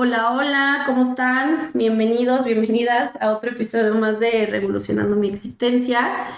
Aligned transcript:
Hola, 0.00 0.30
hola, 0.30 0.84
¿cómo 0.86 1.10
están? 1.10 1.72
Bienvenidos, 1.74 2.44
bienvenidas 2.44 3.10
a 3.20 3.32
otro 3.32 3.50
episodio 3.50 3.96
más 3.96 4.20
de 4.20 4.46
Revolucionando 4.46 5.16
mi 5.16 5.28
existencia. 5.28 6.28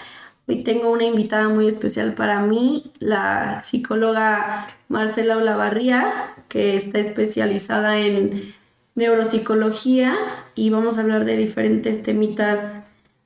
Hoy 0.47 0.63
tengo 0.63 0.89
una 0.89 1.03
invitada 1.03 1.47
muy 1.47 1.67
especial 1.67 2.15
para 2.15 2.39
mí, 2.39 2.91
la 2.97 3.59
psicóloga 3.59 4.65
Marcela 4.87 5.37
Olavarría, 5.37 6.33
que 6.49 6.75
está 6.75 6.97
especializada 6.97 7.99
en 7.99 8.51
neuropsicología 8.95 10.15
y 10.55 10.71
vamos 10.71 10.97
a 10.97 11.01
hablar 11.01 11.25
de 11.25 11.37
diferentes 11.37 12.01
temitas 12.01 12.65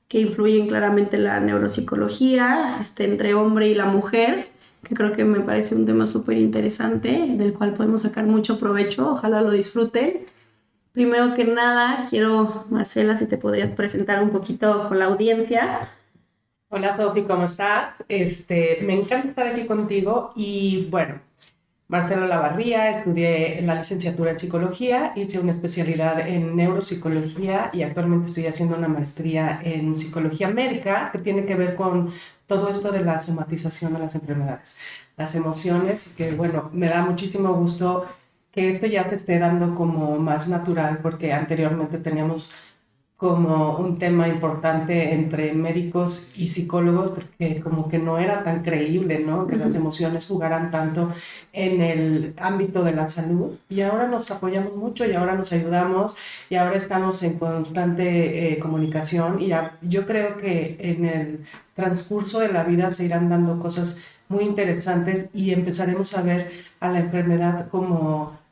que 0.10 0.20
influyen 0.20 0.68
claramente 0.68 1.16
en 1.16 1.24
la 1.24 1.40
neuropsicología, 1.40 2.76
este, 2.78 3.06
entre 3.06 3.36
hombre 3.36 3.70
y 3.70 3.74
la 3.74 3.86
mujer, 3.86 4.50
que 4.86 4.95
creo 4.95 5.12
que 5.12 5.26
me 5.26 5.41
parece 5.41 5.76
un 5.76 5.86
tema 5.86 6.05
súper 6.05 6.38
interesante, 6.38 7.26
del 7.36 7.54
cual 7.54 7.73
podemos 7.73 8.04
sacar 8.04 8.26
mucho 8.26 8.58
provecho, 8.58 9.12
ojalá 9.12 9.41
lo 9.41 9.52
disfruten. 9.52 10.27
Primero 10.95 11.34
que 11.34 11.44
nada, 11.44 12.05
quiero, 12.09 12.63
Marcela, 12.70 13.17
si 13.17 13.26
te 13.26 13.38
podrías 13.38 13.70
presentar 13.70 14.23
un 14.23 14.30
poquito 14.30 14.88
con 14.88 14.98
la 14.98 15.05
audiencia. 15.05 15.90
Hola 16.70 16.95
Sofi, 16.95 17.23
¿cómo 17.23 17.44
estás? 17.44 18.02
Este, 18.08 18.80
me 18.81 18.94
encanta 18.94 19.27
estar 19.27 19.45
aquí 19.45 19.66
contigo 19.66 20.31
y 20.38 20.88
bueno, 20.89 21.20
Marcela 21.89 22.27
Lavarría, 22.27 22.91
estudié 22.91 23.62
la 23.63 23.76
licenciatura 23.76 24.31
en 24.31 24.39
psicología, 24.39 25.12
hice 25.17 25.38
una 25.41 25.52
especialidad 25.52 26.26
en 26.30 26.55
neuropsicología 26.55 27.72
y 27.73 27.84
actualmente 27.84 28.27
estoy 28.27 28.48
haciendo 28.48 28.77
una 28.77 28.88
maestría 28.88 29.59
en 29.66 29.95
psicología 29.95 30.48
médica 30.48 31.09
que 31.12 31.20
tiene 31.20 31.45
que 31.45 31.55
ver 31.55 31.75
con 31.75 32.09
todo 32.48 32.70
esto 32.70 32.94
de 32.94 33.02
la 33.02 33.20
somatización 33.20 33.91
de 33.91 34.00
las 34.00 34.16
enfermedades, 34.16 34.77
las 35.17 35.36
emociones, 35.36 36.14
que 36.16 36.31
bueno, 36.31 36.70
me 36.72 36.88
da 36.88 37.02
muchísimo 37.02 37.53
gusto 37.53 38.05
que 38.56 38.70
esto 38.70 38.88
ya 38.88 39.03
se 39.03 39.16
esté 39.16 39.38
dando 39.38 39.75
como 39.75 40.17
más 40.17 40.48
natural, 40.48 41.00
porque 41.03 41.34
anteriormente 41.34 41.98
teníamos 41.98 42.53
como 43.17 43.78
un 43.78 43.98
tema 43.98 44.28
importante 44.28 45.14
entre 45.14 45.53
médicos 45.53 46.31
y 46.36 46.50
psicólogos, 46.50 47.11
porque 47.11 47.61
como 47.61 47.88
que 47.88 47.98
no 47.98 48.20
era 48.20 48.44
tan 48.44 48.61
creíble, 48.61 49.20
¿no? 49.20 49.48
Que 49.48 49.56
las 49.56 49.73
emociones 49.73 50.28
jugaran 50.28 50.70
tanto 50.70 51.11
en 51.53 51.81
el 51.81 52.33
ámbito 52.38 52.83
de 52.83 52.94
la 52.94 53.06
salud. 53.06 53.58
Y 53.70 53.81
ahora 53.81 54.08
nos 54.08 54.30
apoyamos 54.31 54.76
mucho 54.76 55.06
y 55.06 55.14
ahora 55.14 55.36
nos 55.36 55.52
ayudamos 55.53 56.16
y 56.50 56.56
ahora 56.56 56.76
estamos 56.76 57.23
en 57.23 57.39
constante 57.39 58.53
eh, 58.53 58.59
comunicación 58.59 59.42
y 59.42 59.52
yo 59.81 60.06
creo 60.06 60.38
que 60.38 60.78
en 60.80 61.06
el 61.06 61.45
transcurso 61.73 62.39
de 62.39 62.50
la 62.50 62.64
vida 62.64 62.89
se 62.89 63.06
irán 63.06 63.30
dando 63.30 63.59
cosas 63.59 64.02
muy 64.28 64.44
interesantes 64.44 65.28
y 65.33 65.52
empezaremos 65.52 66.17
a 66.17 66.22
ver 66.22 66.52
a 66.80 66.89
la 66.89 67.00
enfermedad 67.00 67.70
como 67.70 68.45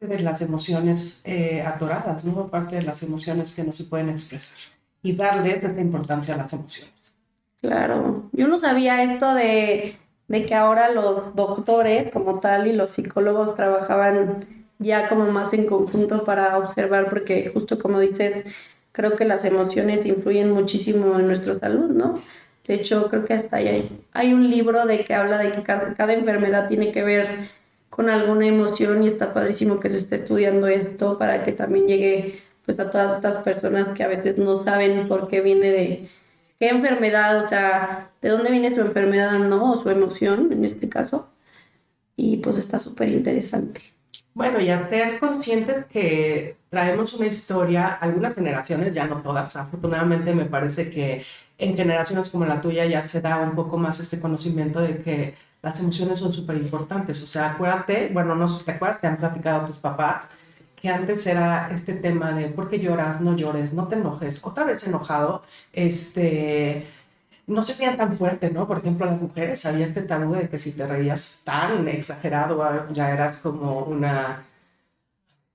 de 0.00 0.18
las 0.20 0.40
emociones 0.40 1.20
eh, 1.24 1.62
atoradas, 1.62 2.24
¿no? 2.24 2.46
Parte 2.46 2.76
de 2.76 2.82
las 2.82 3.02
emociones 3.02 3.54
que 3.54 3.62
no 3.62 3.72
se 3.72 3.84
pueden 3.84 4.08
expresar 4.08 4.58
y 5.02 5.14
darles 5.14 5.62
esa 5.64 5.80
importancia 5.80 6.34
a 6.34 6.38
las 6.38 6.52
emociones. 6.52 7.14
Claro, 7.60 8.30
yo 8.32 8.48
no 8.48 8.58
sabía 8.58 9.02
esto 9.02 9.34
de, 9.34 9.96
de 10.28 10.46
que 10.46 10.54
ahora 10.54 10.90
los 10.90 11.34
doctores 11.36 12.10
como 12.10 12.40
tal 12.40 12.66
y 12.66 12.72
los 12.72 12.92
psicólogos 12.92 13.54
trabajaban 13.54 14.46
ya 14.78 15.08
como 15.10 15.26
más 15.30 15.52
en 15.52 15.66
conjunto 15.66 16.24
para 16.24 16.56
observar, 16.56 17.10
porque 17.10 17.50
justo 17.52 17.78
como 17.78 18.00
dices, 18.00 18.46
creo 18.92 19.16
que 19.16 19.26
las 19.26 19.44
emociones 19.44 20.06
influyen 20.06 20.50
muchísimo 20.50 21.18
en 21.18 21.26
nuestra 21.26 21.54
salud, 21.56 21.90
¿no? 21.90 22.14
De 22.66 22.74
hecho, 22.74 23.08
creo 23.08 23.26
que 23.26 23.34
hasta 23.34 23.56
hay, 23.56 24.02
hay 24.12 24.32
un 24.32 24.48
libro 24.48 24.86
de 24.86 25.04
que 25.04 25.12
habla 25.14 25.38
de 25.38 25.50
que 25.50 25.62
cada 25.62 26.12
enfermedad 26.14 26.68
tiene 26.68 26.92
que 26.92 27.02
ver 27.02 27.50
con 27.90 28.08
alguna 28.08 28.46
emoción 28.46 29.02
y 29.02 29.08
está 29.08 29.34
padrísimo 29.34 29.80
que 29.80 29.90
se 29.90 29.98
esté 29.98 30.14
estudiando 30.16 30.68
esto 30.68 31.18
para 31.18 31.44
que 31.44 31.52
también 31.52 31.86
llegue 31.86 32.40
pues 32.64 32.78
a 32.78 32.90
todas 32.90 33.16
estas 33.16 33.42
personas 33.42 33.88
que 33.88 34.04
a 34.04 34.08
veces 34.08 34.38
no 34.38 34.62
saben 34.62 35.08
por 35.08 35.28
qué 35.28 35.40
viene 35.40 35.70
de 35.70 36.08
qué 36.58 36.68
enfermedad, 36.68 37.44
o 37.44 37.48
sea, 37.48 38.12
de 38.22 38.28
dónde 38.28 38.50
viene 38.50 38.70
su 38.70 38.80
enfermedad, 38.80 39.38
¿no? 39.38 39.72
O 39.72 39.76
su 39.76 39.90
emoción 39.90 40.52
en 40.52 40.64
este 40.64 40.88
caso. 40.88 41.30
Y 42.16 42.36
pues 42.36 42.58
está 42.58 42.78
súper 42.78 43.08
interesante. 43.08 43.80
Bueno, 44.34 44.60
y 44.60 44.70
a 44.70 44.88
ser 44.88 45.18
conscientes 45.18 45.86
que 45.86 46.56
traemos 46.68 47.14
una 47.14 47.26
historia, 47.26 47.88
algunas 47.88 48.34
generaciones, 48.34 48.94
ya 48.94 49.06
no 49.06 49.22
todas, 49.22 49.56
afortunadamente 49.56 50.32
me 50.34 50.44
parece 50.44 50.90
que 50.90 51.24
en 51.60 51.76
generaciones 51.76 52.30
como 52.30 52.46
la 52.46 52.60
tuya 52.60 52.86
ya 52.86 53.02
se 53.02 53.20
da 53.20 53.38
un 53.38 53.54
poco 53.54 53.76
más 53.78 54.00
este 54.00 54.18
conocimiento 54.20 54.80
de 54.80 55.02
que 55.02 55.34
las 55.62 55.80
emociones 55.80 56.18
son 56.18 56.32
súper 56.32 56.56
importantes. 56.56 57.22
O 57.22 57.26
sea, 57.26 57.52
acuérdate, 57.52 58.10
bueno, 58.12 58.34
no 58.34 58.48
sé 58.48 58.60
si 58.60 58.64
te 58.64 58.72
acuerdas, 58.72 59.00
te 59.00 59.06
han 59.06 59.18
platicado 59.18 59.66
tus 59.66 59.76
papás, 59.76 60.26
que 60.76 60.88
antes 60.88 61.26
era 61.26 61.70
este 61.72 61.94
tema 61.94 62.32
de 62.32 62.48
por 62.48 62.68
qué 62.68 62.78
lloras, 62.80 63.20
no 63.20 63.36
llores, 63.36 63.72
no 63.74 63.86
te 63.88 63.96
enojes, 63.96 64.40
otra 64.42 64.64
vez 64.64 64.86
enojado, 64.86 65.42
este, 65.72 66.86
no 67.46 67.62
se 67.62 67.74
veían 67.78 67.96
tan 67.96 68.12
fuerte, 68.12 68.50
¿no? 68.50 68.66
Por 68.66 68.78
ejemplo, 68.78 69.06
las 69.06 69.20
mujeres 69.20 69.66
había 69.66 69.84
este 69.84 70.02
tabú 70.02 70.34
de 70.34 70.48
que 70.48 70.58
si 70.58 70.72
te 70.72 70.86
reías 70.86 71.42
tan 71.44 71.86
exagerado, 71.88 72.62
ah, 72.62 72.86
ya 72.92 73.10
eras 73.10 73.38
como 73.42 73.80
una, 73.84 74.46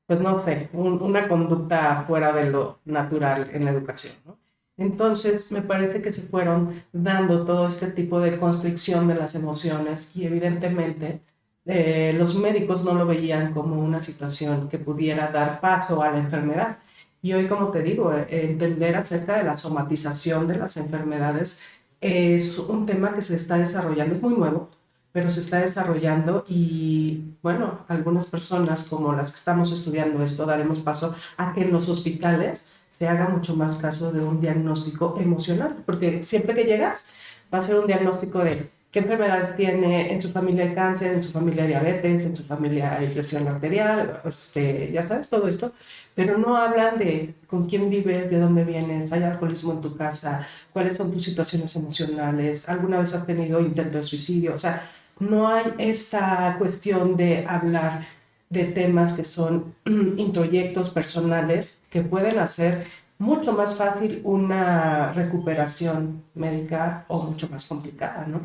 pues 0.08 0.20
no 0.20 0.40
sé, 0.42 0.70
una 0.74 1.28
conducta 1.28 2.04
fuera 2.08 2.32
de 2.34 2.50
lo 2.52 2.80
natural 2.86 3.50
en 3.54 3.66
la 3.66 3.72
educación, 3.72 4.16
¿no? 4.26 4.45
Entonces, 4.78 5.52
me 5.52 5.62
parece 5.62 6.02
que 6.02 6.12
se 6.12 6.24
fueron 6.24 6.84
dando 6.92 7.46
todo 7.46 7.68
este 7.68 7.88
tipo 7.88 8.20
de 8.20 8.38
construcción 8.38 9.08
de 9.08 9.16
las 9.16 9.36
emociones 9.36 10.12
y 10.16 10.26
evidentemente 10.26 11.22
eh, 11.66 12.14
los 12.18 12.36
médicos 12.36 12.84
no 12.84 12.94
lo 12.94 13.06
veían 13.06 13.52
como 13.54 13.82
una 13.82 14.00
situación 14.00 14.70
que 14.70 14.78
pudiera 14.78 15.28
dar 15.32 15.62
paso 15.62 16.02
a 16.02 16.12
la 16.12 16.20
enfermedad. 16.20 16.80
Y 17.22 17.34
hoy, 17.34 17.48
como 17.48 17.72
te 17.72 17.82
digo, 17.82 18.14
eh, 18.14 18.28
entender 18.30 18.96
acerca 18.96 19.38
de 19.38 19.44
la 19.44 19.56
somatización 19.56 20.48
de 20.48 20.58
las 20.58 20.78
enfermedades 20.78 21.62
es 22.02 22.60
un 22.60 22.86
tema 22.86 23.14
que 23.14 23.22
se 23.22 23.36
está 23.36 23.58
desarrollando, 23.58 24.16
es 24.16 24.22
muy 24.22 24.36
nuevo, 24.36 24.70
pero 25.12 25.30
se 25.30 25.40
está 25.40 25.60
desarrollando 25.60 26.46
y 26.48 27.24
bueno, 27.42 27.86
algunas 27.88 28.26
personas 28.26 28.84
como 28.84 29.14
las 29.14 29.32
que 29.32 29.38
estamos 29.38 29.72
estudiando 29.72 30.22
esto 30.24 30.46
daremos 30.46 30.80
paso 30.82 31.16
a 31.38 31.54
que 31.54 31.62
en 31.62 31.72
los 31.72 31.90
hospitales 31.90 32.68
se 32.98 33.08
haga 33.08 33.28
mucho 33.28 33.56
más 33.56 33.76
caso 33.78 34.12
de 34.12 34.22
un 34.22 34.40
diagnóstico 34.40 35.18
emocional, 35.20 35.84
porque 35.86 36.24
siempre 36.24 36.56
que 36.56 36.64
llegas 36.64 37.10
va 37.54 37.58
a 37.58 37.62
ser 37.62 37.78
un 37.78 37.88
diagnóstico 37.88 38.40
de 38.40 38.70
qué 38.92 39.00
enfermedades 39.00 39.56
tiene 39.58 40.14
en 40.14 40.22
su 40.22 40.32
familia 40.32 40.64
el 40.64 40.74
cáncer, 40.74 41.16
en 41.16 41.22
su 41.22 41.34
familia 41.34 41.66
diabetes, 41.66 42.26
en 42.26 42.36
su 42.36 42.46
familia 42.46 42.96
hay 42.98 43.08
presión 43.10 43.46
arterial, 43.48 44.22
este, 44.24 44.90
ya 44.94 45.04
sabes 45.04 45.28
todo 45.28 45.50
esto, 45.50 45.74
pero 46.14 46.38
no 46.38 46.56
hablan 46.56 46.98
de 46.98 47.36
con 47.48 47.66
quién 47.66 47.90
vives, 47.90 48.30
de 48.30 48.40
dónde 48.40 48.64
vienes, 48.64 49.12
hay 49.12 49.24
alcoholismo 49.24 49.74
en 49.74 49.82
tu 49.82 49.98
casa, 49.98 50.48
cuáles 50.72 50.96
son 50.96 51.12
tus 51.12 51.24
situaciones 51.24 51.76
emocionales, 51.76 52.70
alguna 52.70 53.00
vez 53.00 53.14
has 53.14 53.26
tenido 53.26 53.60
intento 53.60 53.98
de 53.98 54.04
suicidio, 54.04 54.54
o 54.54 54.58
sea, 54.58 54.90
no 55.20 55.50
hay 55.50 55.66
esta 55.78 56.56
cuestión 56.58 57.18
de 57.18 57.46
hablar 57.46 58.15
de 58.56 58.72
temas 58.72 59.14
que 59.14 59.24
son 59.24 59.76
introyectos 59.86 60.90
personales 60.90 61.82
que 61.90 62.02
pueden 62.02 62.40
hacer 62.40 62.86
mucho 63.18 63.54
más 63.54 63.76
fácil 63.76 64.22
una 64.24 65.12
recuperación 65.14 66.24
médica 66.34 67.06
o 67.08 67.24
mucho 67.24 67.48
más 67.50 67.66
complicada, 67.66 68.26
¿no? 68.28 68.42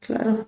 Claro. 0.00 0.46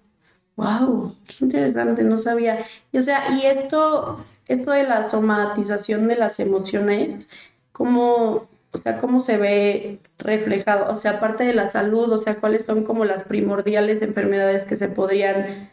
Wow, 0.56 1.14
qué 1.26 1.44
interesante, 1.44 2.02
no 2.02 2.16
sabía. 2.16 2.64
Y, 2.91 2.98
o 2.98 3.02
sea, 3.02 3.30
y 3.30 3.46
esto, 3.46 4.24
esto 4.46 4.72
de 4.72 4.82
la 4.82 5.08
somatización 5.08 6.08
de 6.08 6.16
las 6.16 6.40
emociones, 6.40 7.28
¿cómo, 7.72 8.48
o 8.72 8.78
sea, 8.78 8.98
cómo 8.98 9.20
se 9.20 9.36
ve 9.36 10.00
reflejado? 10.19 10.92
O 10.92 10.96
sea, 10.96 11.12
aparte 11.12 11.44
de 11.44 11.54
la 11.54 11.70
salud, 11.70 12.10
o 12.10 12.22
sea, 12.22 12.34
¿cuáles 12.40 12.64
son 12.64 12.82
como 12.82 13.04
las 13.04 13.22
primordiales 13.22 14.02
enfermedades 14.02 14.64
que 14.64 14.76
se 14.76 14.88
podrían 14.88 15.70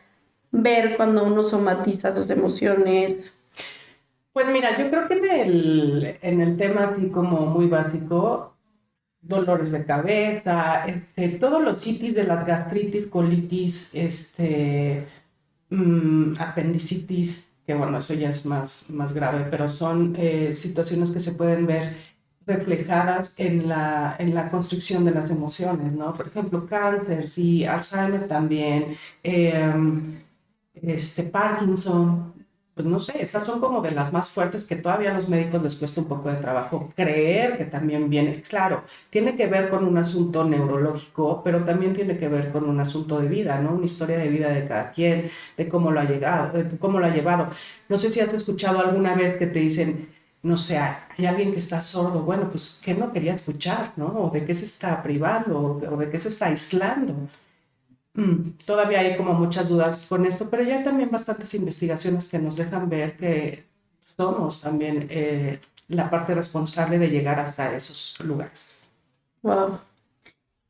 ver 0.61 0.95
cuando 0.97 1.23
uno 1.23 1.43
somatiza 1.43 2.13
sus 2.13 2.29
emociones? 2.29 3.39
Pues 4.33 4.47
mira, 4.47 4.77
yo 4.77 4.89
creo 4.89 5.07
que 5.07 5.13
en 5.13 5.25
el, 5.25 6.17
en 6.21 6.41
el 6.41 6.57
tema 6.57 6.83
así 6.83 7.09
como 7.09 7.45
muy 7.45 7.67
básico, 7.67 8.55
dolores 9.21 9.71
de 9.71 9.85
cabeza, 9.85 10.85
este, 10.85 11.29
todos 11.29 11.61
los 11.61 11.81
citis 11.81 12.15
de 12.15 12.25
las 12.25 12.45
gastritis, 12.45 13.07
colitis, 13.07 13.91
este, 13.93 15.07
mm, 15.69 16.33
apendicitis, 16.39 17.51
que 17.65 17.73
bueno, 17.73 17.97
eso 17.97 18.13
ya 18.13 18.29
es 18.29 18.45
más, 18.45 18.89
más 18.89 19.13
grave, 19.13 19.47
pero 19.49 19.67
son 19.67 20.15
eh, 20.17 20.53
situaciones 20.53 21.11
que 21.11 21.19
se 21.19 21.31
pueden 21.31 21.65
ver 21.65 21.95
reflejadas 22.45 23.39
en 23.39 23.67
la, 23.67 24.15
en 24.19 24.35
la 24.35 24.49
construcción 24.49 25.03
de 25.05 25.11
las 25.11 25.31
emociones, 25.31 25.93
¿no? 25.93 26.13
Por 26.13 26.27
ejemplo, 26.27 26.65
cáncer, 26.65 27.27
sí, 27.27 27.65
Alzheimer 27.65 28.27
también, 28.27 28.95
em, 29.23 30.24
este, 30.87 31.23
Parkinson, 31.23 32.33
pues 32.75 32.85
no 32.85 32.99
sé, 32.99 33.21
esas 33.21 33.43
son 33.45 33.61
como 33.61 33.81
de 33.81 33.91
las 33.91 34.11
más 34.11 34.29
fuertes 34.29 34.65
que 34.65 34.75
todavía 34.75 35.11
a 35.11 35.13
los 35.13 35.29
médicos 35.29 35.63
les 35.63 35.77
cuesta 35.77 36.01
un 36.01 36.07
poco 36.07 36.29
de 36.29 36.35
trabajo 36.35 36.89
creer 36.93 37.57
que 37.57 37.63
también 37.65 38.09
viene. 38.09 38.41
Claro, 38.41 38.83
tiene 39.09 39.35
que 39.35 39.47
ver 39.47 39.69
con 39.69 39.85
un 39.85 39.97
asunto 39.97 40.43
neurológico, 40.43 41.41
pero 41.41 41.63
también 41.63 41.93
tiene 41.93 42.17
que 42.17 42.27
ver 42.27 42.51
con 42.51 42.67
un 42.67 42.79
asunto 42.81 43.19
de 43.21 43.29
vida, 43.29 43.61
¿no? 43.61 43.71
Una 43.75 43.85
historia 43.85 44.17
de 44.17 44.27
vida 44.27 44.49
de 44.49 44.65
cada 44.65 44.91
quien, 44.91 45.29
de 45.55 45.67
cómo 45.69 45.89
lo 45.91 46.01
ha 46.01 46.03
llegado, 46.03 46.51
de 46.51 46.77
cómo 46.77 46.99
lo 46.99 47.05
ha 47.05 47.09
llevado. 47.09 47.49
No 47.87 47.97
sé 47.97 48.09
si 48.09 48.19
has 48.19 48.33
escuchado 48.33 48.79
alguna 48.79 49.15
vez 49.15 49.37
que 49.37 49.47
te 49.47 49.59
dicen, 49.59 50.09
no 50.43 50.57
sé, 50.57 50.77
hay 50.77 51.25
alguien 51.25 51.51
que 51.51 51.59
está 51.59 51.79
sordo, 51.81 52.21
bueno, 52.23 52.49
pues, 52.51 52.79
¿qué 52.83 52.93
no 52.93 53.11
quería 53.11 53.31
escuchar, 53.33 53.93
no? 53.95 54.07
O 54.07 54.29
de 54.29 54.45
qué 54.45 54.53
se 54.53 54.65
está 54.65 55.01
privando, 55.01 55.79
o 55.91 55.97
de 55.97 56.09
qué 56.09 56.17
se 56.17 56.27
está 56.29 56.47
aislando. 56.47 57.15
Mm, 58.15 58.51
todavía 58.65 59.01
hay 59.01 59.17
como 59.17 59.33
muchas 59.33 59.67
dudas 59.67 60.05
con 60.07 60.25
esto, 60.25 60.49
pero 60.49 60.63
ya 60.63 60.77
hay 60.77 60.83
también 60.83 61.11
bastantes 61.11 61.53
investigaciones 61.53 62.29
que 62.29 62.39
nos 62.39 62.55
dejan 62.55 62.89
ver 62.89 63.17
que 63.17 63.65
somos 64.01 64.61
también 64.61 65.07
eh, 65.09 65.59
la 65.89 66.09
parte 66.09 66.33
responsable 66.33 66.97
de 66.97 67.09
llegar 67.09 67.39
hasta 67.39 67.75
esos 67.75 68.15
lugares. 68.21 68.87
Wow. 69.41 69.79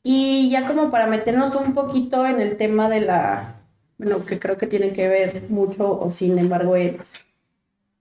Y 0.02 0.50
ya 0.50 0.68
como 0.68 0.90
para 0.90 1.08
meternos 1.08 1.54
un 1.56 1.74
poquito 1.74 2.26
en 2.26 2.42
el 2.42 2.58
tema 2.58 2.90
de 2.90 3.02
la, 3.02 3.56
bueno, 3.98 4.26
que 4.26 4.40
creo 4.40 4.58
que 4.58 4.68
tiene 4.68 4.94
que 4.94 5.08
ver 5.08 5.46
mucho, 5.50 6.00
o 6.00 6.10
sin 6.10 6.38
embargo 6.40 6.76
es, 6.76 6.98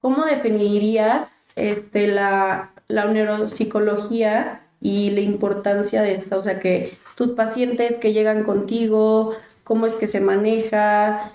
¿cómo 0.00 0.24
definirías 0.24 1.52
este, 1.56 2.06
la, 2.06 2.72
la 2.88 3.06
neuropsicología 3.06 4.62
y 4.80 5.10
la 5.10 5.20
importancia 5.20 6.02
de 6.02 6.14
esta, 6.14 6.36
o 6.36 6.42
sea, 6.42 6.60
que 6.60 6.98
tus 7.14 7.30
pacientes 7.30 7.94
que 7.94 8.12
llegan 8.12 8.44
contigo, 8.44 9.34
cómo 9.62 9.86
es 9.86 9.92
que 9.92 10.06
se 10.06 10.20
maneja, 10.20 11.32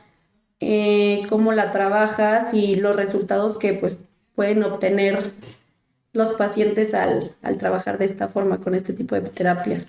eh, 0.60 1.24
cómo 1.30 1.52
la 1.52 1.72
trabajas 1.72 2.54
y 2.54 2.76
los 2.76 2.96
resultados 2.96 3.58
que 3.58 3.74
pues 3.74 4.00
pueden 4.36 4.64
obtener 4.64 5.34
los 6.14 6.30
pacientes 6.32 6.94
al, 6.94 7.32
al, 7.42 7.58
trabajar 7.58 7.98
de 7.98 8.06
esta 8.06 8.28
forma 8.28 8.60
con 8.60 8.76
este 8.76 8.94
tipo 8.94 9.16
de 9.16 9.22
terapia. 9.22 9.82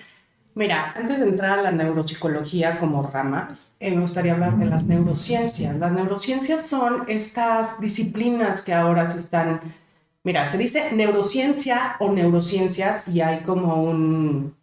Mira, 0.54 0.92
antes 0.96 1.18
de 1.18 1.26
entrar 1.26 1.58
a 1.58 1.62
la 1.62 1.72
neuropsicología 1.72 2.78
como 2.78 3.02
rama, 3.02 3.58
eh, 3.78 3.92
me 3.92 4.00
gustaría 4.00 4.32
hablar 4.32 4.58
de 4.58 4.66
las 4.66 4.84
neurociencias. 4.84 5.76
Las 5.76 5.92
neurociencias 5.92 6.66
son 6.66 7.04
estas 7.08 7.80
disciplinas 7.80 8.62
que 8.62 8.74
ahora 8.74 9.06
se 9.06 9.18
están 9.18 9.60
Mira, 10.22 10.44
se 10.44 10.58
dice 10.58 10.92
neurociencia 10.92 11.96
o 11.98 12.12
neurociencias 12.12 13.08
y 13.08 13.22
hay 13.22 13.40
como 13.40 13.82
un, 13.82 14.54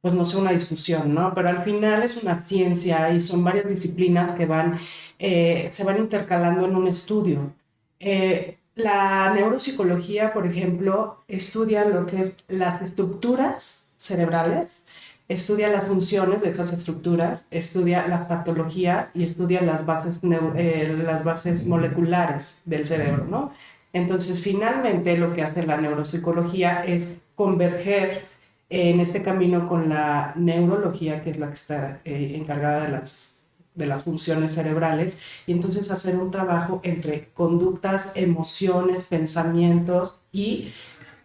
pues 0.00 0.14
no 0.14 0.24
sé, 0.24 0.38
una 0.38 0.52
discusión, 0.52 1.14
¿no? 1.14 1.34
Pero 1.34 1.48
al 1.48 1.62
final 1.62 2.02
es 2.02 2.22
una 2.22 2.34
ciencia 2.34 3.10
y 3.10 3.20
son 3.20 3.44
varias 3.44 3.68
disciplinas 3.68 4.32
que 4.32 4.46
van, 4.46 4.78
eh, 5.18 5.68
se 5.70 5.84
van 5.84 5.98
intercalando 5.98 6.66
en 6.66 6.76
un 6.76 6.88
estudio. 6.88 7.52
Eh, 7.98 8.58
la 8.76 9.32
neuropsicología, 9.34 10.32
por 10.32 10.46
ejemplo, 10.46 11.22
estudia 11.28 11.84
lo 11.84 12.06
que 12.06 12.20
es 12.20 12.36
las 12.48 12.80
estructuras 12.80 13.92
cerebrales, 13.98 14.86
estudia 15.28 15.68
las 15.68 15.86
funciones 15.86 16.42
de 16.42 16.48
esas 16.48 16.72
estructuras, 16.72 17.46
estudia 17.50 18.08
las 18.08 18.22
patologías 18.22 19.10
y 19.14 19.22
estudia 19.22 19.60
las 19.60 19.84
bases, 19.84 20.20
eh, 20.56 20.94
las 21.04 21.24
bases 21.24 21.66
moleculares 21.66 22.62
del 22.64 22.86
cerebro, 22.86 23.26
¿no? 23.26 23.52
Entonces, 23.92 24.42
finalmente 24.42 25.16
lo 25.18 25.34
que 25.34 25.42
hace 25.42 25.64
la 25.64 25.76
neuropsicología 25.76 26.84
es 26.84 27.14
converger 27.34 28.29
en 28.70 29.00
este 29.00 29.22
camino 29.22 29.68
con 29.68 29.88
la 29.88 30.32
neurología, 30.36 31.22
que 31.22 31.30
es 31.30 31.38
la 31.38 31.48
que 31.48 31.54
está 31.54 32.00
eh, 32.04 32.32
encargada 32.36 32.84
de 32.84 32.88
las, 32.88 33.40
de 33.74 33.86
las 33.86 34.04
funciones 34.04 34.54
cerebrales, 34.54 35.18
y 35.46 35.52
entonces 35.52 35.90
hacer 35.90 36.16
un 36.16 36.30
trabajo 36.30 36.80
entre 36.82 37.28
conductas, 37.34 38.12
emociones, 38.16 39.08
pensamientos 39.08 40.14
y 40.32 40.72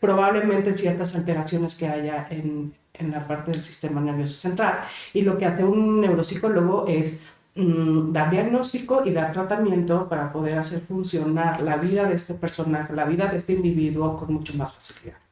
probablemente 0.02 0.74
ciertas 0.74 1.16
alteraciones 1.16 1.76
que 1.76 1.88
haya 1.88 2.28
en, 2.30 2.74
en 2.94 3.12
la 3.12 3.26
parte 3.28 3.52
del 3.52 3.64
sistema 3.64 4.02
nervioso 4.02 4.34
central. 4.34 4.82
Y 5.14 5.22
lo 5.22 5.38
que 5.38 5.46
hace 5.46 5.64
un 5.64 6.02
neuropsicólogo 6.02 6.88
es 6.88 7.22
Mm, 7.58 8.12
dar 8.12 8.32
diagnóstico 8.32 9.06
y 9.06 9.14
dar 9.14 9.32
tratamiento 9.32 10.10
para 10.10 10.30
poder 10.34 10.58
hacer 10.60 10.82
funcionar 10.82 11.62
la 11.62 11.78
vida 11.78 12.04
de 12.04 12.16
este 12.16 12.34
personaje, 12.34 12.94
la 12.94 13.06
vida 13.06 13.28
de 13.28 13.38
este 13.38 13.54
individuo 13.54 14.18
con 14.18 14.34
mucho 14.34 14.54
más 14.58 14.74
facilidad. 14.74 15.25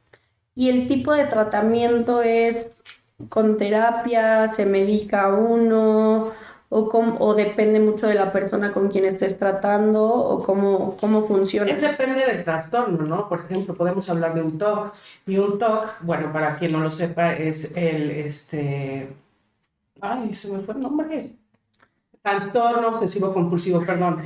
¿Y 0.54 0.68
el 0.68 0.86
tipo 0.86 1.12
de 1.12 1.26
tratamiento 1.26 2.22
es 2.22 2.66
con 3.28 3.56
terapia, 3.56 4.48
se 4.48 4.66
medica 4.66 5.28
uno 5.28 6.32
o, 6.68 6.88
o 7.20 7.34
depende 7.34 7.78
mucho 7.78 8.08
de 8.08 8.14
la 8.14 8.32
persona 8.32 8.72
con 8.72 8.88
quien 8.88 9.04
estés 9.04 9.38
tratando 9.38 10.04
o 10.04 10.42
cómo, 10.42 10.96
cómo 10.96 11.26
funciona? 11.26 11.72
depende 11.72 12.26
del 12.26 12.42
trastorno, 12.42 13.04
¿no? 13.04 13.28
Por 13.28 13.42
ejemplo, 13.42 13.74
podemos 13.74 14.08
hablar 14.10 14.34
de 14.34 14.42
un 14.42 14.58
TOC 14.58 14.92
y 15.26 15.38
un 15.38 15.58
TOC, 15.58 16.00
bueno, 16.00 16.32
para 16.32 16.56
quien 16.56 16.72
no 16.72 16.80
lo 16.80 16.90
sepa, 16.90 17.32
es 17.34 17.70
el, 17.76 18.10
este, 18.10 19.08
ay, 20.00 20.34
se 20.34 20.52
me 20.52 20.58
fue 20.60 20.74
el 20.74 20.80
nombre, 20.80 21.36
trastorno 22.22 22.88
obsesivo 22.88 23.32
compulsivo, 23.32 23.84
perdón, 23.84 24.22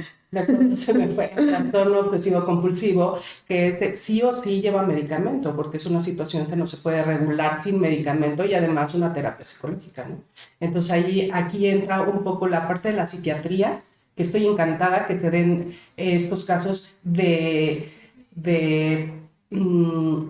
se 0.75 0.95
me 0.95 1.09
fue, 1.09 1.29
trastorno 1.29 2.01
obsesivo 2.01 2.45
compulsivo, 2.45 3.19
que 3.47 3.69
este 3.69 3.95
sí 3.95 4.23
o 4.23 4.43
sí 4.43 4.61
lleva 4.61 4.83
medicamento, 4.83 5.57
porque 5.57 5.79
es 5.79 5.87
una 5.87 6.01
situación 6.01 6.47
que 6.47 6.57
no 6.57 6.67
se 6.67 6.77
puede 6.79 7.03
regular 7.03 7.63
sin 7.63 7.81
medicamento 7.81 8.45
y 8.45 8.55
además 8.55 8.95
una 8.95 9.13
terapia 9.13 9.47
psicológica, 9.47 10.07
¿no? 10.07 10.17
Entonces 10.61 10.91
ahí, 10.91 11.31
aquí 11.33 11.67
entra 11.67 12.03
un 12.03 12.23
poco 12.25 12.47
la 12.47 12.69
parte 12.69 12.91
de 12.91 12.95
la 12.95 13.07
psiquiatría, 13.07 13.81
que 14.15 14.23
estoy 14.23 14.47
encantada 14.47 15.07
que 15.07 15.17
se 15.17 15.31
den 15.31 15.77
estos 15.97 16.45
casos 16.45 16.99
de, 17.05 17.93
de 18.35 19.13
mm, 19.51 20.25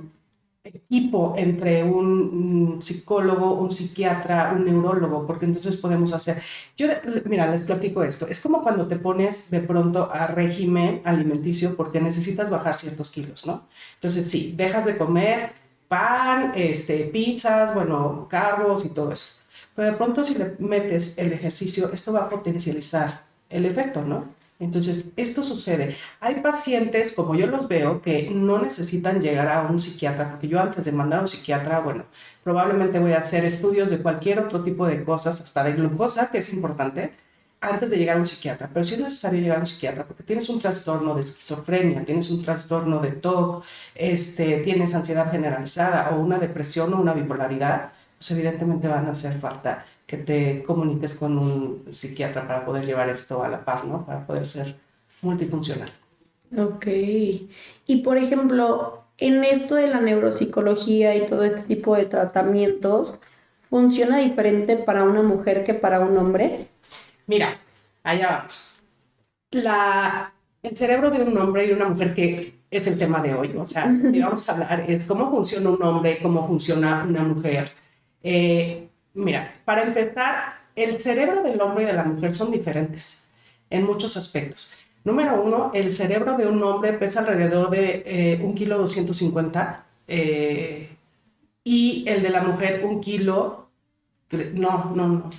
equipo 0.77 1.35
entre 1.37 1.83
un 1.83 2.79
psicólogo, 2.81 3.55
un 3.55 3.71
psiquiatra, 3.71 4.53
un 4.55 4.65
neurólogo, 4.65 5.27
porque 5.27 5.47
entonces 5.47 5.77
podemos 5.77 6.13
hacer, 6.13 6.43
yo, 6.77 6.89
mira, 7.25 7.51
les 7.51 7.63
platico 7.63 8.03
esto, 8.03 8.27
es 8.27 8.41
como 8.41 8.63
cuando 8.63 8.87
te 8.87 8.97
pones 8.97 9.51
de 9.51 9.61
pronto 9.61 10.11
a 10.13 10.27
régimen 10.29 11.01
alimenticio 11.05 11.77
porque 11.77 12.01
necesitas 12.01 12.51
bajar 12.51 12.75
ciertos 12.75 13.11
kilos, 13.11 13.47
¿no? 13.47 13.67
Entonces 13.95 14.29
sí, 14.29 14.55
dejas 14.57 14.85
de 14.85 14.97
comer 14.97 15.53
pan, 15.89 16.53
este, 16.55 17.05
pizzas, 17.05 17.75
bueno, 17.75 18.27
carbos 18.29 18.85
y 18.85 18.91
todo 18.91 19.13
eso. 19.13 19.35
Pero 19.75 19.91
de 19.93 19.97
pronto 19.97 20.25
si 20.25 20.35
le 20.35 20.57
metes 20.59 21.17
el 21.19 21.33
ejercicio, 21.33 21.91
esto 21.93 22.13
va 22.13 22.23
a 22.23 22.29
potencializar 22.29 23.23
el 23.49 23.65
efecto, 23.65 24.03
¿no? 24.03 24.38
Entonces, 24.61 25.11
esto 25.17 25.43
sucede. 25.45 25.97
Hay 26.21 26.41
pacientes, 26.41 27.13
como 27.13 27.37
yo 27.37 27.47
los 27.47 27.69
veo, 27.69 28.03
que 28.03 28.29
no 28.35 28.59
necesitan 28.61 29.21
llegar 29.21 29.47
a 29.49 29.63
un 29.63 29.79
psiquiatra, 29.79 30.31
porque 30.31 30.49
yo 30.49 30.61
antes 30.61 30.85
de 30.85 30.91
mandar 30.93 31.21
a 31.21 31.23
un 31.23 31.29
psiquiatra, 31.29 31.79
bueno, 31.79 32.07
probablemente 32.43 32.99
voy 32.99 33.13
a 33.13 33.19
hacer 33.19 33.45
estudios 33.45 33.89
de 33.89 33.99
cualquier 33.99 34.41
otro 34.41 34.65
tipo 34.65 34.87
de 34.87 35.05
cosas, 35.05 35.41
hasta 35.41 35.63
de 35.63 35.75
glucosa, 35.75 36.31
que 36.31 36.39
es 36.39 36.53
importante, 36.53 37.13
antes 37.61 37.91
de 37.91 37.99
llegar 37.99 38.17
a 38.17 38.21
un 38.21 38.27
psiquiatra. 38.27 38.69
Pero 38.73 38.85
si 38.85 38.95
es 38.95 39.01
necesario 39.01 39.41
llegar 39.41 39.59
a 39.59 39.61
un 39.61 39.67
psiquiatra, 39.67 40.05
porque 40.07 40.25
tienes 40.25 40.49
un 40.49 40.59
trastorno 40.59 41.15
de 41.15 41.21
esquizofrenia, 41.21 42.05
tienes 42.05 42.29
un 42.31 42.43
trastorno 42.43 42.99
de 43.01 43.13
TOC, 43.13 43.65
este, 43.95 44.59
tienes 44.59 44.93
ansiedad 44.95 45.31
generalizada 45.31 46.11
o 46.11 46.21
una 46.21 46.39
depresión 46.39 46.93
o 46.95 47.01
una 47.01 47.13
bipolaridad, 47.15 47.93
pues 48.17 48.31
evidentemente 48.33 48.89
van 48.89 49.07
a 49.07 49.13
hacer 49.13 49.39
falta 49.39 49.85
que 50.09 50.17
te 50.17 50.63
comuniques 50.63 51.15
con 51.15 51.37
un 51.37 51.85
psiquiatra 51.93 52.49
para 52.49 52.65
poder 52.65 52.87
llevar 52.87 53.11
esto 53.11 53.45
a 53.45 53.49
la 53.49 53.63
par, 53.63 53.85
¿no? 53.85 54.07
Para 54.07 54.27
poder 54.27 54.47
ser 54.47 54.75
multifuncional. 55.21 55.91
Ok. 56.57 56.87
Y 56.87 57.97
por 58.03 58.17
ejemplo, 58.17 59.05
en 59.19 59.45
esto 59.45 59.75
de 59.75 59.87
la 59.87 60.01
neuropsicología 60.01 61.15
y 61.15 61.27
todo 61.27 61.45
este 61.45 61.61
tipo 61.61 61.95
de 61.95 62.07
tratamientos, 62.07 63.17
¿funciona 63.69 64.17
diferente 64.17 64.79
para 64.79 65.05
una 65.05 65.21
mujer 65.21 65.63
que 65.63 65.75
para 65.75 66.01
un 66.01 66.17
hombre? 66.17 66.69
Mira, 67.27 67.59
allá 68.03 68.31
vamos. 68.31 68.81
La, 69.51 70.33
el 70.63 70.75
cerebro 70.75 71.11
de 71.11 71.21
un 71.21 71.37
hombre 71.37 71.67
y 71.67 71.73
una 71.73 71.87
mujer, 71.87 72.15
que 72.15 72.55
es 72.71 72.87
el 72.87 72.97
tema 72.97 73.21
de 73.21 73.35
hoy, 73.35 73.55
o 73.59 73.65
sea, 73.67 73.95
que 74.11 74.21
vamos 74.23 74.49
a 74.49 74.53
hablar 74.53 74.91
es 74.91 75.05
cómo 75.05 75.31
funciona 75.31 75.69
un 75.69 75.83
hombre, 75.83 76.19
cómo 76.23 76.47
funciona 76.47 77.05
una 77.07 77.23
mujer. 77.25 77.71
Eh, 78.23 78.88
Mira, 79.15 79.53
para 79.65 79.83
empezar, 79.83 80.59
el 80.77 81.01
cerebro 81.01 81.43
del 81.43 81.61
hombre 81.61 81.85
y 81.85 81.87
de 81.87 81.93
la 81.93 82.05
mujer 82.05 82.35
son 82.35 82.51
diferentes 82.51 83.31
en 83.71 83.85
muchos 83.85 84.17
aspectos. 84.17 84.71
Número 85.05 85.43
uno, 85.43 85.71
el 85.75 85.93
cerebro 85.93 86.37
de 86.37 86.47
un 86.47 86.63
hombre 86.63 86.93
pesa 86.93 87.21
alrededor 87.21 87.71
de 87.71 88.03
eh, 88.05 88.53
kilo 88.55 88.79
250 88.79 89.87
eh, 90.07 90.89
y 91.65 92.05
el 92.07 92.23
de 92.23 92.31
la 92.31 92.43
mujer 92.43 92.85
un 92.85 93.01
kilo, 93.01 93.71
no, 94.55 94.93
no, 94.95 95.09
no, 95.09 95.31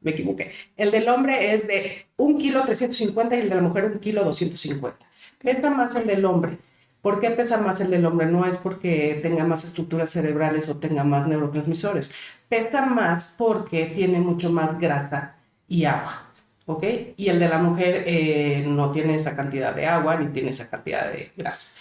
me 0.00 0.10
equivoqué. 0.10 0.50
El 0.76 0.90
del 0.90 1.08
hombre 1.08 1.54
es 1.54 1.66
de 1.66 2.06
un 2.16 2.36
kilo 2.38 2.62
350 2.64 3.36
y 3.36 3.40
el 3.40 3.48
de 3.48 3.54
la 3.54 3.62
mujer 3.62 3.86
un 3.86 3.98
kilo 3.98 4.24
250. 4.24 4.96
Pesa 5.38 5.70
más 5.70 5.96
el 5.96 6.06
del 6.06 6.24
hombre. 6.24 6.58
¿Por 7.00 7.20
qué 7.20 7.30
pesa 7.30 7.58
más 7.58 7.80
el 7.80 7.90
del 7.90 8.04
hombre? 8.06 8.26
No 8.26 8.46
es 8.46 8.56
porque 8.56 9.18
tenga 9.22 9.44
más 9.44 9.64
estructuras 9.64 10.10
cerebrales 10.10 10.68
o 10.68 10.76
tenga 10.76 11.02
más 11.02 11.26
neurotransmisores. 11.26 12.12
Pesa 12.52 12.84
más 12.84 13.34
porque 13.38 13.86
tiene 13.86 14.18
mucho 14.18 14.50
más 14.52 14.78
grasa 14.78 15.36
y 15.66 15.86
agua. 15.86 16.26
¿Ok? 16.66 16.84
Y 17.16 17.30
el 17.30 17.38
de 17.38 17.48
la 17.48 17.56
mujer 17.56 18.04
eh, 18.06 18.62
no 18.66 18.92
tiene 18.92 19.14
esa 19.14 19.34
cantidad 19.34 19.74
de 19.74 19.86
agua 19.86 20.16
ni 20.16 20.26
tiene 20.26 20.50
esa 20.50 20.68
cantidad 20.68 21.10
de 21.10 21.32
grasa. 21.34 21.78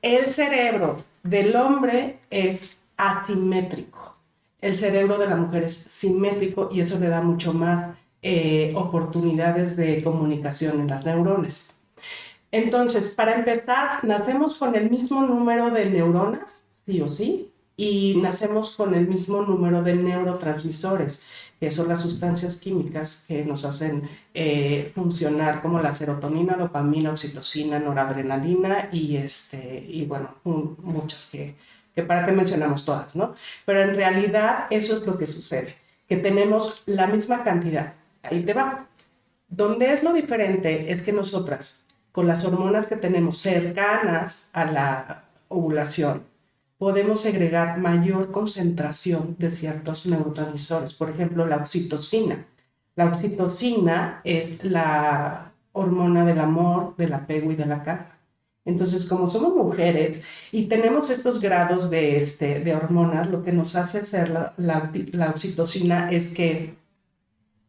El 0.00 0.26
cerebro 0.26 0.98
del 1.24 1.56
hombre 1.56 2.20
es 2.30 2.78
asimétrico. 2.96 4.16
El 4.60 4.76
cerebro 4.76 5.18
de 5.18 5.26
la 5.26 5.34
mujer 5.34 5.64
es 5.64 5.74
simétrico 5.76 6.68
y 6.70 6.78
eso 6.78 7.00
le 7.00 7.08
da 7.08 7.20
mucho 7.20 7.52
más 7.52 7.88
eh, 8.22 8.72
oportunidades 8.76 9.76
de 9.76 10.04
comunicación 10.04 10.82
en 10.82 10.86
las 10.86 11.04
neuronas. 11.04 11.74
Entonces, 12.52 13.12
para 13.16 13.34
empezar, 13.34 14.04
nacemos 14.04 14.56
con 14.56 14.76
el 14.76 14.88
mismo 14.88 15.22
número 15.22 15.72
de 15.72 15.90
neuronas, 15.90 16.68
sí 16.86 17.00
o 17.00 17.08
sí, 17.08 17.51
y 17.76 18.16
nacemos 18.16 18.76
con 18.76 18.94
el 18.94 19.08
mismo 19.08 19.42
número 19.42 19.82
de 19.82 19.94
neurotransmisores, 19.94 21.26
que 21.58 21.70
son 21.70 21.88
las 21.88 22.00
sustancias 22.00 22.56
químicas 22.56 23.24
que 23.26 23.44
nos 23.44 23.64
hacen 23.64 24.08
eh, 24.34 24.90
funcionar 24.94 25.62
como 25.62 25.80
la 25.80 25.92
serotonina, 25.92 26.56
dopamina, 26.56 27.10
oxitocina, 27.10 27.78
noradrenalina 27.78 28.88
y, 28.92 29.16
este, 29.16 29.84
y 29.88 30.04
bueno, 30.04 30.34
muchas 30.44 31.26
que, 31.30 31.54
que 31.94 32.02
para 32.02 32.26
qué 32.26 32.32
mencionamos 32.32 32.84
todas, 32.84 33.16
¿no? 33.16 33.34
Pero 33.64 33.82
en 33.82 33.94
realidad 33.94 34.66
eso 34.70 34.94
es 34.94 35.06
lo 35.06 35.16
que 35.16 35.26
sucede, 35.26 35.76
que 36.08 36.16
tenemos 36.16 36.82
la 36.86 37.06
misma 37.06 37.44
cantidad. 37.44 37.94
Ahí 38.22 38.44
te 38.44 38.54
va. 38.54 38.86
Donde 39.48 39.92
es 39.92 40.02
lo 40.02 40.12
diferente 40.12 40.90
es 40.90 41.02
que 41.02 41.12
nosotras, 41.12 41.86
con 42.10 42.26
las 42.26 42.44
hormonas 42.44 42.86
que 42.86 42.96
tenemos 42.96 43.38
cercanas 43.38 44.50
a 44.52 44.64
la 44.64 45.24
ovulación, 45.48 46.31
podemos 46.82 47.20
segregar 47.20 47.78
mayor 47.78 48.32
concentración 48.32 49.36
de 49.38 49.50
ciertos 49.50 50.04
neurotransmisores, 50.04 50.92
por 50.94 51.10
ejemplo, 51.10 51.46
la 51.46 51.58
oxitocina. 51.58 52.44
La 52.96 53.04
oxitocina 53.04 54.20
es 54.24 54.64
la 54.64 55.52
hormona 55.70 56.24
del 56.24 56.40
amor, 56.40 56.96
del 56.96 57.12
apego 57.12 57.52
y 57.52 57.54
de 57.54 57.66
la 57.66 57.84
calma. 57.84 58.18
Entonces, 58.64 59.04
como 59.04 59.28
somos 59.28 59.54
mujeres 59.54 60.24
y 60.50 60.64
tenemos 60.64 61.08
estos 61.10 61.40
grados 61.40 61.88
de, 61.88 62.18
este, 62.18 62.58
de 62.58 62.74
hormonas, 62.74 63.30
lo 63.30 63.44
que 63.44 63.52
nos 63.52 63.76
hace 63.76 64.02
ser 64.02 64.30
la, 64.30 64.52
la, 64.56 65.30
oxitocina 65.30 66.10
es 66.10 66.34
que 66.34 66.74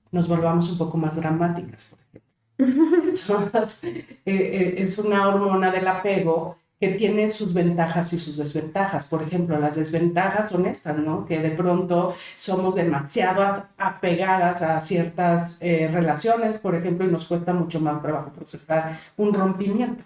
nos 0.09 0.27
volvamos 0.27 0.71
un 0.71 0.79
poco 0.79 0.97
más 0.97 1.15
dramáticas, 1.15 1.83
por 1.91 1.99
ejemplo. 1.99 2.23
Eh, 4.25 4.25
eh, 4.25 4.75
es 4.77 4.97
una 4.97 5.27
hormona 5.27 5.69
del 5.69 5.87
apego 5.87 6.62
que 6.83 6.89
tiene 6.89 7.29
sus 7.29 7.53
ventajas 7.53 8.11
y 8.11 8.19
sus 8.19 8.35
desventajas. 8.35 9.05
Por 9.05 9.23
ejemplo, 9.23 9.57
las 9.57 9.77
desventajas 9.77 10.49
son 10.49 10.65
estas, 10.65 10.97
¿no? 10.97 11.25
Que 11.25 11.39
de 11.39 11.51
pronto 11.51 12.13
somos 12.35 12.75
demasiado 12.75 13.67
apegadas 13.77 14.61
a 14.61 14.81
ciertas 14.81 15.61
eh, 15.61 15.89
relaciones, 15.89 16.57
por 16.57 16.75
ejemplo, 16.75 17.07
y 17.07 17.09
nos 17.09 17.23
cuesta 17.23 17.53
mucho 17.53 17.79
más 17.79 18.01
trabajo 18.01 18.33
procesar 18.33 18.99
un 19.15 19.33
rompimiento. 19.33 20.03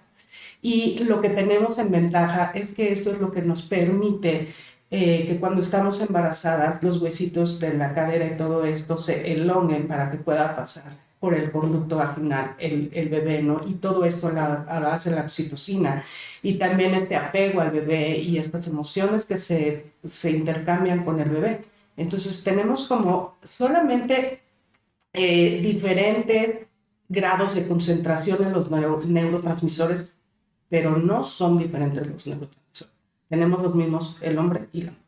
Y 0.61 0.99
lo 1.05 1.19
que 1.19 1.31
tenemos 1.31 1.79
en 1.79 1.89
ventaja 1.89 2.51
es 2.53 2.75
que 2.75 2.91
esto 2.91 3.11
es 3.11 3.17
lo 3.17 3.31
que 3.31 3.41
nos 3.41 3.63
permite 3.63 4.53
eh, 4.91 5.25
que 5.27 5.39
cuando 5.39 5.61
estamos 5.61 5.99
embarazadas 6.07 6.83
los 6.83 7.01
huesitos 7.01 7.59
de 7.59 7.73
la 7.73 7.95
cadera 7.95 8.27
y 8.27 8.37
todo 8.37 8.63
esto 8.65 8.97
se 8.97 9.31
elonguen 9.31 9.87
para 9.87 10.11
que 10.11 10.17
pueda 10.17 10.55
pasar 10.55 11.06
por 11.19 11.33
el 11.33 11.51
conducto 11.51 11.97
vaginal 11.97 12.55
el, 12.59 12.91
el 12.93 13.09
bebé, 13.09 13.41
¿no? 13.41 13.61
Y 13.65 13.73
todo 13.75 14.05
esto 14.05 14.31
hace 14.37 15.11
la 15.11 15.21
oxitocina. 15.21 16.03
Y 16.43 16.55
también 16.55 16.93
este 16.93 17.15
apego 17.15 17.61
al 17.61 17.71
bebé 17.71 18.17
y 18.19 18.37
estas 18.37 18.67
emociones 18.67 19.25
que 19.25 19.37
se, 19.37 19.93
se 20.05 20.31
intercambian 20.31 21.03
con 21.03 21.19
el 21.19 21.29
bebé. 21.29 21.65
Entonces 21.95 22.43
tenemos 22.43 22.87
como 22.87 23.37
solamente 23.43 24.41
eh, 25.13 25.59
diferentes 25.61 26.67
grados 27.09 27.55
de 27.55 27.67
concentración 27.67 28.43
en 28.43 28.53
los 28.53 28.69
neurotransmisores, 28.69 30.13
pero 30.69 30.97
no 30.97 31.23
son 31.23 31.57
diferentes 31.57 32.05
los 32.05 32.27
neurotransmisores. 32.27 32.93
Tenemos 33.27 33.61
los 33.63 33.73
mismos 33.73 34.17
el 34.21 34.37
hombre 34.37 34.67
y 34.71 34.81
la 34.83 34.91
mujer. 34.91 35.07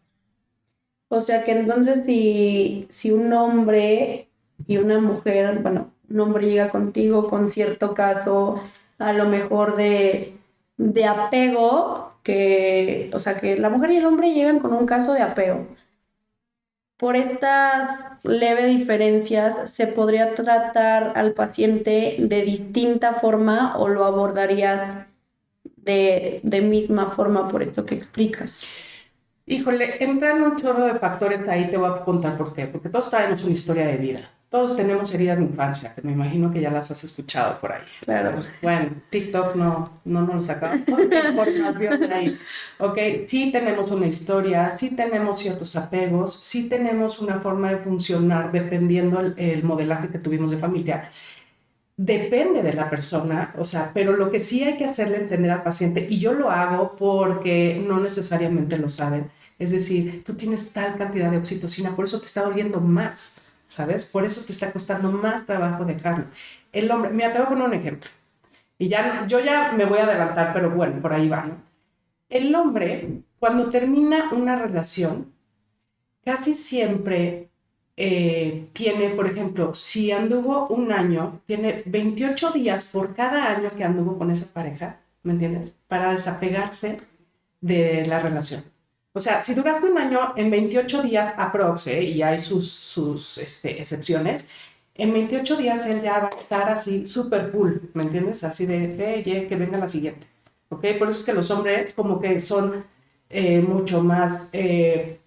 O 1.10 1.20
sea 1.20 1.44
que 1.44 1.51
entonces 1.51 2.04
si, 2.06 2.88
si 2.89 3.12
un 3.12 3.32
hombre 3.34 4.30
y 4.68 4.78
una 4.78 5.00
mujer, 5.00 5.60
bueno, 5.60 5.92
hombre 6.20 6.48
llega 6.48 6.70
contigo 6.70 7.30
con 7.30 7.51
cierto 7.51 7.94
caso, 7.94 8.62
a 8.98 9.13
lo 9.13 9.25
mejor 9.25 9.75
de, 9.75 10.38
de 10.78 11.06
apego, 11.06 12.13
que, 12.24 13.10
o 13.13 13.20
sea, 13.20 13.39
que 13.39 13.58
la 13.58 13.70
mujer 13.70 13.92
y 13.92 13.98
el 13.98 14.06
hombre 14.06 14.34
llegan 14.34 14.60
con 14.60 14.74
un 14.74 14.86
caso 14.86 15.13
de 15.13 15.22
apego. 15.22 15.68
Por 16.98 17.16
estas 17.16 18.00
leves 18.24 18.68
diferencias, 18.68 19.72
¿se 19.72 19.88
podría 19.88 20.36
tratar 20.36 21.13
al 21.16 21.34
paciente 21.34 22.16
de 22.20 22.42
distinta 22.44 23.13
forma 23.13 23.78
o 23.78 23.88
lo 23.88 24.04
abordarías 24.06 25.08
de, 25.78 26.42
de 26.44 26.62
misma 26.62 27.12
forma 27.12 27.48
por 27.50 27.63
esto 27.63 27.86
que 27.86 27.96
explicas? 27.96 28.66
Híjole, 29.46 30.04
entran 30.04 30.44
un 30.44 30.58
chorro 30.58 30.86
de 30.86 31.00
factores 31.00 31.48
ahí, 31.48 31.70
te 31.70 31.78
voy 31.78 31.89
a 31.89 32.04
contar 32.04 32.38
por 32.38 32.54
qué, 32.54 32.68
porque 32.68 32.89
todos 32.89 33.10
traemos 33.10 33.44
una 33.44 33.54
historia 33.54 33.88
de 33.88 33.98
vida. 33.98 34.30
Todos 34.50 34.75
tenemos 34.75 35.13
heridas 35.13 35.38
de 35.38 35.44
infancia, 35.44 35.94
que 35.94 36.01
me 36.01 36.12
imagino 36.12 36.50
que 36.51 36.60
ya 36.60 36.72
las 36.72 36.89
has 36.89 37.03
escuchado 37.03 37.60
por 37.60 37.72
ahí. 37.72 37.84
Claro. 38.03 38.41
Bueno, 38.63 38.89
TikTok 39.12 39.56
no, 39.56 40.01
no 40.06 40.22
nos 40.22 40.48
saca 40.48 40.75
información 40.75 42.12
ahí. 42.12 42.36
Ok, 42.79 42.98
sí 43.27 43.51
tenemos 43.51 43.91
una 43.91 44.08
historia, 44.08 44.72
sí 44.72 44.96
tenemos 44.96 45.38
ciertos 45.38 45.75
apegos, 45.75 46.39
sí 46.41 46.68
tenemos 46.68 47.20
una 47.20 47.39
forma 47.39 47.70
de 47.70 47.77
funcionar 47.77 48.51
dependiendo 48.51 49.20
el, 49.20 49.36
el 49.38 49.63
modelaje 49.63 50.10
que 50.10 50.18
tuvimos 50.18 50.50
de 50.50 50.58
familia. 50.58 51.12
Depende 51.96 52.63
de 52.63 52.74
la 52.74 52.89
persona, 52.89 53.53
o 53.56 53.63
sea, 53.65 53.91
pero 53.94 54.13
lo 54.13 54.32
que 54.32 54.39
sí 54.39 54.63
hay 54.63 54.77
que 54.77 54.86
hacerle 54.86 55.18
entender 55.18 55.51
al 55.51 55.62
paciente, 55.62 56.08
y 56.10 56.18
yo 56.18 56.34
lo 56.34 56.50
hago 56.50 56.96
porque 56.96 57.84
no 57.86 58.00
necesariamente 58.00 58.79
lo 58.79 58.89
saben, 58.89 59.29
es 59.60 59.72
decir, 59.72 60.24
tú 60.24 60.34
tienes 60.34 60.72
tal 60.72 60.96
cantidad 60.96 61.29
de 61.29 61.38
oxitocina, 61.38 61.96
por 61.96 62.06
eso 62.06 62.20
te 62.20 62.25
está 62.25 62.41
doliendo 62.41 62.79
más 62.79 63.41
¿sabes? 63.69 64.05
Por 64.05 64.25
eso 64.25 64.43
te 64.45 64.51
está 64.51 64.71
costando 64.71 65.11
más 65.11 65.45
trabajo 65.45 65.85
dejarlo. 65.85 66.25
El 66.73 66.91
hombre, 66.91 67.11
mira, 67.11 67.31
te 67.31 67.38
voy 67.38 67.45
a 67.45 67.49
poner 67.49 67.67
un 67.67 67.73
ejemplo. 67.75 68.09
Y 68.77 68.89
ya, 68.89 69.25
yo 69.27 69.39
ya 69.39 69.73
me 69.73 69.85
voy 69.85 69.99
a 69.99 70.03
adelantar, 70.03 70.53
pero 70.53 70.71
bueno, 70.71 71.01
por 71.01 71.13
ahí 71.13 71.29
va. 71.29 71.45
El 72.29 72.53
hombre, 72.55 73.21
cuando 73.39 73.69
termina 73.69 74.31
una 74.33 74.55
relación, 74.55 75.33
casi 76.25 76.55
siempre 76.55 77.49
eh, 77.95 78.67
tiene, 78.73 79.11
por 79.11 79.27
ejemplo, 79.27 79.75
si 79.75 80.11
anduvo 80.11 80.67
un 80.67 80.91
año, 80.91 81.41
tiene 81.45 81.83
28 81.85 82.51
días 82.51 82.85
por 82.85 83.13
cada 83.13 83.55
año 83.55 83.69
que 83.75 83.83
anduvo 83.83 84.17
con 84.17 84.31
esa 84.31 84.51
pareja, 84.51 85.01
¿me 85.23 85.33
entiendes? 85.33 85.75
Para 85.88 86.11
desapegarse 86.11 86.97
de 87.61 88.05
la 88.05 88.19
relación. 88.19 88.63
O 89.19 89.21
sea, 89.21 89.41
si 89.41 89.53
duras 89.53 89.83
un 89.83 89.97
año, 89.97 90.31
en 90.38 90.49
28 90.49 91.03
días 91.03 91.33
aprox, 91.35 91.88
¿eh? 91.88 92.03
y 92.03 92.21
hay 92.21 92.39
sus, 92.39 92.71
sus 92.71 93.38
este, 93.38 93.77
excepciones, 93.77 94.47
en 94.95 95.11
28 95.11 95.57
días 95.57 95.85
él 95.88 95.99
ya 96.01 96.19
va 96.19 96.29
a 96.29 96.39
estar 96.39 96.69
así 96.69 97.05
súper 97.05 97.51
cool, 97.51 97.89
¿me 97.93 98.03
entiendes? 98.03 98.45
Así 98.45 98.65
de, 98.65 98.88
ve, 98.88 99.45
que 99.45 99.55
venga 99.57 99.77
la 99.77 99.89
siguiente, 99.89 100.25
¿ok? 100.69 100.85
Por 100.97 101.09
eso 101.09 101.19
es 101.19 101.25
que 101.25 101.33
los 101.33 101.51
hombres 101.51 101.93
como 101.93 102.17
que 102.21 102.39
son 102.39 102.85
eh, 103.29 103.59
mucho 103.59 104.01
más 104.01 104.51
eh, 104.53 105.19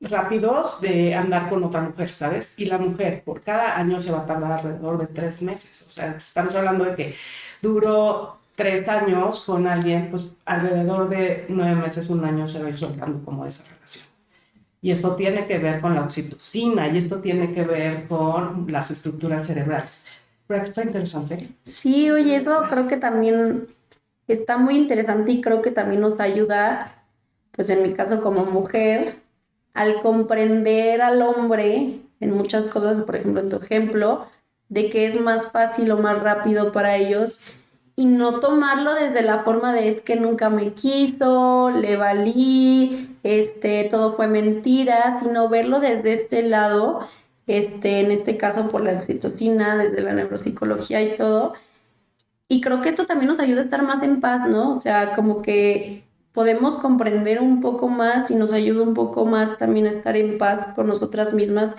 rápidos 0.00 0.80
de 0.80 1.16
andar 1.16 1.48
con 1.48 1.64
otra 1.64 1.80
mujer, 1.80 2.08
¿sabes? 2.10 2.56
Y 2.60 2.66
la 2.66 2.78
mujer 2.78 3.24
por 3.24 3.40
cada 3.40 3.76
año 3.76 3.98
se 3.98 4.12
va 4.12 4.18
a 4.18 4.26
tardar 4.26 4.52
alrededor 4.52 4.98
de 4.98 5.08
tres 5.08 5.42
meses, 5.42 5.82
o 5.84 5.88
sea, 5.88 6.14
estamos 6.14 6.54
hablando 6.54 6.84
de 6.84 6.94
que 6.94 7.14
duró 7.60 8.38
tres 8.56 8.88
años 8.88 9.44
con 9.44 9.68
alguien, 9.68 10.08
pues 10.10 10.24
alrededor 10.44 11.08
de 11.08 11.44
nueve 11.48 11.76
meses, 11.76 12.08
un 12.08 12.24
año 12.24 12.46
se 12.48 12.60
va 12.60 12.66
a 12.66 12.70
ir 12.70 12.76
soltando 12.76 13.24
como 13.24 13.46
esa 13.46 13.64
relación. 13.70 14.04
Y 14.82 14.90
esto 14.90 15.14
tiene 15.14 15.46
que 15.46 15.58
ver 15.58 15.80
con 15.80 15.94
la 15.94 16.02
oxitocina 16.02 16.88
y 16.88 16.96
esto 16.96 17.20
tiene 17.20 17.52
que 17.52 17.62
ver 17.62 18.08
con 18.08 18.66
las 18.68 18.90
estructuras 18.90 19.46
cerebrales. 19.46 20.06
¿Pero 20.46 20.60
que 20.60 20.68
está 20.68 20.82
interesante? 20.82 21.48
Sí, 21.62 22.10
oye, 22.10 22.36
eso 22.36 22.64
creo 22.68 22.88
que 22.88 22.96
también 22.96 23.68
está 24.28 24.58
muy 24.58 24.76
interesante 24.76 25.32
y 25.32 25.40
creo 25.40 25.60
que 25.60 25.70
también 25.70 26.00
nos 26.00 26.18
ayuda, 26.20 27.04
pues 27.52 27.68
en 27.70 27.82
mi 27.82 27.92
caso 27.92 28.22
como 28.22 28.44
mujer, 28.44 29.16
al 29.74 30.00
comprender 30.02 31.02
al 31.02 31.20
hombre 31.20 32.00
en 32.20 32.30
muchas 32.30 32.66
cosas, 32.66 33.00
por 33.00 33.16
ejemplo, 33.16 33.40
en 33.40 33.50
tu 33.50 33.56
ejemplo, 33.56 34.26
de 34.68 34.88
que 34.88 35.06
es 35.06 35.20
más 35.20 35.50
fácil 35.50 35.90
o 35.90 35.98
más 35.98 36.22
rápido 36.22 36.72
para 36.72 36.96
ellos 36.96 37.44
y 37.96 38.04
no 38.04 38.40
tomarlo 38.40 38.94
desde 38.94 39.22
la 39.22 39.42
forma 39.42 39.72
de 39.72 39.88
es 39.88 40.02
que 40.02 40.16
nunca 40.16 40.50
me 40.50 40.74
quiso, 40.74 41.70
le 41.70 41.96
valí, 41.96 43.16
este, 43.22 43.84
todo 43.84 44.14
fue 44.14 44.26
mentira, 44.28 45.18
sino 45.22 45.48
verlo 45.48 45.80
desde 45.80 46.12
este 46.12 46.42
lado, 46.42 47.08
este, 47.46 48.00
en 48.00 48.10
este 48.10 48.36
caso 48.36 48.68
por 48.68 48.82
la 48.82 48.92
oxitocina, 48.92 49.76
desde 49.78 50.02
la 50.02 50.12
neuropsicología 50.12 51.02
y 51.02 51.16
todo. 51.16 51.54
Y 52.48 52.60
creo 52.60 52.82
que 52.82 52.90
esto 52.90 53.06
también 53.06 53.28
nos 53.28 53.40
ayuda 53.40 53.60
a 53.60 53.64
estar 53.64 53.82
más 53.82 54.02
en 54.02 54.20
paz, 54.20 54.48
¿no? 54.48 54.72
O 54.76 54.80
sea, 54.80 55.16
como 55.16 55.40
que 55.42 56.04
podemos 56.32 56.74
comprender 56.76 57.40
un 57.40 57.62
poco 57.62 57.88
más 57.88 58.30
y 58.30 58.34
nos 58.34 58.52
ayuda 58.52 58.82
un 58.82 58.92
poco 58.94 59.24
más 59.24 59.58
también 59.58 59.86
a 59.86 59.90
estar 59.90 60.16
en 60.18 60.36
paz 60.36 60.68
con 60.76 60.86
nosotras 60.86 61.32
mismas 61.32 61.76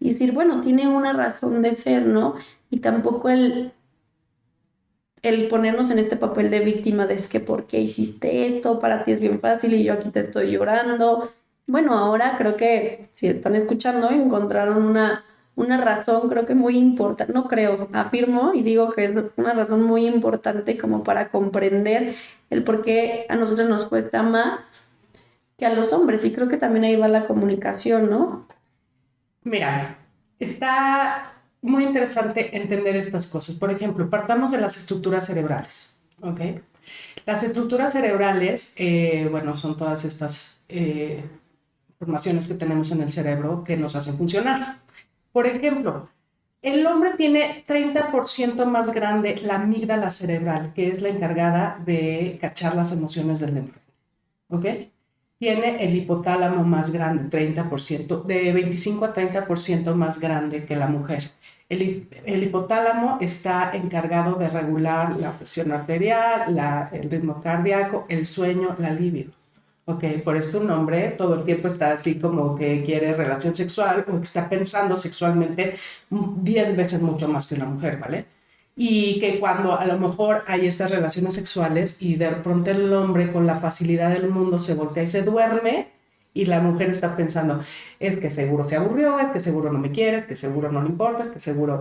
y 0.00 0.12
decir, 0.12 0.32
bueno, 0.32 0.60
tiene 0.62 0.88
una 0.88 1.12
razón 1.12 1.62
de 1.62 1.74
ser, 1.74 2.06
¿no? 2.06 2.34
Y 2.70 2.80
tampoco 2.80 3.28
el 3.28 3.72
el 5.22 5.48
ponernos 5.48 5.90
en 5.90 5.98
este 5.98 6.16
papel 6.16 6.50
de 6.50 6.60
víctima 6.60 7.06
de 7.06 7.14
es 7.14 7.28
que 7.28 7.40
por 7.40 7.66
qué 7.66 7.80
hiciste 7.80 8.46
esto, 8.46 8.78
para 8.78 9.04
ti 9.04 9.12
es 9.12 9.20
bien 9.20 9.40
fácil 9.40 9.74
y 9.74 9.84
yo 9.84 9.94
aquí 9.94 10.10
te 10.10 10.20
estoy 10.20 10.50
llorando. 10.50 11.30
Bueno, 11.66 11.96
ahora 11.96 12.36
creo 12.38 12.56
que 12.56 13.08
si 13.12 13.26
están 13.28 13.54
escuchando 13.54 14.10
encontraron 14.10 14.82
una 14.82 15.24
una 15.60 15.76
razón 15.76 16.28
creo 16.30 16.46
que 16.46 16.54
muy 16.54 16.76
importante, 16.78 17.32
no 17.32 17.46
creo, 17.46 17.88
afirmo 17.92 18.54
y 18.54 18.62
digo 18.62 18.92
que 18.92 19.04
es 19.04 19.14
una 19.36 19.52
razón 19.52 19.82
muy 19.82 20.06
importante 20.06 20.78
como 20.78 21.04
para 21.04 21.30
comprender 21.30 22.14
el 22.48 22.64
por 22.64 22.82
qué 22.82 23.26
a 23.28 23.36
nosotros 23.36 23.68
nos 23.68 23.84
cuesta 23.84 24.22
más 24.22 24.90
que 25.58 25.66
a 25.66 25.74
los 25.74 25.92
hombres 25.92 26.24
y 26.24 26.32
creo 26.32 26.48
que 26.48 26.56
también 26.56 26.84
ahí 26.84 26.96
va 26.96 27.08
la 27.08 27.26
comunicación, 27.26 28.08
¿no? 28.08 28.46
Mira, 29.42 29.98
está 30.38 31.34
muy 31.62 31.84
interesante 31.84 32.56
entender 32.56 32.96
estas 32.96 33.26
cosas. 33.26 33.56
Por 33.56 33.70
ejemplo, 33.70 34.08
partamos 34.08 34.50
de 34.50 34.60
las 34.60 34.76
estructuras 34.76 35.26
cerebrales, 35.26 35.96
¿ok? 36.20 36.40
Las 37.26 37.42
estructuras 37.42 37.92
cerebrales, 37.92 38.74
eh, 38.76 39.28
bueno, 39.30 39.54
son 39.54 39.76
todas 39.76 40.04
estas 40.04 40.60
eh, 40.68 41.24
formaciones 41.98 42.46
que 42.46 42.54
tenemos 42.54 42.90
en 42.92 43.02
el 43.02 43.12
cerebro 43.12 43.62
que 43.64 43.76
nos 43.76 43.94
hacen 43.94 44.16
funcionar. 44.16 44.78
Por 45.32 45.46
ejemplo, 45.46 46.08
el 46.62 46.86
hombre 46.86 47.12
tiene 47.16 47.64
30% 47.66 48.64
más 48.66 48.92
grande 48.92 49.36
la 49.42 49.56
amígdala 49.56 50.10
cerebral, 50.10 50.72
que 50.74 50.88
es 50.88 51.00
la 51.00 51.08
encargada 51.08 51.80
de 51.84 52.38
cachar 52.40 52.74
las 52.74 52.92
emociones 52.92 53.40
del 53.40 53.56
enfrente. 53.56 53.80
¿Ok? 54.48 54.66
Tiene 55.40 55.82
el 55.82 55.96
hipotálamo 55.96 56.64
más 56.64 56.92
grande, 56.92 57.24
30%, 57.30 58.24
de 58.24 58.52
25 58.52 59.06
a 59.06 59.14
30% 59.14 59.94
más 59.94 60.20
grande 60.20 60.66
que 60.66 60.76
la 60.76 60.86
mujer. 60.86 61.30
El, 61.70 62.06
el, 62.26 62.42
hipotálamo 62.42 63.16
está 63.22 63.70
encargado 63.72 64.34
de 64.34 64.50
regular 64.50 65.16
la 65.16 65.38
presión 65.38 65.72
arterial, 65.72 66.54
la, 66.54 66.90
el 66.92 67.10
ritmo 67.10 67.40
cardíaco, 67.40 68.04
el 68.10 68.26
sueño, 68.26 68.76
la 68.78 68.90
libido. 68.92 69.32
Ok, 69.86 70.04
por 70.22 70.36
esto 70.36 70.60
un 70.60 70.70
hombre 70.70 71.08
todo 71.16 71.36
el 71.36 71.42
tiempo 71.42 71.68
está 71.68 71.92
así 71.92 72.18
como 72.18 72.54
que 72.54 72.82
quiere 72.82 73.14
relación 73.14 73.56
sexual 73.56 74.04
o 74.08 74.18
que 74.18 74.24
está 74.24 74.46
pensando 74.46 74.94
sexualmente 74.94 75.74
10 76.10 76.76
veces 76.76 77.00
mucho 77.00 77.28
más 77.28 77.46
que 77.46 77.54
una 77.54 77.64
mujer, 77.64 77.96
¿vale? 77.98 78.26
Y 78.82 79.20
que 79.20 79.38
cuando 79.38 79.78
a 79.78 79.84
lo 79.84 79.98
mejor 79.98 80.42
hay 80.46 80.66
estas 80.66 80.90
relaciones 80.90 81.34
sexuales 81.34 82.00
y 82.00 82.16
de 82.16 82.30
pronto 82.30 82.70
el 82.70 82.90
hombre 82.94 83.30
con 83.30 83.46
la 83.46 83.54
facilidad 83.54 84.10
del 84.10 84.30
mundo 84.30 84.58
se 84.58 84.72
voltea 84.72 85.02
y 85.02 85.06
se 85.06 85.22
duerme 85.22 85.88
y 86.32 86.46
la 86.46 86.60
mujer 86.60 86.88
está 86.88 87.14
pensando, 87.14 87.60
es 87.98 88.16
que 88.16 88.30
seguro 88.30 88.64
se 88.64 88.76
aburrió, 88.76 89.20
es 89.20 89.28
que 89.28 89.38
seguro 89.38 89.70
no 89.70 89.78
me 89.78 89.90
quiere, 89.90 90.16
es 90.16 90.24
que 90.24 90.34
seguro 90.34 90.72
no 90.72 90.80
le 90.80 90.88
importa, 90.88 91.24
es 91.24 91.28
que 91.28 91.40
seguro... 91.40 91.78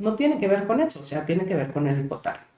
No 0.00 0.14
tiene 0.16 0.38
que 0.38 0.48
ver 0.48 0.66
con 0.66 0.80
eso, 0.80 0.98
o 1.00 1.04
sea, 1.04 1.24
tiene 1.24 1.44
que 1.44 1.54
ver 1.54 1.70
con 1.70 1.86
el 1.86 2.00
hipotálamo. 2.00 2.48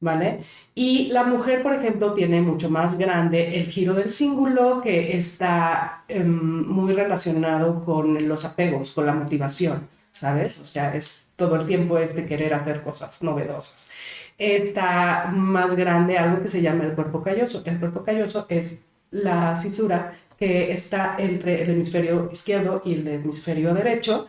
¿vale? 0.00 0.40
Y 0.74 1.08
la 1.12 1.24
mujer, 1.24 1.62
por 1.62 1.74
ejemplo, 1.74 2.14
tiene 2.14 2.40
mucho 2.40 2.70
más 2.70 2.96
grande 2.96 3.56
el 3.60 3.66
giro 3.66 3.92
del 3.92 4.10
cíngulo 4.10 4.80
que 4.80 5.16
está 5.16 6.04
em, 6.08 6.66
muy 6.66 6.94
relacionado 6.94 7.84
con 7.84 8.26
los 8.26 8.44
apegos, 8.46 8.92
con 8.92 9.04
la 9.04 9.14
motivación, 9.14 9.88
¿sabes? 10.12 10.58
O 10.60 10.64
sea, 10.64 10.94
es 10.94 11.28
todo 11.36 11.56
el 11.56 11.66
tiempo 11.66 11.98
es 11.98 12.14
de 12.14 12.26
querer 12.26 12.54
hacer 12.54 12.82
cosas 12.82 13.22
novedosas. 13.22 13.90
Está 14.38 15.30
más 15.32 15.74
grande 15.76 16.18
algo 16.18 16.40
que 16.40 16.48
se 16.48 16.62
llama 16.62 16.84
el 16.84 16.94
cuerpo 16.94 17.22
calloso. 17.22 17.62
El 17.64 17.78
cuerpo 17.78 18.04
calloso 18.04 18.46
es 18.48 18.80
la 19.10 19.56
cisura 19.56 20.14
que 20.38 20.72
está 20.72 21.16
entre 21.18 21.62
el 21.62 21.70
hemisferio 21.70 22.28
izquierdo 22.32 22.82
y 22.84 22.94
el 22.94 23.08
hemisferio 23.08 23.74
derecho 23.74 24.28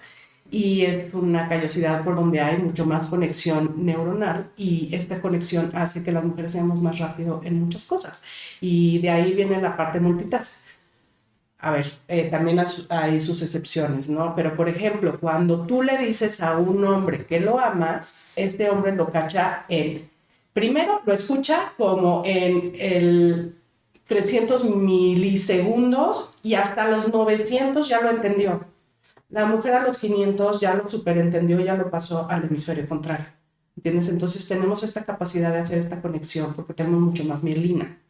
y 0.53 0.85
es 0.85 1.13
una 1.15 1.49
callosidad 1.49 2.03
por 2.03 2.15
donde 2.15 2.39
hay 2.39 2.57
mucho 2.57 2.85
más 2.85 3.07
conexión 3.07 3.73
neuronal 3.77 4.51
y 4.55 4.93
esta 4.93 5.19
conexión 5.19 5.71
hace 5.73 6.03
que 6.03 6.11
las 6.11 6.23
mujeres 6.23 6.51
seamos 6.51 6.79
más 6.79 6.99
rápido 6.99 7.41
en 7.43 7.59
muchas 7.59 7.85
cosas. 7.85 8.21
Y 8.61 8.99
de 8.99 9.09
ahí 9.09 9.33
viene 9.33 9.59
la 9.59 9.75
parte 9.75 9.99
multitask. 9.99 10.67
A 11.63 11.72
ver, 11.72 11.86
eh, 12.10 12.27
también 12.29 12.62
hay 12.89 13.22
sus 13.22 13.41
excepciones, 13.41 14.10
¿no? 14.10 14.36
Pero 14.36 14.53
por 14.53 14.67
ejemplo, 14.67 15.17
cuando 15.17 15.65
tú 15.65 15.82
le 15.82 15.98
dices 15.98 16.41
a 16.41 16.58
un 16.58 16.84
hombre 16.84 17.25
que 17.25 17.39
lo 17.39 17.58
amas, 17.58 18.34
este 18.36 18.70
hombre 18.70 18.93
lo 18.93 19.10
cacha 19.10 19.63
en, 19.70 20.10
primero 20.52 21.02
lo 21.06 21.13
escucha 21.13 21.71
como 21.78 22.21
en 22.26 22.73
el 22.78 23.56
300 24.08 24.65
milisegundos 24.65 26.32
y 26.43 26.56
hasta 26.56 26.89
los 26.89 27.13
900 27.13 27.88
ya 27.88 28.02
lo 28.02 28.10
entendió. 28.10 28.65
La 29.30 29.45
mujer 29.45 29.76
a 29.76 29.84
los 29.84 29.99
500 29.99 30.60
ya 30.60 30.73
lo 30.73 30.89
superentendió, 30.89 31.62
ya 31.62 31.76
lo 31.76 31.89
pasó 31.89 32.30
al 32.30 32.43
hemisferio 32.43 32.86
contrario. 32.89 33.28
¿Entiendes? 33.78 34.10
Entonces 34.10 34.45
tenemos 34.49 34.84
esta 34.84 35.06
capacidad 35.06 35.54
de 35.54 35.60
hacer 35.60 35.80
esta 35.80 36.02
conexión 36.02 36.54
porque 36.54 36.73
tenemos 36.73 36.99
mucho 36.99 37.23
más 37.23 37.41
mielina. 37.41 38.02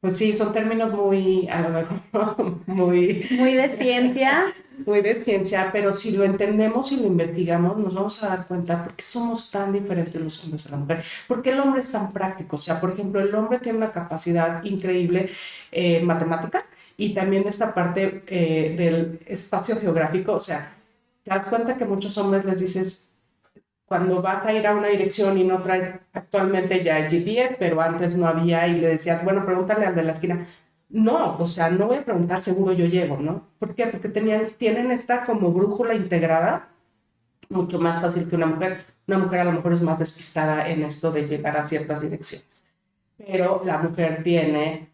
Pues 0.00 0.16
sí, 0.16 0.34
son 0.34 0.52
términos 0.54 0.94
muy, 0.94 1.46
a 1.48 1.60
lo 1.60 1.68
mejor, 1.68 2.62
muy... 2.66 3.26
Muy 3.38 3.52
de 3.52 3.68
ciencia. 3.68 4.46
muy 4.86 5.02
de 5.02 5.14
ciencia, 5.14 5.68
pero 5.72 5.92
si 5.92 6.12
lo 6.12 6.24
entendemos 6.24 6.90
y 6.92 6.96
lo 6.96 7.06
investigamos, 7.06 7.76
nos 7.76 7.94
vamos 7.94 8.22
a 8.24 8.28
dar 8.28 8.46
cuenta 8.46 8.82
por 8.82 8.94
qué 8.94 9.02
somos 9.02 9.50
tan 9.50 9.72
diferentes 9.74 10.18
los 10.18 10.42
hombres 10.42 10.66
a 10.66 10.70
la 10.70 10.76
mujer. 10.78 11.04
Porque 11.28 11.50
el 11.50 11.60
hombre 11.60 11.80
es 11.80 11.92
tan 11.92 12.08
práctico. 12.08 12.56
O 12.56 12.58
sea, 12.58 12.80
por 12.80 12.92
ejemplo, 12.92 13.20
el 13.20 13.34
hombre 13.34 13.58
tiene 13.58 13.76
una 13.76 13.92
capacidad 13.92 14.64
increíble 14.64 15.28
eh, 15.70 16.00
matemática 16.02 16.64
y 16.96 17.12
también 17.12 17.46
esta 17.46 17.74
parte 17.74 18.24
eh, 18.26 18.74
del 18.76 19.20
espacio 19.26 19.76
geográfico, 19.78 20.32
o 20.32 20.40
sea, 20.40 20.76
te 21.24 21.30
das 21.30 21.44
cuenta 21.44 21.76
que 21.76 21.84
muchos 21.84 22.16
hombres 22.16 22.46
les 22.46 22.60
dices, 22.60 23.09
cuando 23.90 24.22
vas 24.22 24.46
a 24.46 24.52
ir 24.52 24.64
a 24.68 24.74
una 24.76 24.86
dirección 24.86 25.36
y 25.36 25.42
no 25.42 25.62
traes 25.62 25.92
actualmente 26.12 26.80
ya 26.80 27.00
el 27.00 27.10
GPS, 27.10 27.56
pero 27.58 27.80
antes 27.80 28.16
no 28.16 28.28
había 28.28 28.68
y 28.68 28.80
le 28.80 28.86
decías, 28.86 29.24
bueno, 29.24 29.44
pregúntale 29.44 29.84
al 29.84 29.96
de 29.96 30.04
la 30.04 30.12
esquina. 30.12 30.46
No, 30.90 31.36
o 31.36 31.44
sea, 31.44 31.70
no 31.70 31.88
voy 31.88 31.96
a 31.96 32.04
preguntar, 32.04 32.40
seguro 32.40 32.72
yo 32.72 32.86
llego, 32.86 33.16
¿no? 33.16 33.48
¿Por 33.58 33.74
qué? 33.74 33.88
Porque 33.88 34.08
tenían, 34.08 34.46
tienen 34.58 34.92
esta 34.92 35.24
como 35.24 35.50
brújula 35.50 35.94
integrada, 35.94 36.68
mucho 37.48 37.80
más 37.80 38.00
fácil 38.00 38.28
que 38.28 38.36
una 38.36 38.46
mujer. 38.46 38.84
Una 39.08 39.18
mujer 39.18 39.40
a 39.40 39.44
lo 39.44 39.52
mejor 39.52 39.72
es 39.72 39.82
más 39.82 39.98
despistada 39.98 40.68
en 40.68 40.84
esto 40.84 41.10
de 41.10 41.26
llegar 41.26 41.56
a 41.56 41.64
ciertas 41.64 42.02
direcciones, 42.02 42.64
pero 43.18 43.60
la 43.64 43.78
mujer 43.78 44.22
tiene 44.22 44.89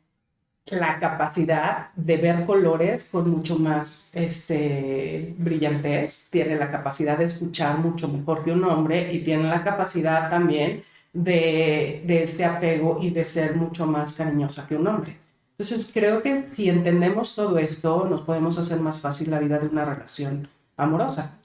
la 0.66 0.98
capacidad 0.98 1.90
de 1.94 2.16
ver 2.16 2.44
colores 2.44 3.09
con 3.11 3.31
mucho 3.31 3.59
más 3.59 4.11
este, 4.14 5.35
brillantez, 5.38 6.29
tiene 6.31 6.57
la 6.57 6.70
capacidad 6.70 7.16
de 7.16 7.24
escuchar 7.24 7.79
mucho 7.79 8.09
mejor 8.09 8.44
que 8.44 8.52
un 8.52 8.64
hombre 8.64 9.12
y 9.12 9.20
tiene 9.20 9.44
la 9.44 9.62
capacidad 9.62 10.29
también 10.29 10.83
de, 11.12 12.02
de 12.05 12.22
este 12.22 12.44
apego 12.44 12.98
y 13.00 13.11
de 13.11 13.24
ser 13.24 13.55
mucho 13.57 13.87
más 13.87 14.14
cariñosa 14.14 14.66
que 14.66 14.76
un 14.76 14.88
hombre. 14.88 15.16
Entonces 15.52 15.90
creo 15.94 16.20
que 16.20 16.37
si 16.37 16.68
entendemos 16.68 17.35
todo 17.35 17.59
esto, 17.59 18.05
nos 18.05 18.22
podemos 18.22 18.59
hacer 18.59 18.81
más 18.81 19.00
fácil 19.00 19.31
la 19.31 19.38
vida 19.38 19.59
de 19.59 19.68
una 19.68 19.85
relación 19.85 20.48
amorosa. 20.76 21.38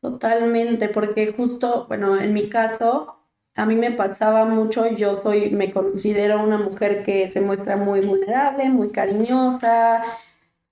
Totalmente, 0.00 0.88
porque 0.88 1.32
justo, 1.32 1.86
bueno, 1.88 2.18
en 2.18 2.32
mi 2.32 2.48
caso, 2.48 3.19
a 3.60 3.66
mí 3.66 3.76
me 3.76 3.92
pasaba 3.92 4.46
mucho, 4.46 4.88
yo 4.88 5.20
soy, 5.22 5.50
me 5.50 5.70
considero 5.70 6.42
una 6.42 6.56
mujer 6.56 7.02
que 7.02 7.28
se 7.28 7.42
muestra 7.42 7.76
muy 7.76 8.00
vulnerable, 8.00 8.70
muy 8.70 8.88
cariñosa, 8.88 10.02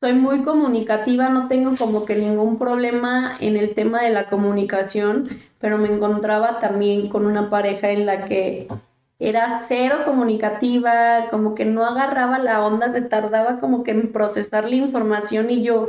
soy 0.00 0.14
muy 0.14 0.42
comunicativa, 0.42 1.28
no 1.28 1.48
tengo 1.48 1.74
como 1.76 2.06
que 2.06 2.16
ningún 2.16 2.58
problema 2.58 3.36
en 3.40 3.58
el 3.58 3.74
tema 3.74 4.02
de 4.02 4.10
la 4.10 4.30
comunicación, 4.30 5.28
pero 5.58 5.76
me 5.76 5.88
encontraba 5.88 6.60
también 6.60 7.10
con 7.10 7.26
una 7.26 7.50
pareja 7.50 7.90
en 7.90 8.06
la 8.06 8.24
que 8.24 8.68
era 9.18 9.60
cero 9.68 9.98
comunicativa, 10.06 11.26
como 11.30 11.54
que 11.54 11.66
no 11.66 11.84
agarraba 11.84 12.38
la 12.38 12.64
onda, 12.64 12.90
se 12.90 13.02
tardaba 13.02 13.58
como 13.58 13.82
que 13.82 13.90
en 13.90 14.12
procesar 14.12 14.66
la 14.66 14.76
información 14.76 15.50
y 15.50 15.62
yo, 15.62 15.88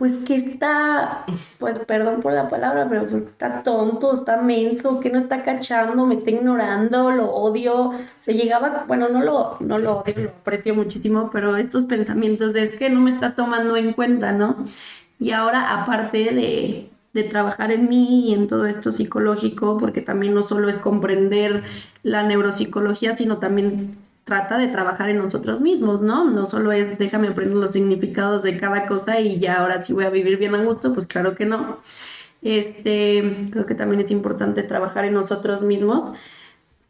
pues 0.00 0.24
que 0.24 0.34
está, 0.34 1.26
pues 1.58 1.76
perdón 1.80 2.22
por 2.22 2.32
la 2.32 2.48
palabra, 2.48 2.88
pero 2.88 3.06
pues 3.06 3.24
está 3.24 3.62
tonto, 3.62 4.14
está 4.14 4.38
menso, 4.38 4.98
que 4.98 5.10
no 5.10 5.18
está 5.18 5.42
cachando, 5.42 6.06
me 6.06 6.14
está 6.14 6.30
ignorando, 6.30 7.10
lo 7.10 7.30
odio. 7.30 7.92
Se 8.18 8.32
llegaba, 8.32 8.86
bueno, 8.88 9.10
no 9.10 9.20
lo, 9.20 9.58
no 9.60 9.76
lo 9.76 9.98
odio, 9.98 10.14
lo 10.16 10.30
aprecio 10.30 10.74
muchísimo, 10.74 11.28
pero 11.30 11.54
estos 11.58 11.84
pensamientos 11.84 12.54
de 12.54 12.62
es 12.62 12.78
que 12.78 12.88
no 12.88 13.02
me 13.02 13.10
está 13.10 13.34
tomando 13.34 13.76
en 13.76 13.92
cuenta, 13.92 14.32
¿no? 14.32 14.64
Y 15.18 15.32
ahora, 15.32 15.82
aparte 15.82 16.32
de, 16.32 16.88
de 17.12 17.22
trabajar 17.24 17.70
en 17.70 17.90
mí 17.90 18.30
y 18.30 18.32
en 18.32 18.46
todo 18.46 18.64
esto 18.64 18.92
psicológico, 18.92 19.76
porque 19.76 20.00
también 20.00 20.32
no 20.32 20.42
solo 20.42 20.70
es 20.70 20.78
comprender 20.78 21.62
la 22.02 22.22
neuropsicología, 22.22 23.14
sino 23.14 23.36
también 23.36 23.90
trata 24.30 24.58
de 24.58 24.68
trabajar 24.68 25.10
en 25.10 25.18
nosotros 25.18 25.60
mismos, 25.60 26.02
¿no? 26.02 26.30
No 26.30 26.46
solo 26.46 26.70
es 26.70 26.96
déjame 26.98 27.26
aprender 27.26 27.56
los 27.56 27.72
significados 27.72 28.44
de 28.44 28.56
cada 28.56 28.86
cosa 28.86 29.18
y 29.18 29.40
ya 29.40 29.58
ahora 29.58 29.82
sí 29.82 29.92
voy 29.92 30.04
a 30.04 30.10
vivir 30.10 30.38
bien 30.38 30.54
a 30.54 30.62
gusto, 30.62 30.94
pues 30.94 31.08
claro 31.08 31.34
que 31.34 31.46
no. 31.46 31.78
Este, 32.40 33.48
creo 33.50 33.66
que 33.66 33.74
también 33.74 34.00
es 34.00 34.12
importante 34.12 34.62
trabajar 34.62 35.04
en 35.04 35.14
nosotros 35.14 35.62
mismos, 35.62 36.12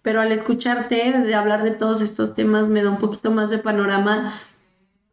pero 0.02 0.20
al 0.20 0.32
escucharte 0.32 1.12
de 1.12 1.34
hablar 1.34 1.62
de 1.62 1.70
todos 1.70 2.02
estos 2.02 2.34
temas 2.34 2.68
me 2.68 2.82
da 2.82 2.90
un 2.90 2.98
poquito 2.98 3.30
más 3.30 3.48
de 3.48 3.56
panorama 3.56 4.34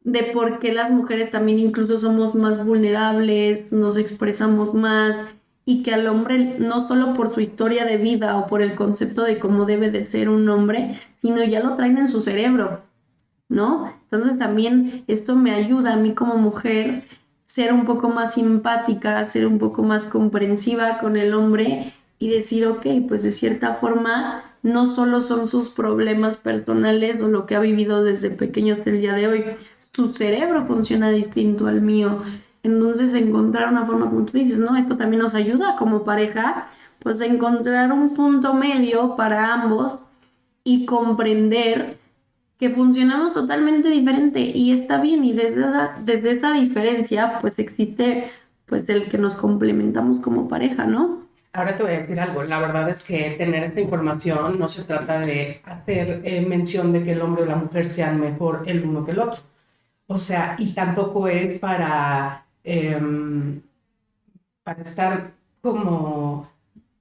de 0.04 0.24
por 0.24 0.60
qué 0.60 0.74
las 0.74 0.92
mujeres 0.92 1.32
también 1.32 1.60
incluso 1.60 1.98
somos 1.98 2.36
más 2.36 2.63
vulnerables, 2.63 3.72
nos 3.72 3.96
expresamos 3.96 4.74
más 4.74 5.16
y 5.69 5.84
que 5.84 5.93
al 5.93 6.08
hombre, 6.08 6.56
no 6.60 6.88
solo 6.88 7.13
por 7.13 7.34
su 7.34 7.41
historia 7.41 7.84
de 7.84 7.97
vida 7.97 8.38
o 8.38 8.47
por 8.47 8.62
el 8.62 8.73
concepto 8.73 9.23
de 9.23 9.38
cómo 9.38 9.65
debe 9.65 9.91
de 9.91 10.01
ser 10.01 10.30
un 10.30 10.47
hombre, 10.47 10.97
sino 11.21 11.43
ya 11.43 11.60
lo 11.60 11.75
traen 11.75 11.97
en 11.97 12.08
su 12.08 12.21
cerebro, 12.21 12.84
¿no? 13.49 13.93
Entonces 14.03 14.38
también 14.39 15.03
esto 15.08 15.36
me 15.36 15.51
ayuda 15.51 15.93
a 15.93 15.97
mí 15.97 16.13
como 16.13 16.38
mujer 16.38 17.03
ser 17.43 17.73
un 17.73 17.84
poco 17.84 18.08
más 18.08 18.36
simpática, 18.36 19.25
ser 19.25 19.45
un 19.45 19.60
poco 19.60 19.84
más 19.84 20.06
comprensiva 20.06 20.99
con 20.99 21.17
el 21.17 21.34
hombre 21.34 21.91
y 22.17 22.30
decir, 22.30 22.65
ok, 22.65 22.88
pues 23.06 23.23
de 23.23 23.32
cierta 23.32 23.73
forma 23.73 24.56
no 24.63 24.86
solo 24.86 25.19
son 25.19 25.47
sus 25.47 25.69
problemas 25.69 26.38
personales 26.38 27.19
o 27.19 27.27
lo 27.27 27.45
que 27.45 27.56
ha 27.56 27.60
vivido 27.60 28.06
desde 28.06 28.30
pequeño 28.30 28.71
hasta 28.71 28.89
el 28.89 29.01
día 29.01 29.15
de 29.15 29.27
hoy, 29.27 29.43
su 29.93 30.13
cerebro 30.13 30.65
funciona 30.65 31.10
distinto 31.10 31.67
al 31.67 31.82
mío. 31.82 32.21
Entonces 32.67 33.13
encontrar 33.13 33.69
una 33.69 33.86
forma, 33.86 34.10
como 34.10 34.25
tú 34.25 34.38
dices, 34.38 34.60
¿no? 34.60 34.75
Esto 34.75 34.97
también 34.97 35.21
nos 35.21 35.36
ayuda 35.36 35.77
como 35.77 36.03
pareja, 36.03 36.67
pues 36.99 37.21
a 37.21 37.25
encontrar 37.25 37.93
un 37.93 38.13
punto 38.13 38.53
medio 38.53 39.15
para 39.15 39.53
ambos 39.53 40.03
y 40.65 40.86
comprender 40.86 41.97
que 42.60 42.69
funcionamos 42.69 43.32
totalmente 43.32 43.88
diferente 43.88 44.41
y 44.41 44.73
está 44.73 44.99
bien 44.99 45.23
y 45.23 45.32
desde 45.32 45.62
esa, 45.62 45.95
desde 46.03 46.32
esa 46.32 46.51
diferencia 46.51 47.39
pues 47.39 47.58
existe 47.60 48.32
pues 48.65 48.89
el 48.89 49.08
que 49.08 49.17
nos 49.17 49.36
complementamos 49.36 50.19
como 50.19 50.49
pareja, 50.49 50.86
¿no? 50.86 51.25
Ahora 51.53 51.77
te 51.77 51.84
voy 51.84 51.93
a 51.93 51.97
decir 51.99 52.19
algo, 52.19 52.43
la 52.43 52.60
verdad 52.60 52.89
es 52.89 53.01
que 53.03 53.36
tener 53.38 53.63
esta 53.63 53.80
información 53.80 54.60
no 54.60 54.67
se 54.67 54.84
trata 54.84 55.19
de 55.19 55.62
hacer 55.63 56.21
eh, 56.25 56.45
mención 56.45 56.91
de 56.91 57.01
que 57.03 57.13
el 57.13 57.21
hombre 57.21 57.43
o 57.43 57.45
la 57.45 57.56
mujer 57.56 57.86
sean 57.86 58.19
mejor 58.19 58.63
el 58.65 58.84
uno 58.84 59.06
que 59.06 59.12
el 59.12 59.19
otro. 59.19 59.41
O 60.08 60.17
sea, 60.17 60.56
y 60.58 60.73
tampoco 60.73 61.27
es 61.27 61.60
para, 61.60 62.47
em, 62.67 63.62
para 64.63 64.82
estar 64.82 65.32
como 65.62 66.49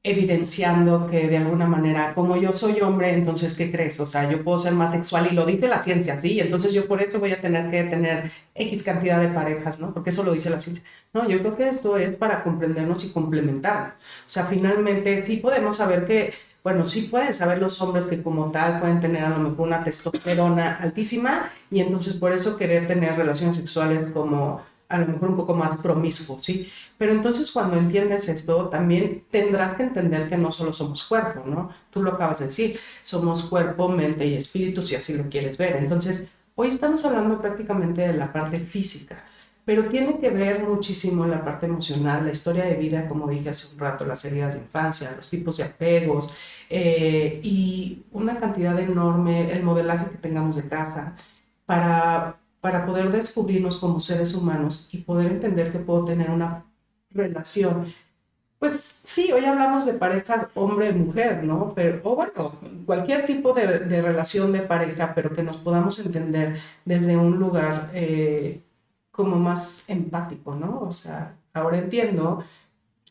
evidenciando 0.07 1.09
que 1.09 1.27
de 1.27 1.39
alguna 1.39 1.67
manera, 1.67 2.15
como 2.15 2.37
yo 2.37 2.53
soy 2.53 2.81
hombre, 2.81 3.13
entonces, 3.13 3.55
¿qué 3.55 3.73
crees? 3.73 3.99
O 3.99 4.07
sea, 4.07 4.31
yo 4.31 4.45
puedo 4.45 4.57
ser 4.59 4.73
más 4.73 4.93
sexual 4.93 5.29
y 5.31 5.35
lo 5.35 5.45
dice 5.45 5.67
la 5.67 5.81
ciencia, 5.81 6.21
¿sí? 6.21 6.39
Entonces 6.39 6.73
yo 6.73 6.87
por 6.87 7.03
eso 7.03 7.19
voy 7.19 7.33
a 7.33 7.41
tener 7.41 7.69
que 7.73 7.83
tener 7.85 8.31
X 8.55 8.85
cantidad 8.85 9.21
de 9.21 9.29
parejas, 9.29 9.81
¿no? 9.81 9.93
Porque 9.93 10.11
eso 10.11 10.23
lo 10.23 10.33
dice 10.33 10.49
la 10.49 10.61
ciencia. 10.61 10.85
No, 11.13 11.29
yo 11.29 11.41
creo 11.41 11.57
que 11.57 11.69
esto 11.69 11.97
es 11.97 12.15
para 12.15 12.41
comprendernos 12.41 13.05
y 13.05 13.09
complementarnos. 13.11 13.95
O 13.95 14.29
sea, 14.29 14.47
finalmente 14.47 15.21
sí 15.25 15.39
podemos 15.39 15.77
saber 15.77 16.07
que, 16.07 16.33
bueno, 16.63 16.85
sí 16.85 17.09
pueden 17.11 17.35
saber 17.35 17.59
los 17.59 17.83
hombres 17.83 18.07
que 18.07 18.23
como 18.23 18.53
tal 18.53 18.79
pueden 18.79 19.01
tener 19.01 19.25
a 19.25 19.31
lo 19.31 19.39
mejor 19.39 19.67
una 19.67 19.83
testosterona 19.83 20.77
altísima 20.77 21.51
y 21.69 21.81
entonces 21.81 22.15
por 22.15 22.33
eso 22.33 22.57
querer 22.57 22.87
tener 22.87 23.17
relaciones 23.17 23.57
sexuales 23.57 24.07
como 24.15 24.63
a 24.89 24.99
lo 24.99 25.07
mejor 25.07 25.31
un 25.31 25.37
poco 25.37 25.55
más 25.55 25.77
promiscuo, 25.77 26.39
¿sí? 26.41 26.71
Pero 26.99 27.13
entonces 27.13 27.51
cuando 27.51 27.77
entiendes 27.77 28.29
esto, 28.29 28.69
también 28.69 29.25
tendrás 29.29 29.75
que 29.75 29.83
entender 29.83 30.29
que 30.29 30.37
no 30.37 30.51
solo 30.51 30.73
somos 30.73 31.03
cuerpo, 31.05 31.43
¿no? 31.47 31.71
Tú 31.91 32.03
lo 32.03 32.13
acabas 32.13 32.39
de 32.39 32.47
decir, 32.47 32.79
somos 33.03 33.43
cuerpo, 33.45 33.89
mente 33.89 34.27
y 34.27 34.35
espíritu, 34.35 34.83
si 34.83 34.95
así 34.95 35.15
lo 35.15 35.29
quieres 35.29 35.59
ver. 35.59 35.77
Entonces, 35.77 36.27
hoy 36.55 36.69
estamos 36.69 37.05
hablando 37.05 37.41
prácticamente 37.41 38.03
de 38.03 38.13
la 38.15 38.33
parte 38.33 38.61
física, 38.61 39.25
pero 39.65 39.87
tiene 39.87 40.19
que 40.19 40.31
ver 40.31 40.63
muchísimo 40.63 41.27
la 41.27 41.45
parte 41.45 41.67
emocional, 41.67 42.25
la 42.25 42.31
historia 42.31 42.65
de 42.65 42.77
vida, 42.77 43.09
como 43.09 43.29
dije 43.29 43.49
hace 43.49 43.75
un 43.75 43.81
rato, 43.81 44.07
las 44.07 44.25
heridas 44.25 44.55
de 44.55 44.61
infancia, 44.61 45.13
los 45.17 45.29
tipos 45.29 45.57
de 45.57 45.65
apegos 45.65 46.33
eh, 46.71 47.41
y 47.43 48.05
una 48.13 48.39
cantidad 48.39 48.79
enorme, 48.79 49.51
el 49.53 49.65
modelaje 49.65 50.07
que 50.11 50.19
tengamos 50.19 50.55
de 50.57 50.69
casa, 50.69 51.17
para 51.67 52.39
para 52.67 52.85
poder 52.85 53.13
descubrirnos 53.13 53.77
como 53.77 54.01
seres 54.01 54.35
humanos 54.35 54.89
y 54.91 54.99
poder 54.99 55.31
entender 55.31 55.71
que 55.71 55.79
puedo 55.79 56.05
tener 56.05 56.31
una 56.31 56.65
relación. 57.13 57.87
Pues 58.59 58.99
sí, 59.05 59.31
hoy 59.31 59.45
hablamos 59.45 59.87
de 59.87 59.93
pareja 59.93 60.51
hombre-mujer, 60.57 61.45
¿no? 61.45 61.69
Pero, 61.77 62.01
o 62.03 62.17
bueno, 62.17 62.59
cualquier 62.85 63.25
tipo 63.25 63.53
de, 63.53 63.67
relación 64.03 64.51
de 64.51 64.63
pareja, 64.63 65.15
pero 65.15 65.31
que 65.31 65.45
nos 65.45 65.59
podamos 65.59 66.01
entender 66.01 66.59
desde 66.85 67.17
un 67.17 67.39
lugar 67.39 67.93
eh, 67.95 68.63
como 69.13 69.37
más 69.37 69.89
empático, 69.89 70.57
¿no? 70.57 70.81
O 70.81 70.93
sea, 70.93 71.37
ahora 71.55 71.79
entiendo 71.79 72.43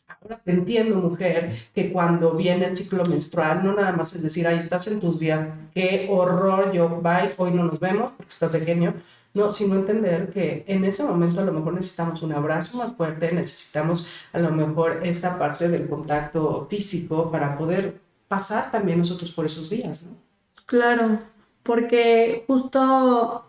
Ahora 0.08 0.40
entiendo, 0.46 0.96
mujer, 0.96 1.56
que 1.74 1.92
cuando 1.92 2.34
viene 2.34 2.66
el 2.66 2.76
ciclo 2.76 3.04
menstrual, 3.04 3.64
no 3.64 3.74
nada 3.74 3.92
más 3.92 4.14
es 4.14 4.22
decir, 4.22 4.46
ahí 4.46 4.58
estás 4.58 4.86
en 4.86 5.00
tus 5.00 5.18
días, 5.18 5.46
qué 5.74 6.06
horror, 6.08 6.72
yo, 6.72 7.00
bye, 7.00 7.34
hoy 7.38 7.50
no 7.50 7.64
nos 7.64 7.80
vemos 7.80 8.12
porque 8.16 8.30
estás 8.30 8.52
de 8.52 8.60
genio. 8.60 8.94
No, 9.36 9.52
sino 9.52 9.74
entender 9.74 10.30
que 10.30 10.64
en 10.66 10.86
ese 10.86 11.04
momento 11.04 11.42
a 11.42 11.44
lo 11.44 11.52
mejor 11.52 11.74
necesitamos 11.74 12.22
un 12.22 12.32
abrazo 12.32 12.78
más 12.78 12.94
fuerte, 12.94 13.30
necesitamos 13.32 14.08
a 14.32 14.38
lo 14.38 14.50
mejor 14.50 15.00
esta 15.02 15.38
parte 15.38 15.68
del 15.68 15.86
contacto 15.86 16.66
físico 16.70 17.30
para 17.30 17.58
poder 17.58 18.00
pasar 18.28 18.70
también 18.70 18.96
nosotros 18.96 19.30
por 19.32 19.44
esos 19.44 19.68
días, 19.68 20.06
¿no? 20.06 20.16
Claro, 20.64 21.18
porque 21.62 22.44
justo 22.46 23.44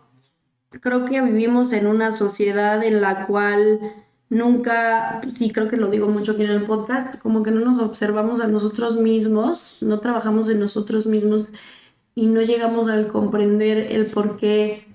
creo 0.82 1.06
que 1.06 1.22
vivimos 1.22 1.72
en 1.72 1.86
una 1.86 2.12
sociedad 2.12 2.84
en 2.84 3.00
la 3.00 3.24
cual 3.24 3.80
nunca, 4.28 5.22
sí 5.32 5.50
creo 5.52 5.68
que 5.68 5.78
lo 5.78 5.88
digo 5.88 6.06
mucho 6.06 6.32
aquí 6.32 6.42
en 6.42 6.50
el 6.50 6.64
podcast, 6.64 7.18
como 7.18 7.42
que 7.42 7.50
no 7.50 7.60
nos 7.60 7.78
observamos 7.78 8.42
a 8.42 8.46
nosotros 8.46 8.98
mismos, 8.98 9.78
no 9.80 10.00
trabajamos 10.00 10.50
en 10.50 10.60
nosotros 10.60 11.06
mismos 11.06 11.48
y 12.14 12.26
no 12.26 12.42
llegamos 12.42 12.88
al 12.88 13.06
comprender 13.06 13.90
el 13.90 14.10
por 14.10 14.36
qué 14.36 14.86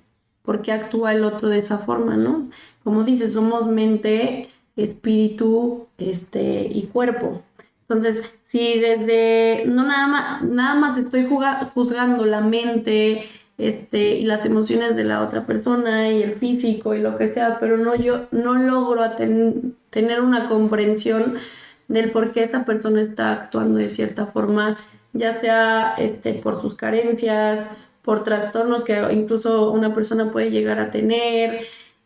por 0.44 0.62
qué 0.62 0.72
actúa 0.72 1.14
el 1.14 1.24
otro 1.24 1.50
de 1.50 1.58
esa 1.58 1.80
forma, 1.80 2.16
¿no? 2.16 2.50
Como 2.84 3.04
dices, 3.04 3.34
somos 3.34 3.66
mente, 3.66 4.50
espíritu 4.76 5.88
este, 5.98 6.70
y 6.72 6.84
cuerpo. 6.84 7.42
Entonces, 7.82 8.24
si 8.42 8.80
desde, 8.80 9.66
no 9.66 9.84
nada 9.84 10.08
más, 10.08 10.44
nada 10.44 10.76
más 10.76 10.98
estoy 10.98 11.28
juzgando 11.74 12.26
la 12.26 12.42
mente 12.42 13.24
este, 13.58 14.16
y 14.16 14.26
las 14.26 14.46
emociones 14.46 14.96
de 14.96 15.04
la 15.04 15.22
otra 15.22 15.46
persona 15.46 16.10
y 16.10 16.24
el 16.24 16.36
físico 16.36 16.94
y 16.96 17.00
lo 17.00 17.18
que 17.18 17.28
sea, 17.28 17.60
pero 17.60 17.78
no 17.78 17.96
yo 17.96 18.28
no 18.32 18.56
logro 18.56 19.04
tener 19.12 20.22
una 20.22 20.50
comprensión 20.50 21.36
del 21.88 22.12
por 22.12 22.32
qué 22.32 22.44
esa 22.44 22.66
persona 22.66 23.02
está 23.02 23.32
actuando 23.32 23.78
de 23.78 23.90
cierta 23.90 24.26
forma, 24.26 24.78
ya 25.14 25.38
sea 25.38 25.94
este, 25.98 26.34
por 26.34 26.62
sus 26.62 26.76
carencias, 26.76 27.62
por 28.04 28.24
trastornos 28.24 28.84
que 28.84 29.02
incluso 29.12 29.72
una 29.72 29.94
persona 29.94 30.32
puede 30.32 30.52
llegar 30.52 30.80
a 30.80 30.92
tener. 30.92 31.66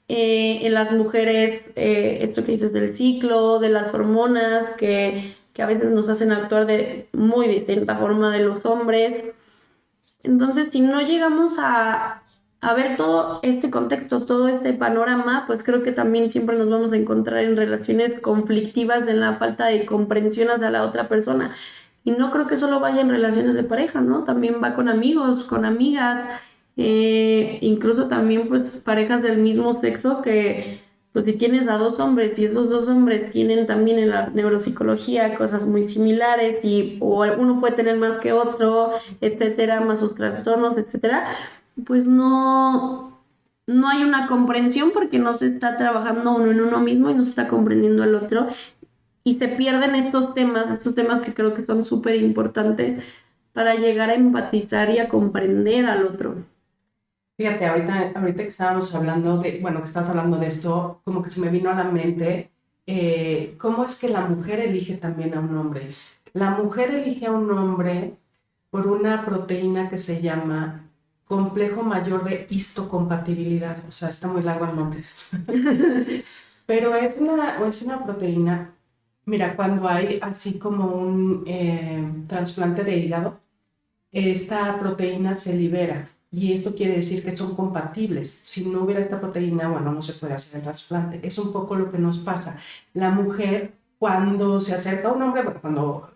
Eh, 0.09 0.65
en 0.65 0.73
las 0.73 0.93
mujeres, 0.93 1.69
eh, 1.75 2.19
esto 2.21 2.43
que 2.43 2.51
dices 2.51 2.71
del 2.71 2.95
ciclo, 2.95 3.59
de 3.59 3.67
las 3.69 3.93
hormonas, 3.93 4.69
que, 4.77 5.35
que, 5.53 5.61
a 5.61 5.65
veces 5.65 5.91
nos 5.91 6.07
hacen 6.07 6.31
actuar 6.31 6.65
de 6.65 7.09
muy 7.11 7.47
distinta 7.47 7.97
forma 7.97 8.31
de 8.31 8.43
los 8.43 8.65
hombres. 8.65 9.25
Entonces, 10.23 10.69
si 10.71 10.79
no 10.79 11.01
llegamos 11.01 11.57
a, 11.59 12.23
a 12.61 12.73
ver 12.73 12.95
todo 12.95 13.39
este 13.43 13.69
contexto, 13.69 14.25
todo 14.25 14.47
este 14.47 14.73
panorama, 14.73 15.43
pues 15.45 15.61
creo 15.61 15.83
que 15.83 15.91
también 15.91 16.29
siempre 16.29 16.57
nos 16.57 16.69
vamos 16.69 16.93
a 16.93 16.97
encontrar 16.97 17.43
en 17.43 17.57
relaciones 17.57 18.19
conflictivas, 18.21 19.07
en 19.07 19.19
la 19.19 19.35
falta 19.35 19.65
de 19.65 19.85
comprensión 19.85 20.49
hacia 20.49 20.69
la 20.69 20.83
otra 20.83 21.09
persona. 21.09 21.53
Y 22.07 22.11
no 22.11 22.31
creo 22.31 22.47
que 22.47 22.55
solo 22.55 22.79
vaya 22.79 23.01
en 23.01 23.09
relaciones 23.09 23.55
de 23.55 23.63
pareja, 23.63 23.99
¿no? 23.99 24.23
También 24.23 24.63
va 24.63 24.75
con 24.75 24.87
amigos, 24.87 25.43
con 25.43 25.65
amigas, 25.65 26.25
eh, 26.77 27.57
incluso 27.59 28.07
también 28.07 28.47
pues 28.47 28.77
parejas 28.77 29.21
del 29.21 29.39
mismo 29.39 29.73
sexo 29.81 30.21
que 30.21 30.79
pues 31.11 31.25
si 31.25 31.33
tienes 31.33 31.67
a 31.67 31.77
dos 31.77 31.99
hombres 31.99 32.39
y 32.39 32.45
esos 32.45 32.69
dos 32.69 32.87
hombres 32.87 33.29
tienen 33.29 33.65
también 33.65 33.99
en 33.99 34.07
la 34.07 34.29
neuropsicología 34.29 35.35
cosas 35.35 35.65
muy 35.65 35.83
similares 35.83 36.63
y 36.63 36.97
o 37.01 37.25
uno 37.37 37.59
puede 37.59 37.75
tener 37.75 37.97
más 37.97 38.13
que 38.19 38.31
otro, 38.31 38.91
etcétera, 39.19 39.81
más 39.81 39.99
sus 39.99 40.15
trastornos, 40.15 40.77
etcétera, 40.77 41.35
pues 41.83 42.07
no 42.07 43.17
no 43.67 43.89
hay 43.89 44.01
una 44.03 44.27
comprensión 44.27 44.91
porque 44.93 45.19
no 45.19 45.33
se 45.33 45.47
está 45.47 45.75
trabajando 45.75 46.33
uno 46.35 46.51
en 46.51 46.61
uno 46.61 46.79
mismo 46.79 47.09
y 47.09 47.13
no 47.13 47.21
se 47.21 47.31
está 47.31 47.49
comprendiendo 47.49 48.01
al 48.01 48.15
otro 48.15 48.47
y 49.27 49.33
se 49.33 49.49
pierden 49.49 49.93
estos 49.93 50.33
temas, 50.33 50.69
estos 50.69 50.95
temas 50.95 51.19
que 51.19 51.33
creo 51.33 51.53
que 51.53 51.65
son 51.65 51.83
súper 51.83 52.15
importantes 52.15 53.03
para 53.51 53.75
llegar 53.75 54.09
a 54.09 54.13
empatizar 54.13 54.89
y 54.89 54.99
a 54.99 55.09
comprender 55.09 55.85
al 55.85 56.07
otro. 56.07 56.45
Fíjate, 57.35 57.65
ahorita, 57.65 58.13
ahorita 58.15 58.43
que 58.43 58.47
estábamos 58.47 58.95
hablando 58.95 59.39
de, 59.39 59.59
bueno, 59.61 59.79
que 59.79 59.83
estás 59.83 60.07
hablando 60.07 60.37
de 60.37 60.47
esto, 60.47 61.01
como 61.03 61.21
que 61.21 61.29
se 61.29 61.41
me 61.41 61.49
vino 61.49 61.69
a 61.69 61.75
la 61.75 61.83
mente, 61.83 62.51
eh, 62.85 63.55
¿cómo 63.57 63.83
es 63.83 63.99
que 63.99 64.07
la 64.07 64.21
mujer 64.21 64.61
elige 64.61 64.95
también 64.95 65.33
a 65.33 65.41
un 65.41 65.57
hombre? 65.57 65.93
La 66.31 66.51
mujer 66.51 66.91
elige 66.91 67.25
a 67.25 67.33
un 67.33 67.51
hombre 67.51 68.13
por 68.69 68.87
una 68.87 69.25
proteína 69.25 69.89
que 69.89 69.97
se 69.97 70.21
llama 70.21 70.85
complejo 71.25 71.83
mayor 71.83 72.23
de 72.23 72.47
histocompatibilidad, 72.49 73.83
o 73.85 73.91
sea, 73.91 74.07
está 74.07 74.29
muy 74.29 74.41
largo 74.41 74.67
el 74.67 74.75
nombre. 74.77 75.03
Pero 76.65 76.95
es 76.95 77.13
una, 77.19 77.67
es 77.67 77.81
una 77.81 78.05
proteína 78.05 78.71
Mira, 79.27 79.55
cuando 79.55 79.87
hay 79.87 80.19
así 80.21 80.57
como 80.57 80.85
un 80.87 81.43
eh, 81.45 82.03
trasplante 82.27 82.83
de 82.83 82.97
hígado, 82.97 83.39
esta 84.11 84.79
proteína 84.79 85.33
se 85.33 85.53
libera 85.53 86.09
y 86.31 86.53
esto 86.53 86.73
quiere 86.75 86.95
decir 86.95 87.23
que 87.23 87.35
son 87.35 87.55
compatibles. 87.55 88.29
Si 88.31 88.69
no 88.69 88.83
hubiera 88.83 89.01
esta 89.01 89.19
proteína, 89.19 89.67
bueno, 89.67 89.91
no 89.91 90.01
se 90.01 90.13
puede 90.13 90.33
hacer 90.33 90.57
el 90.57 90.63
trasplante. 90.63 91.19
Es 91.27 91.37
un 91.37 91.51
poco 91.53 91.75
lo 91.75 91.91
que 91.91 91.99
nos 91.99 92.19
pasa. 92.19 92.57
La 92.93 93.11
mujer, 93.11 93.73
cuando 93.99 94.61
se 94.61 94.73
acerca 94.73 95.09
a 95.09 95.13
un 95.13 95.21
hombre, 95.21 95.43
cuando 95.61 96.09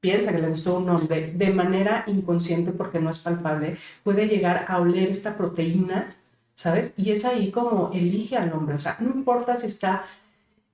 piensa 0.00 0.32
que 0.32 0.42
le 0.42 0.48
gustó 0.48 0.78
un 0.78 0.88
hombre, 0.90 1.32
de 1.32 1.50
manera 1.52 2.04
inconsciente, 2.08 2.72
porque 2.72 3.00
no 3.00 3.10
es 3.10 3.18
palpable, 3.20 3.78
puede 4.02 4.26
llegar 4.28 4.66
a 4.68 4.80
oler 4.80 5.08
esta 5.10 5.36
proteína 5.36 6.10
¿sabes? 6.54 6.94
Y 6.96 7.10
es 7.12 7.24
ahí 7.24 7.50
como 7.50 7.90
elige 7.92 8.36
al 8.36 8.52
hombre, 8.52 8.76
o 8.76 8.78
sea, 8.78 8.96
no 9.00 9.10
importa 9.10 9.56
si 9.56 9.66
está 9.68 10.04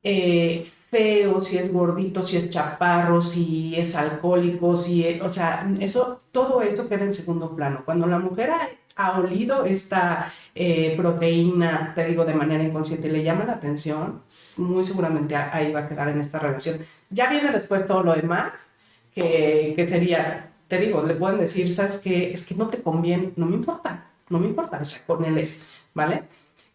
eh, 0.02 0.66
feo, 0.90 1.38
si 1.40 1.58
es 1.58 1.70
gordito, 1.72 2.22
si 2.22 2.38
es 2.38 2.48
chaparro, 2.48 3.20
si 3.20 3.74
es 3.76 3.94
alcohólico, 3.94 4.74
si, 4.76 5.20
o 5.20 5.28
sea, 5.28 5.70
eso, 5.80 6.22
todo 6.32 6.62
esto 6.62 6.88
queda 6.88 7.04
en 7.04 7.12
segundo 7.12 7.54
plano. 7.54 7.82
Cuando 7.84 8.06
la 8.06 8.18
mujer 8.18 8.50
ha, 8.96 9.18
olido 9.20 9.64
esta 9.64 10.32
eh, 10.54 10.94
proteína, 10.96 11.92
te 11.94 12.06
digo, 12.06 12.24
de 12.24 12.34
manera 12.34 12.64
inconsciente, 12.64 13.08
le 13.08 13.22
llama 13.22 13.44
la 13.44 13.52
atención, 13.54 14.22
muy 14.56 14.82
seguramente 14.82 15.36
ahí 15.36 15.72
va 15.72 15.80
a 15.80 15.88
quedar 15.88 16.08
en 16.08 16.20
esta 16.20 16.38
relación. 16.38 16.80
Ya 17.10 17.30
viene 17.30 17.50
después 17.52 17.86
todo 17.86 18.02
lo 18.02 18.14
demás, 18.14 18.72
que, 19.14 19.74
que 19.76 19.86
sería, 19.86 20.52
te 20.68 20.78
digo, 20.78 21.02
le 21.02 21.14
pueden 21.14 21.38
decir, 21.38 21.72
¿sabes 21.72 21.98
qué? 22.02 22.32
Es 22.32 22.44
que 22.44 22.54
no 22.54 22.68
te 22.68 22.82
conviene, 22.82 23.32
no 23.36 23.46
me 23.46 23.56
importa, 23.56 24.10
no 24.30 24.38
me 24.40 24.46
importa, 24.48 24.78
o 24.80 24.84
sea, 24.84 25.04
con 25.06 25.24
él 25.24 25.38
es, 25.38 25.66
¿vale? 25.94 26.24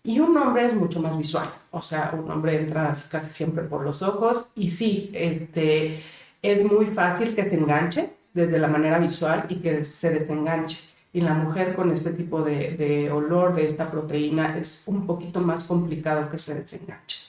Y 0.03 0.19
un 0.19 0.35
hombre 0.35 0.65
es 0.65 0.73
mucho 0.73 0.99
más 0.99 1.17
visual, 1.17 1.49
o 1.71 1.81
sea, 1.81 2.13
un 2.13 2.29
hombre 2.29 2.59
entra 2.59 2.93
casi 3.09 3.31
siempre 3.31 3.63
por 3.63 3.83
los 3.85 4.01
ojos 4.01 4.51
y 4.53 4.69
sí, 4.69 5.09
este, 5.13 6.03
es 6.41 6.61
muy 6.69 6.87
fácil 6.87 7.33
que 7.33 7.45
se 7.45 7.55
enganche 7.55 8.13
desde 8.33 8.59
la 8.59 8.67
manera 8.67 8.99
visual 8.99 9.45
y 9.47 9.55
que 9.61 9.81
se 9.83 10.09
desenganche. 10.09 10.89
Y 11.13 11.21
la 11.21 11.33
mujer 11.35 11.75
con 11.75 11.91
este 11.91 12.11
tipo 12.11 12.41
de, 12.41 12.71
de 12.71 13.11
olor, 13.11 13.55
de 13.55 13.65
esta 13.65 13.89
proteína, 13.89 14.57
es 14.57 14.83
un 14.87 15.05
poquito 15.05 15.39
más 15.39 15.63
complicado 15.63 16.29
que 16.29 16.37
se 16.37 16.55
desenganche. 16.55 17.19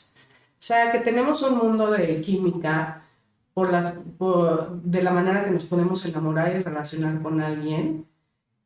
O 0.59 0.67
sea, 0.67 0.91
que 0.91 0.99
tenemos 0.99 1.43
un 1.43 1.59
mundo 1.59 1.91
de 1.91 2.21
química 2.23 3.03
por 3.53 3.71
las, 3.71 3.95
de 4.83 5.03
la 5.03 5.13
manera 5.13 5.45
que 5.45 5.51
nos 5.51 5.67
podemos 5.67 6.05
enamorar 6.07 6.57
y 6.57 6.63
relacionar 6.63 7.21
con 7.21 7.41
alguien. 7.41 8.07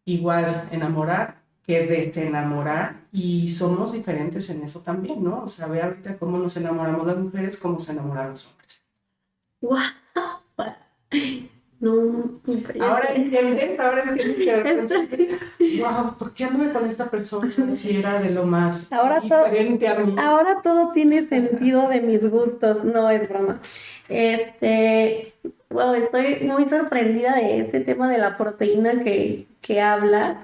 Igual, 0.04 0.68
enamorar 0.70 1.37
que 1.68 1.86
desenamorar 1.86 3.02
y 3.12 3.50
somos 3.50 3.92
diferentes 3.92 4.48
en 4.48 4.62
eso 4.62 4.80
también, 4.80 5.22
¿no? 5.22 5.42
O 5.42 5.48
sea, 5.48 5.66
ve 5.66 5.82
ahorita 5.82 6.16
cómo 6.16 6.38
nos 6.38 6.56
enamoramos 6.56 7.06
las 7.06 7.18
mujeres, 7.18 7.58
cómo 7.58 7.78
se 7.78 7.92
enamoran 7.92 8.30
los 8.30 8.46
hombres. 8.46 8.86
¡Wow! 9.60 9.78
No, 11.80 12.40
ahora 12.80 13.14
entiendes, 13.14 13.78
ahora 13.78 14.02
entiendes 14.02 14.36
que 14.36 15.80
wow, 15.80 16.16
¿por 16.18 16.34
qué 16.34 16.42
anduve 16.46 16.72
con 16.72 16.84
esta 16.84 17.08
persona 17.08 17.48
si 17.70 17.96
era 17.96 18.20
de 18.20 18.30
lo 18.30 18.44
más 18.46 18.92
ahora 18.92 19.20
diferente 19.20 19.86
todo, 19.86 19.96
a 19.96 20.04
mí? 20.04 20.16
Ahora 20.18 20.60
todo 20.60 20.90
tiene 20.90 21.22
sentido 21.22 21.88
de 21.88 22.00
mis 22.00 22.28
gustos, 22.28 22.82
no 22.82 23.08
es 23.10 23.28
broma. 23.28 23.60
Este, 24.08 25.34
wow, 25.70 25.94
estoy 25.94 26.40
muy 26.48 26.64
sorprendida 26.64 27.36
de 27.36 27.60
este 27.60 27.78
tema 27.78 28.10
de 28.10 28.18
la 28.18 28.36
proteína 28.36 29.04
que, 29.04 29.46
que 29.60 29.80
hablas 29.80 30.36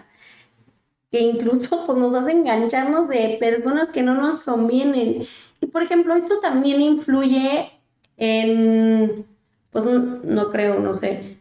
que 1.15 1.21
incluso 1.21 1.69
pues, 1.87 1.97
nos 1.97 2.13
hace 2.13 2.33
engancharnos 2.33 3.09
de 3.09 3.37
personas 3.39 3.89
que 3.91 4.03
no 4.03 4.17
nos 4.17 4.41
convienen. 4.41 5.23
Y 5.61 5.67
por 5.67 5.85
ejemplo, 5.85 6.17
esto 6.17 6.41
también 6.41 6.83
influye 6.83 7.71
en, 8.17 9.25
pues 9.71 9.85
no, 9.85 10.51
creo, 10.51 10.81
no 10.81 10.99
sé, 10.99 11.39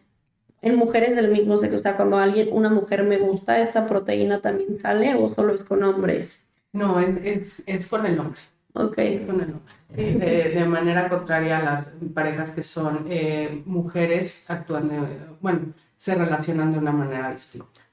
en 0.62 0.76
mujeres 0.76 1.16
del 1.16 1.32
mismo 1.32 1.56
sexo. 1.56 1.78
O 1.78 1.80
sea, 1.80 1.96
cuando 1.96 2.18
alguien, 2.18 2.50
una 2.52 2.68
mujer 2.68 3.02
me 3.02 3.18
gusta, 3.18 3.58
¿esta 3.58 3.88
proteína 3.88 4.40
también 4.40 4.78
sale 4.78 5.16
o 5.16 5.28
solo 5.28 5.52
es 5.52 5.64
con 5.64 5.82
hombres? 5.82 6.46
No, 6.72 7.00
es, 7.00 7.64
es, 7.66 7.88
con 7.88 8.06
el 8.06 8.20
hombre. 8.20 8.40
Ok. 8.74 8.94
con 9.26 9.40
el 9.40 9.54
hombre. 9.54 10.54
de, 10.54 10.64
manera 10.66 11.08
contraria 11.08 11.58
a 11.58 11.62
las 11.64 11.92
parejas 12.14 12.52
que 12.52 12.62
son 12.62 13.06
eh, 13.10 13.60
mujeres 13.66 14.48
actuando, 14.48 15.04
bueno, 15.40 15.72
se 15.96 16.14
relacionan 16.14 16.70
de 16.70 16.78
una 16.78 16.92
manera 16.92 17.32
distinta. 17.32 17.83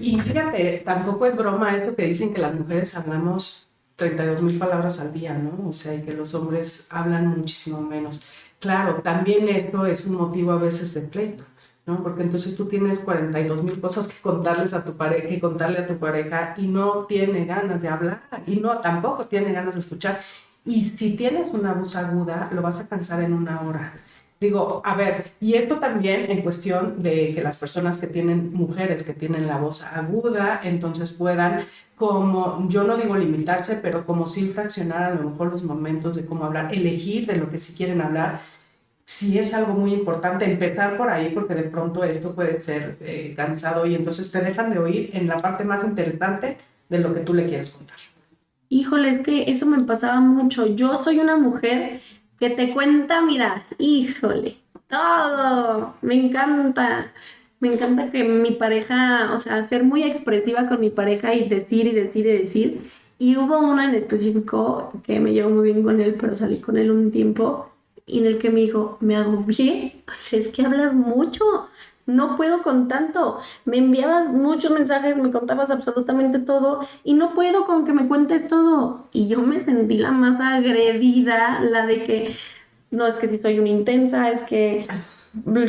Y 0.00 0.20
fíjate, 0.20 0.82
tampoco 0.84 1.26
es 1.26 1.36
broma 1.36 1.74
eso 1.76 1.94
que 1.96 2.06
dicen 2.06 2.32
que 2.32 2.40
las 2.40 2.54
mujeres 2.54 2.96
hablamos 2.96 3.68
32 3.96 4.42
mil 4.42 4.58
palabras 4.58 5.00
al 5.00 5.12
día, 5.12 5.34
¿no? 5.34 5.68
O 5.68 5.72
sea, 5.72 5.94
y 5.94 6.02
que 6.02 6.14
los 6.14 6.34
hombres 6.34 6.86
hablan 6.90 7.26
muchísimo 7.36 7.80
menos. 7.80 8.22
Claro, 8.60 9.02
también 9.02 9.48
esto 9.48 9.86
es 9.86 10.04
un 10.04 10.14
motivo 10.16 10.52
a 10.52 10.56
veces 10.58 10.94
de 10.94 11.02
pleito, 11.02 11.44
¿no? 11.86 12.02
Porque 12.02 12.22
entonces 12.22 12.56
tú 12.56 12.66
tienes 12.66 13.00
42 13.00 13.62
mil 13.64 13.80
cosas 13.80 14.06
que 14.08 14.20
contarles 14.22 14.72
a 14.74 14.84
tu 14.84 14.96
pareja, 14.96 15.26
que 15.28 15.40
contarle 15.40 15.78
a 15.78 15.86
tu 15.86 15.98
pareja 15.98 16.54
y 16.56 16.68
no 16.68 17.06
tiene 17.06 17.44
ganas 17.44 17.82
de 17.82 17.88
hablar 17.88 18.22
y 18.46 18.56
no, 18.56 18.80
tampoco 18.80 19.26
tiene 19.26 19.52
ganas 19.52 19.74
de 19.74 19.80
escuchar. 19.80 20.20
Y 20.64 20.84
si 20.84 21.16
tienes 21.16 21.48
una 21.48 21.72
voz 21.74 21.96
aguda, 21.96 22.50
lo 22.52 22.62
vas 22.62 22.80
a 22.80 22.88
cansar 22.88 23.22
en 23.22 23.32
una 23.32 23.62
hora. 23.62 23.94
Digo, 24.40 24.82
a 24.84 24.94
ver, 24.94 25.32
y 25.40 25.54
esto 25.54 25.78
también 25.78 26.30
en 26.30 26.42
cuestión 26.42 27.02
de 27.02 27.32
que 27.34 27.42
las 27.42 27.56
personas 27.56 27.98
que 27.98 28.06
tienen, 28.06 28.52
mujeres 28.52 29.02
que 29.02 29.12
tienen 29.12 29.48
la 29.48 29.56
voz 29.56 29.82
aguda, 29.82 30.60
entonces 30.62 31.12
puedan, 31.12 31.64
como, 31.96 32.64
yo 32.68 32.84
no 32.84 32.96
digo 32.96 33.16
limitarse, 33.16 33.76
pero 33.76 34.06
como 34.06 34.28
sí 34.28 34.48
fraccionar 34.54 35.02
a 35.02 35.14
lo 35.14 35.30
mejor 35.30 35.50
los 35.50 35.64
momentos 35.64 36.14
de 36.14 36.24
cómo 36.24 36.44
hablar, 36.44 36.72
elegir 36.72 37.26
de 37.26 37.36
lo 37.36 37.50
que 37.50 37.58
sí 37.58 37.74
quieren 37.74 38.00
hablar, 38.00 38.40
si 39.04 39.38
es 39.38 39.54
algo 39.54 39.72
muy 39.72 39.92
importante, 39.92 40.44
empezar 40.44 40.96
por 40.96 41.08
ahí, 41.08 41.30
porque 41.30 41.54
de 41.54 41.64
pronto 41.64 42.04
esto 42.04 42.34
puede 42.34 42.60
ser 42.60 42.98
eh, 43.00 43.32
cansado 43.34 43.86
y 43.86 43.94
entonces 43.94 44.30
te 44.30 44.40
dejan 44.40 44.70
de 44.70 44.78
oír 44.78 45.10
en 45.14 45.26
la 45.26 45.38
parte 45.38 45.64
más 45.64 45.82
interesante 45.82 46.58
de 46.88 46.98
lo 46.98 47.12
que 47.12 47.20
tú 47.20 47.34
le 47.34 47.46
quieres 47.46 47.70
contar. 47.70 47.96
Híjole, 48.68 49.08
es 49.08 49.18
que 49.20 49.50
eso 49.50 49.64
me 49.64 49.82
pasaba 49.84 50.20
mucho. 50.20 50.66
Yo 50.66 50.98
soy 50.98 51.20
una 51.20 51.38
mujer 51.38 52.02
que 52.38 52.50
te 52.50 52.72
cuenta, 52.72 53.20
mira, 53.20 53.66
híjole, 53.78 54.56
todo, 54.88 55.94
me 56.02 56.14
encanta. 56.14 57.12
Me 57.60 57.72
encanta 57.72 58.10
que 58.10 58.22
mi 58.22 58.52
pareja, 58.52 59.32
o 59.34 59.36
sea, 59.36 59.64
ser 59.64 59.82
muy 59.82 60.04
expresiva 60.04 60.68
con 60.68 60.80
mi 60.80 60.90
pareja 60.90 61.34
y 61.34 61.48
decir 61.48 61.88
y 61.88 61.92
decir 61.92 62.24
y 62.26 62.38
decir. 62.38 62.90
Y 63.18 63.36
hubo 63.36 63.58
una 63.58 63.86
en 63.86 63.96
específico 63.96 64.92
que 65.02 65.18
me 65.18 65.32
llevó 65.32 65.50
muy 65.50 65.72
bien 65.72 65.82
con 65.82 66.00
él, 66.00 66.14
pero 66.14 66.36
salí 66.36 66.60
con 66.60 66.76
él 66.76 66.92
un 66.92 67.10
tiempo 67.10 67.68
y 68.08 68.18
en 68.18 68.26
el 68.26 68.38
que 68.38 68.50
me 68.50 68.60
dijo, 68.60 68.96
me 69.00 69.16
hago 69.16 69.38
bien, 69.38 70.02
o 70.08 70.12
sea, 70.14 70.38
es 70.38 70.48
que 70.48 70.62
hablas 70.62 70.94
mucho, 70.94 71.44
no 72.08 72.36
puedo 72.36 72.62
con 72.62 72.88
tanto. 72.88 73.38
Me 73.66 73.76
enviabas 73.76 74.28
muchos 74.28 74.72
mensajes, 74.72 75.16
me 75.18 75.30
contabas 75.30 75.70
absolutamente 75.70 76.38
todo 76.38 76.80
y 77.04 77.12
no 77.12 77.34
puedo 77.34 77.66
con 77.66 77.84
que 77.84 77.92
me 77.92 78.08
cuentes 78.08 78.48
todo. 78.48 79.08
Y 79.12 79.28
yo 79.28 79.40
me 79.42 79.60
sentí 79.60 79.98
la 79.98 80.10
más 80.10 80.40
agredida, 80.40 81.60
la 81.60 81.86
de 81.86 82.04
que, 82.04 82.34
no, 82.90 83.06
es 83.06 83.14
que 83.16 83.28
si 83.28 83.38
soy 83.38 83.58
una 83.58 83.68
intensa, 83.68 84.30
es 84.30 84.42
que 84.42 84.86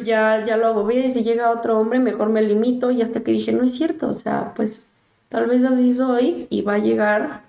ya, 0.06 0.46
ya 0.46 0.56
lo 0.56 0.68
hago 0.68 0.86
bien 0.86 1.14
si 1.14 1.24
llega 1.24 1.52
otro 1.52 1.78
hombre 1.78 2.00
mejor 2.00 2.30
me 2.30 2.42
limito 2.42 2.90
y 2.90 3.02
hasta 3.02 3.20
que 3.20 3.32
dije, 3.32 3.52
no 3.52 3.66
es 3.66 3.76
cierto, 3.76 4.08
o 4.08 4.14
sea, 4.14 4.54
pues 4.56 4.92
tal 5.28 5.48
vez 5.48 5.66
así 5.66 5.94
soy 5.94 6.48
y 6.50 6.62
va 6.62 6.76
a 6.76 6.80
llegar 6.80 7.44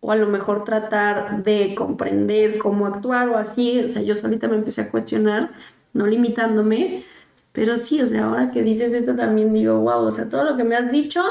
o 0.00 0.12
a 0.12 0.16
lo 0.16 0.26
mejor 0.28 0.64
tratar 0.64 1.42
de 1.42 1.74
comprender 1.74 2.56
cómo 2.56 2.86
actuar 2.86 3.28
o 3.28 3.36
así, 3.36 3.80
o 3.84 3.90
sea, 3.90 4.00
yo 4.00 4.14
solita 4.14 4.48
me 4.48 4.56
empecé 4.56 4.80
a 4.80 4.90
cuestionar, 4.90 5.50
no 5.92 6.06
limitándome, 6.06 7.04
pero 7.52 7.76
sí, 7.76 8.00
o 8.00 8.06
sea, 8.06 8.26
ahora 8.26 8.50
que 8.52 8.62
dices 8.62 8.92
esto 8.92 9.16
también 9.16 9.52
digo, 9.52 9.78
wow, 9.80 10.04
o 10.04 10.10
sea, 10.10 10.28
todo 10.28 10.44
lo 10.44 10.56
que 10.56 10.64
me 10.64 10.76
has 10.76 10.90
dicho 10.92 11.22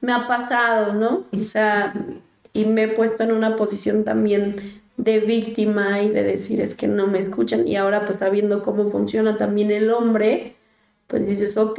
me 0.00 0.12
ha 0.12 0.26
pasado, 0.26 0.92
¿no? 0.92 1.24
O 1.40 1.44
sea, 1.44 1.94
y 2.52 2.66
me 2.66 2.84
he 2.84 2.88
puesto 2.88 3.22
en 3.22 3.32
una 3.32 3.56
posición 3.56 4.04
también 4.04 4.56
de 4.96 5.20
víctima 5.20 6.02
y 6.02 6.10
de 6.10 6.22
decir 6.22 6.60
es 6.60 6.74
que 6.74 6.86
no 6.86 7.06
me 7.06 7.18
escuchan 7.18 7.66
y 7.66 7.76
ahora 7.76 8.04
pues 8.04 8.18
sabiendo 8.18 8.62
cómo 8.62 8.90
funciona 8.90 9.38
también 9.38 9.70
el 9.70 9.90
hombre, 9.90 10.56
pues 11.06 11.26
dices, 11.26 11.56
ok, 11.56 11.78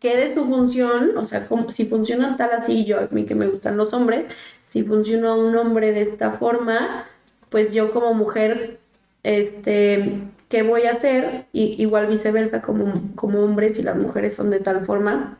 ¿qué 0.00 0.16
de 0.16 0.34
su 0.34 0.44
función? 0.44 1.16
O 1.16 1.24
sea, 1.24 1.48
si 1.68 1.86
funciona 1.86 2.36
tal 2.36 2.50
así, 2.52 2.84
yo 2.84 3.00
a 3.00 3.08
mí 3.10 3.24
que 3.24 3.34
me 3.34 3.46
gustan 3.46 3.76
los 3.76 3.92
hombres, 3.92 4.26
si 4.64 4.82
funciona 4.82 5.34
un 5.34 5.56
hombre 5.56 5.92
de 5.92 6.02
esta 6.02 6.32
forma, 6.32 7.06
pues 7.48 7.72
yo 7.72 7.90
como 7.92 8.12
mujer, 8.14 8.78
este, 9.22 10.20
¿qué 10.48 10.62
voy 10.62 10.86
a 10.86 10.90
hacer? 10.90 11.46
Y, 11.52 11.80
igual 11.82 12.06
viceversa, 12.06 12.62
como, 12.62 12.92
como 13.14 13.40
hombres 13.40 13.78
y 13.78 13.82
las 13.82 13.96
mujeres 13.96 14.34
son 14.34 14.50
de 14.50 14.60
tal 14.60 14.84
forma, 14.86 15.38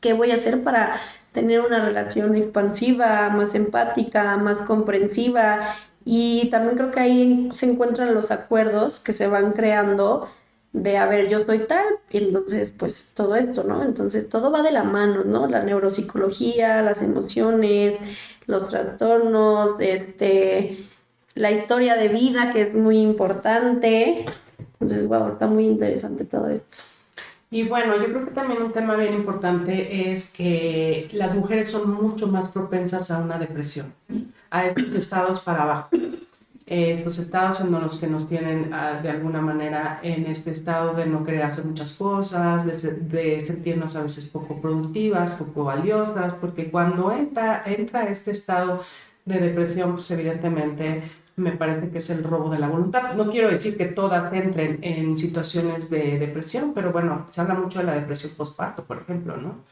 ¿qué 0.00 0.12
voy 0.12 0.30
a 0.30 0.34
hacer 0.34 0.62
para 0.62 0.96
tener 1.32 1.60
una 1.60 1.84
relación 1.84 2.34
expansiva, 2.36 3.28
más 3.30 3.54
empática, 3.54 4.36
más 4.36 4.58
comprensiva? 4.58 5.74
Y 6.04 6.48
también 6.50 6.76
creo 6.76 6.90
que 6.92 7.00
ahí 7.00 7.48
se 7.52 7.66
encuentran 7.66 8.14
los 8.14 8.30
acuerdos 8.30 9.00
que 9.00 9.12
se 9.12 9.26
van 9.26 9.52
creando 9.52 10.28
de, 10.72 10.98
a 10.98 11.06
ver, 11.06 11.28
yo 11.28 11.40
soy 11.40 11.60
tal, 11.60 11.86
y 12.10 12.18
entonces, 12.18 12.70
pues 12.70 13.12
todo 13.14 13.34
esto, 13.34 13.64
¿no? 13.64 13.82
Entonces, 13.82 14.28
todo 14.28 14.52
va 14.52 14.62
de 14.62 14.72
la 14.72 14.84
mano, 14.84 15.24
¿no? 15.24 15.46
La 15.46 15.62
neuropsicología, 15.62 16.82
las 16.82 17.00
emociones, 17.00 17.94
los 18.46 18.68
trastornos, 18.68 19.74
este, 19.80 20.86
la 21.36 21.52
historia 21.52 21.94
de 21.94 22.08
vida, 22.08 22.50
que 22.52 22.62
es 22.62 22.74
muy 22.74 22.98
importante. 22.98 24.24
Entonces, 24.58 25.06
wow, 25.06 25.28
está 25.28 25.46
muy 25.46 25.66
interesante 25.66 26.24
todo 26.24 26.48
esto. 26.48 26.76
Y 27.50 27.62
bueno, 27.68 27.94
yo 27.96 28.06
creo 28.06 28.24
que 28.24 28.32
también 28.32 28.60
un 28.60 28.72
tema 28.72 28.96
bien 28.96 29.14
importante 29.14 30.10
es 30.10 30.32
que 30.32 31.08
las 31.12 31.34
mujeres 31.34 31.70
son 31.70 31.90
mucho 31.90 32.26
más 32.26 32.48
propensas 32.48 33.10
a 33.10 33.18
una 33.18 33.38
depresión, 33.38 33.94
a 34.50 34.66
estos 34.66 34.92
estados 34.94 35.40
para 35.40 35.62
abajo. 35.62 35.88
eh, 36.66 36.92
estos 36.92 37.18
estados 37.18 37.60
en 37.60 37.70
los 37.70 38.00
que 38.00 38.08
nos 38.08 38.26
tienen 38.26 38.72
ah, 38.72 38.98
de 39.00 39.10
alguna 39.10 39.40
manera 39.40 40.00
en 40.02 40.26
este 40.26 40.50
estado 40.50 40.94
de 40.94 41.06
no 41.06 41.22
querer 41.22 41.42
hacer 41.42 41.64
muchas 41.64 41.92
cosas, 41.92 42.64
de, 42.64 43.40
sentirnos 43.40 43.94
a 43.94 44.02
veces 44.02 44.24
poco 44.24 44.60
productivas, 44.60 45.30
poco 45.38 45.64
valiosas, 45.64 46.34
porque 46.40 46.70
cuando 46.70 47.12
entra, 47.12 47.62
entra 47.66 48.08
este 48.08 48.32
estado 48.32 48.80
de 49.24 49.38
depresión, 49.38 49.92
pues 49.92 50.10
evidentemente 50.10 51.02
me 51.36 51.52
parece 51.52 51.90
que 51.90 51.98
es 51.98 52.10
el 52.10 52.24
robo 52.24 52.50
de 52.50 52.58
la 52.58 52.68
voluntad. 52.68 53.14
No 53.14 53.30
quiero 53.30 53.50
decir 53.50 53.76
que 53.76 53.84
todas 53.86 54.32
entren 54.32 54.78
en 54.82 55.16
situaciones 55.16 55.90
de 55.90 56.18
depresión, 56.18 56.72
pero 56.74 56.92
bueno, 56.92 57.26
se 57.30 57.40
habla 57.42 57.54
mucho 57.54 57.78
de 57.78 57.84
la 57.84 57.94
depresión 57.94 58.32
postparto, 58.36 58.84
por 58.84 59.02
ejemplo, 59.02 59.36
¿no? 59.36 59.64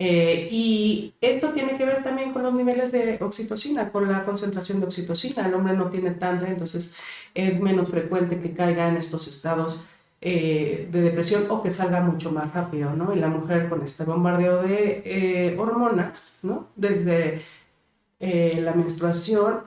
Eh, 0.00 0.48
y 0.52 1.14
esto 1.20 1.48
tiene 1.48 1.76
que 1.76 1.84
ver 1.84 2.04
también 2.04 2.32
con 2.32 2.44
los 2.44 2.54
niveles 2.54 2.92
de 2.92 3.18
oxitocina, 3.20 3.90
con 3.90 4.08
la 4.10 4.24
concentración 4.24 4.78
de 4.78 4.86
oxitocina. 4.86 5.44
El 5.46 5.54
hombre 5.54 5.76
no 5.76 5.90
tiene 5.90 6.12
tanta, 6.12 6.46
entonces 6.46 6.94
es 7.34 7.60
menos 7.60 7.88
frecuente 7.88 8.38
que 8.38 8.52
caiga 8.52 8.88
en 8.88 8.96
estos 8.96 9.26
estados 9.26 9.86
eh, 10.20 10.88
de 10.92 11.00
depresión 11.00 11.46
o 11.48 11.62
que 11.62 11.70
salga 11.70 12.00
mucho 12.00 12.30
más 12.30 12.54
rápido, 12.54 12.92
¿no? 12.92 13.12
Y 13.12 13.18
la 13.18 13.28
mujer 13.28 13.68
con 13.68 13.82
este 13.82 14.04
bombardeo 14.04 14.62
de 14.62 15.02
eh, 15.04 15.56
hormonas, 15.58 16.40
¿no? 16.44 16.68
Desde 16.76 17.42
la 18.20 18.72
menstruación 18.74 19.60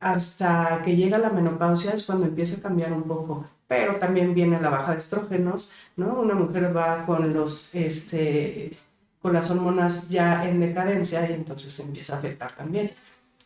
hasta 0.00 0.82
que 0.84 0.96
llega 0.96 1.18
la 1.18 1.30
menopausia 1.30 1.92
es 1.92 2.04
cuando 2.04 2.26
empieza 2.26 2.58
a 2.58 2.62
cambiar 2.62 2.92
un 2.92 3.04
poco. 3.04 3.46
Pero 3.68 3.96
también 3.96 4.34
viene 4.34 4.60
la 4.60 4.70
baja 4.70 4.92
de 4.92 4.98
estrógenos, 4.98 5.70
¿no? 5.96 6.20
Una 6.20 6.34
mujer 6.34 6.76
va 6.76 7.04
con 7.04 7.34
los, 7.34 7.74
este, 7.74 8.78
con 9.20 9.32
las 9.32 9.50
hormonas 9.50 10.08
ya 10.08 10.48
en 10.48 10.60
decadencia 10.60 11.28
y 11.28 11.34
entonces 11.34 11.78
empieza 11.80 12.14
a 12.14 12.18
afectar 12.18 12.54
también. 12.54 12.92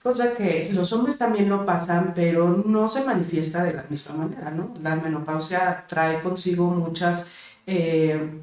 Cosa 0.02 0.34
que 0.34 0.70
los 0.72 0.92
hombres 0.92 1.18
también 1.18 1.48
lo 1.48 1.66
pasan, 1.66 2.12
pero 2.14 2.48
no 2.66 2.88
se 2.88 3.04
manifiesta 3.04 3.64
de 3.64 3.74
la 3.74 3.84
misma 3.88 4.14
manera, 4.14 4.50
¿no? 4.50 4.72
La 4.82 4.96
menopausia 4.96 5.84
trae 5.88 6.20
consigo 6.22 6.66
muchas, 6.70 7.34
eh, 7.66 8.40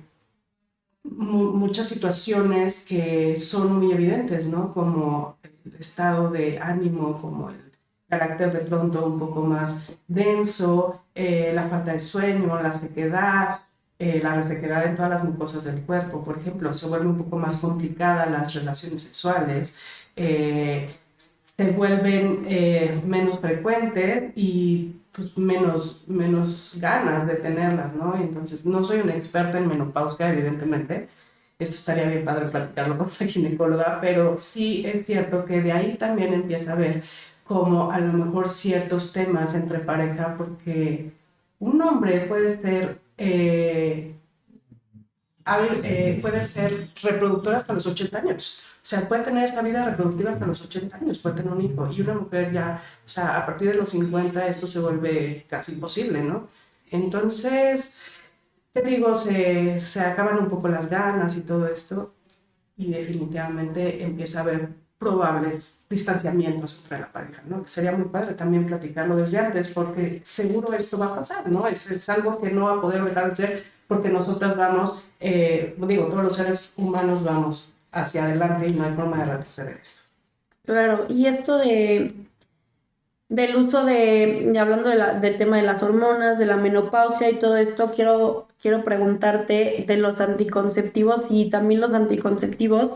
muchas 1.04 1.88
situaciones 1.88 2.86
que 2.88 3.36
son 3.36 3.76
muy 3.76 3.91
evidentes, 3.91 4.48
¿no? 4.48 4.72
Como 4.72 5.38
el 5.65 5.76
estado 5.80 6.30
de 6.30 6.60
ánimo, 6.60 7.20
como 7.20 7.50
el 7.50 7.66
carácter 8.10 8.52
de 8.52 8.60
pronto 8.60 9.06
un 9.06 9.20
poco 9.20 9.41
más 9.41 9.91
denso, 10.08 11.04
eh, 11.13 11.52
la 11.54 11.63
falta 11.63 11.93
de 11.93 12.00
sueño, 12.00 12.62
la 12.62 12.72
sequedad, 12.72 13.60
eh, 14.00 14.20
la 14.24 14.36
resequedad 14.36 14.86
en 14.86 14.96
todas 14.96 15.12
las 15.12 15.24
mucosas 15.24 15.63
del 15.65 15.82
cuerpo, 15.82 16.24
por 16.24 16.38
ejemplo, 16.38 16.74
se 16.74 16.88
vuelve 16.88 17.08
un 17.08 17.17
poco 17.17 17.38
más 17.38 17.58
complicada 17.58 18.26
las 18.28 18.54
relaciones 18.54 19.02
sexuales, 19.02 19.80
eh, 20.15 20.96
se 21.15 21.72
vuelven 21.72 22.46
menos 23.08 23.39
frecuentes 23.39 24.32
y 24.36 25.02
pues, 25.12 25.36
menos, 25.38 26.04
menos 26.08 26.78
ganas 26.80 27.26
de 27.26 27.36
tenerlas, 27.36 27.96
¿no? 27.96 28.15
Entonces, 28.15 28.65
no 28.65 28.84
soy 28.84 29.00
una 29.00 29.15
experta 29.15 29.58
en 29.58 29.67
menopausia, 29.67 30.32
evidentemente, 30.32 31.10
esto 31.60 31.76
estaría 31.76 32.06
bien 32.06 32.24
padre 32.24 32.50
platicarlo 32.50 32.98
con 33.00 33.10
la 33.20 33.26
ginecóloga, 33.28 33.98
pero 34.00 34.38
sí 34.38 34.86
es 34.86 35.08
cierto 35.08 35.43
que 35.46 35.62
de 35.62 35.72
ahí 35.72 35.96
también 35.98 36.34
empieza 36.34 36.72
a 36.72 36.76
haber 36.76 37.04
como 37.47 37.91
a 37.91 37.99
lo 37.99 38.13
mejor 38.13 38.49
ciertos 38.49 39.13
temas 39.13 39.55
entre 39.55 39.79
pareja, 39.79 40.36
porque 40.38 41.12
un 41.60 41.81
hombre 41.81 42.21
puede 42.21 42.49
ser, 42.49 42.99
eh, 43.17 44.15
eh, 45.83 46.19
puede 46.21 46.41
ser 46.41 46.89
reproductor 47.01 47.55
hasta 47.55 47.73
los 47.73 47.88
80 47.88 48.17
años. 48.19 48.62
O 48.83 48.89
sea, 48.89 49.07
puede 49.07 49.23
tener 49.23 49.43
esta 49.43 49.62
vida 49.62 49.83
reproductiva 49.86 50.31
hasta 50.31 50.45
los 50.45 50.62
80 50.62 50.97
años, 50.97 51.19
puede 51.19 51.36
tener 51.38 51.51
un 51.51 51.62
hijo. 51.62 51.89
Y 51.91 52.01
una 52.01 52.15
mujer 52.15 52.51
ya, 52.51 52.81
o 53.05 53.07
sea, 53.07 53.38
a 53.38 53.45
partir 53.45 53.69
de 53.69 53.75
los 53.75 53.89
50 53.89 54.47
esto 54.47 54.67
se 54.67 54.79
vuelve 54.79 55.45
casi 55.49 55.73
imposible, 55.73 56.21
¿no? 56.23 56.47
Entonces, 56.91 57.97
te 58.73 58.81
digo, 58.81 59.15
se, 59.15 59.79
se 59.79 60.01
acaban 60.01 60.38
un 60.39 60.47
poco 60.49 60.67
las 60.67 60.89
ganas 60.89 61.36
y 61.38 61.41
todo 61.41 61.67
esto. 61.67 62.13
Y 62.77 62.91
definitivamente 62.91 64.03
empieza 64.03 64.39
a 64.39 64.43
haber 64.43 64.69
probables 64.97 65.83
distanciamientos 65.89 66.81
entre 66.81 66.99
la 66.99 67.12
pareja, 67.12 67.41
¿no? 67.47 67.67
Sería 67.67 67.91
muy 67.91 68.07
padre 68.07 68.33
también 68.33 68.65
platicarlo 68.65 69.15
desde 69.15 69.38
antes, 69.38 69.71
porque 69.71 70.21
seguro 70.23 70.73
esto 70.73 70.97
va 70.97 71.07
a 71.07 71.15
pasar, 71.15 71.49
¿no? 71.49 71.67
Es, 71.67 71.89
es 71.91 72.10
algo 72.10 72.41
que 72.41 72.51
no 72.51 72.65
va 72.65 72.73
a 72.73 72.81
poder 72.81 73.03
dejar 73.03 73.29
de 73.29 73.36
ser 73.36 73.63
porque 73.88 74.10
nosotras 74.10 74.55
vamos, 74.57 75.01
eh, 75.19 75.75
digo, 75.77 76.07
todos 76.07 76.23
los 76.23 76.36
seres 76.36 76.73
humanos 76.75 77.23
vamos 77.23 77.73
hacia 77.91 78.25
adelante 78.25 78.67
y 78.67 78.73
no 78.73 78.83
hay 78.83 78.93
forma 78.93 79.17
de 79.17 79.25
retroceder 79.25 79.77
esto. 79.81 80.01
Claro, 80.65 81.05
y 81.07 81.27
esto 81.27 81.57
de 81.57 82.13
del 83.29 83.57
uso 83.57 83.83
de, 83.83 84.53
hablando 84.57 84.89
de 84.89 84.95
la, 84.95 85.19
del 85.19 85.38
tema 85.38 85.57
de 85.57 85.63
las 85.63 85.83
hormonas, 85.83 86.38
de 86.38 86.45
la 86.45 86.55
menopausia 86.57 87.29
y 87.29 87.39
todo 87.39 87.57
esto, 87.57 87.91
quiero, 87.93 88.47
quiero 88.62 88.86
preguntarte 88.86 89.83
de 89.86 89.97
los 89.97 90.21
anticonceptivos 90.21 91.23
y 91.29 91.49
también 91.49 91.81
los 91.81 91.93
anticonceptivos 91.93 92.91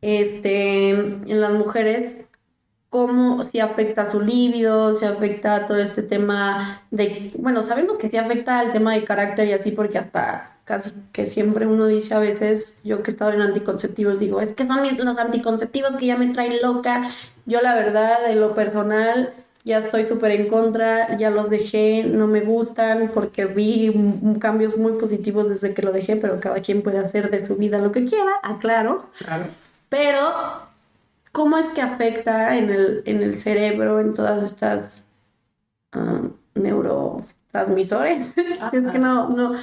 este, 0.00 0.90
en 0.90 1.40
las 1.40 1.52
mujeres, 1.52 2.18
cómo 2.90 3.42
si 3.42 3.60
afecta 3.60 4.10
su 4.10 4.20
líbido, 4.20 4.94
si 4.94 5.04
afecta 5.04 5.66
todo 5.66 5.78
este 5.78 6.02
tema 6.02 6.82
de, 6.90 7.30
bueno, 7.38 7.62
sabemos 7.62 7.96
que 7.98 8.08
sí 8.08 8.16
afecta 8.16 8.62
el 8.62 8.72
tema 8.72 8.94
de 8.94 9.04
carácter 9.04 9.48
y 9.48 9.52
así, 9.52 9.72
porque 9.72 9.98
hasta 9.98 10.56
casi 10.64 10.92
que 11.12 11.24
siempre 11.26 11.66
uno 11.66 11.86
dice 11.86 12.14
a 12.14 12.18
veces, 12.18 12.80
yo 12.84 13.02
que 13.02 13.10
he 13.10 13.12
estado 13.12 13.32
en 13.32 13.40
anticonceptivos, 13.40 14.18
digo, 14.18 14.40
es 14.40 14.50
que 14.50 14.66
son 14.66 14.80
los 14.98 15.18
anticonceptivos 15.18 15.96
que 15.96 16.06
ya 16.06 16.16
me 16.16 16.28
traen 16.28 16.60
loca. 16.62 17.10
Yo 17.46 17.62
la 17.62 17.74
verdad, 17.74 18.30
en 18.30 18.40
lo 18.40 18.54
personal, 18.54 19.32
ya 19.64 19.78
estoy 19.78 20.04
súper 20.04 20.32
en 20.32 20.48
contra, 20.48 21.16
ya 21.16 21.30
los 21.30 21.48
dejé, 21.48 22.04
no 22.04 22.26
me 22.26 22.40
gustan 22.40 23.10
porque 23.14 23.46
vi 23.46 23.94
cambios 24.40 24.76
muy 24.76 24.92
positivos 24.92 25.48
desde 25.48 25.72
que 25.72 25.82
lo 25.82 25.92
dejé, 25.92 26.16
pero 26.16 26.38
cada 26.38 26.60
quien 26.60 26.82
puede 26.82 26.98
hacer 26.98 27.30
de 27.30 27.46
su 27.46 27.56
vida 27.56 27.78
lo 27.78 27.90
que 27.90 28.04
quiera, 28.04 28.32
aclaro. 28.42 29.06
Claro. 29.18 29.44
Pero, 29.88 30.32
¿cómo 31.32 31.58
es 31.58 31.70
que 31.70 31.82
afecta 31.82 32.56
en 32.56 32.70
el, 32.70 33.02
en 33.06 33.22
el 33.22 33.38
cerebro, 33.38 34.00
en 34.00 34.14
todas 34.14 34.42
estas 34.42 35.06
ah, 35.92 36.22
neurotransmisores? 36.54 38.28
es 38.72 38.84
que 38.92 38.98
no, 38.98 39.28
no, 39.30 39.54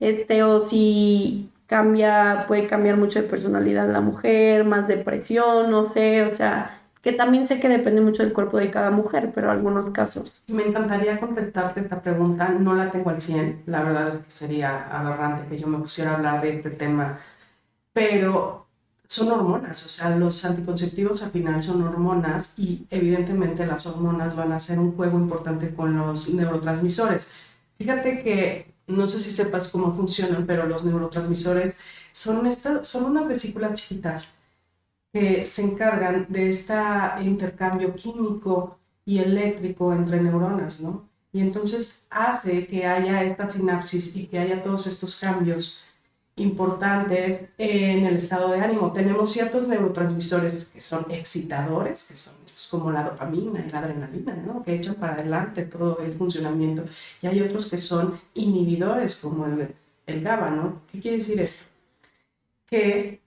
este, 0.00 0.42
o 0.42 0.68
si 0.68 1.50
cambia, 1.66 2.44
puede 2.46 2.66
cambiar 2.66 2.96
mucho 2.96 3.22
de 3.22 3.28
personalidad 3.28 3.90
la 3.90 4.00
mujer, 4.00 4.64
más 4.64 4.86
depresión, 4.86 5.70
no 5.70 5.88
sé, 5.88 6.22
o 6.22 6.36
sea, 6.36 6.80
que 7.00 7.12
también 7.12 7.48
sé 7.48 7.60
que 7.60 7.68
depende 7.68 8.00
mucho 8.00 8.22
del 8.22 8.32
cuerpo 8.32 8.58
de 8.58 8.70
cada 8.70 8.90
mujer, 8.90 9.32
pero 9.34 9.50
algunos 9.50 9.90
casos. 9.90 10.42
Me 10.46 10.66
encantaría 10.66 11.18
contestarte 11.20 11.80
esta 11.80 12.00
pregunta, 12.00 12.48
no 12.48 12.74
la 12.74 12.90
tengo 12.90 13.10
al 13.10 13.20
100, 13.20 13.62
la 13.66 13.82
verdad 13.82 14.08
es 14.08 14.16
que 14.18 14.30
sería 14.30 14.88
aberrante 14.88 15.48
que 15.48 15.58
yo 15.58 15.66
me 15.66 15.78
pusiera 15.78 16.12
a 16.12 16.16
hablar 16.16 16.42
de 16.42 16.50
este 16.50 16.70
tema, 16.70 17.18
pero 17.92 18.63
son 19.14 19.30
hormonas, 19.30 19.86
o 19.86 19.88
sea, 19.88 20.16
los 20.16 20.44
anticonceptivos 20.44 21.22
al 21.22 21.30
final 21.30 21.62
son 21.62 21.82
hormonas 21.82 22.54
y 22.56 22.84
evidentemente 22.90 23.64
las 23.64 23.86
hormonas 23.86 24.34
van 24.34 24.50
a 24.50 24.58
ser 24.58 24.80
un 24.80 24.96
juego 24.96 25.18
importante 25.18 25.72
con 25.72 25.96
los 25.96 26.28
neurotransmisores. 26.30 27.28
Fíjate 27.78 28.24
que 28.24 28.74
no 28.88 29.06
sé 29.06 29.20
si 29.20 29.30
sepas 29.30 29.68
cómo 29.68 29.94
funcionan, 29.94 30.46
pero 30.46 30.66
los 30.66 30.84
neurotransmisores 30.84 31.78
son, 32.10 32.50
son 32.84 33.04
unas 33.04 33.28
vesículas 33.28 33.74
chiquitas 33.74 34.30
que 35.12 35.46
se 35.46 35.62
encargan 35.62 36.26
de 36.28 36.48
este 36.48 36.74
intercambio 37.22 37.94
químico 37.94 38.78
y 39.04 39.20
eléctrico 39.20 39.92
entre 39.92 40.20
neuronas, 40.20 40.80
¿no? 40.80 41.08
Y 41.32 41.40
entonces 41.40 42.06
hace 42.10 42.66
que 42.66 42.84
haya 42.84 43.22
esta 43.22 43.48
sinapsis 43.48 44.16
y 44.16 44.26
que 44.26 44.40
haya 44.40 44.60
todos 44.60 44.88
estos 44.88 45.20
cambios 45.20 45.83
importantes 46.36 47.48
en 47.58 48.06
el 48.06 48.16
estado 48.16 48.50
de 48.50 48.60
ánimo. 48.60 48.92
Tenemos 48.92 49.32
ciertos 49.32 49.68
neurotransmisores 49.68 50.66
que 50.66 50.80
son 50.80 51.06
excitadores, 51.10 52.04
que 52.04 52.16
son 52.16 52.34
como 52.70 52.90
la 52.90 53.04
dopamina 53.04 53.64
y 53.64 53.70
la 53.70 53.78
adrenalina, 53.78 54.34
¿no? 54.34 54.62
que 54.62 54.74
echan 54.74 54.96
para 54.96 55.14
adelante 55.14 55.64
todo 55.64 55.98
el 56.00 56.14
funcionamiento. 56.14 56.84
Y 57.22 57.26
hay 57.26 57.40
otros 57.40 57.66
que 57.66 57.78
son 57.78 58.20
inhibidores, 58.34 59.16
como 59.16 59.46
el, 59.46 59.74
el 60.06 60.22
GABA. 60.22 60.50
¿no? 60.50 60.82
¿Qué 60.90 61.00
quiere 61.00 61.18
decir 61.18 61.40
esto? 61.40 61.64
Que 62.66 63.20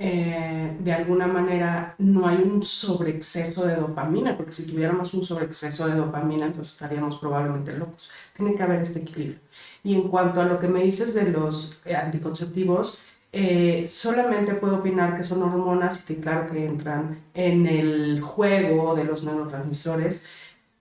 eh, 0.00 0.76
de 0.78 0.92
alguna 0.92 1.26
manera 1.26 1.96
no 1.98 2.28
hay 2.28 2.36
un 2.36 2.62
sobreexceso 2.62 3.66
de 3.66 3.76
dopamina, 3.76 4.36
porque 4.36 4.52
si 4.52 4.66
tuviéramos 4.66 5.12
un 5.14 5.24
sobreexceso 5.24 5.88
de 5.88 5.96
dopamina, 5.96 6.46
entonces 6.46 6.72
estaríamos 6.74 7.18
probablemente 7.18 7.72
locos. 7.76 8.10
Tiene 8.36 8.54
que 8.54 8.62
haber 8.62 8.80
este 8.82 9.00
equilibrio. 9.00 9.40
Y 9.84 9.94
en 9.94 10.08
cuanto 10.08 10.40
a 10.40 10.44
lo 10.44 10.58
que 10.58 10.68
me 10.68 10.82
dices 10.82 11.14
de 11.14 11.30
los 11.30 11.80
eh, 11.84 11.94
anticonceptivos, 11.94 12.98
eh, 13.32 13.86
solamente 13.88 14.54
puedo 14.54 14.76
opinar 14.76 15.14
que 15.14 15.22
son 15.22 15.42
hormonas 15.42 16.02
y 16.02 16.14
que 16.14 16.20
claro 16.20 16.50
que 16.50 16.64
entran 16.64 17.20
en 17.34 17.66
el 17.66 18.20
juego 18.20 18.94
de 18.94 19.04
los 19.04 19.24
neurotransmisores, 19.24 20.26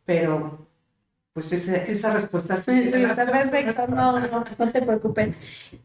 pero 0.05 0.67
pues 1.33 1.53
esa 1.53 2.13
respuesta 2.13 2.57
sí. 2.57 2.89
está 2.93 3.25
perfecto, 3.25 3.87
no, 3.87 4.19
no, 4.19 4.43
no, 4.57 4.71
te 4.71 4.81
preocupes. 4.81 5.37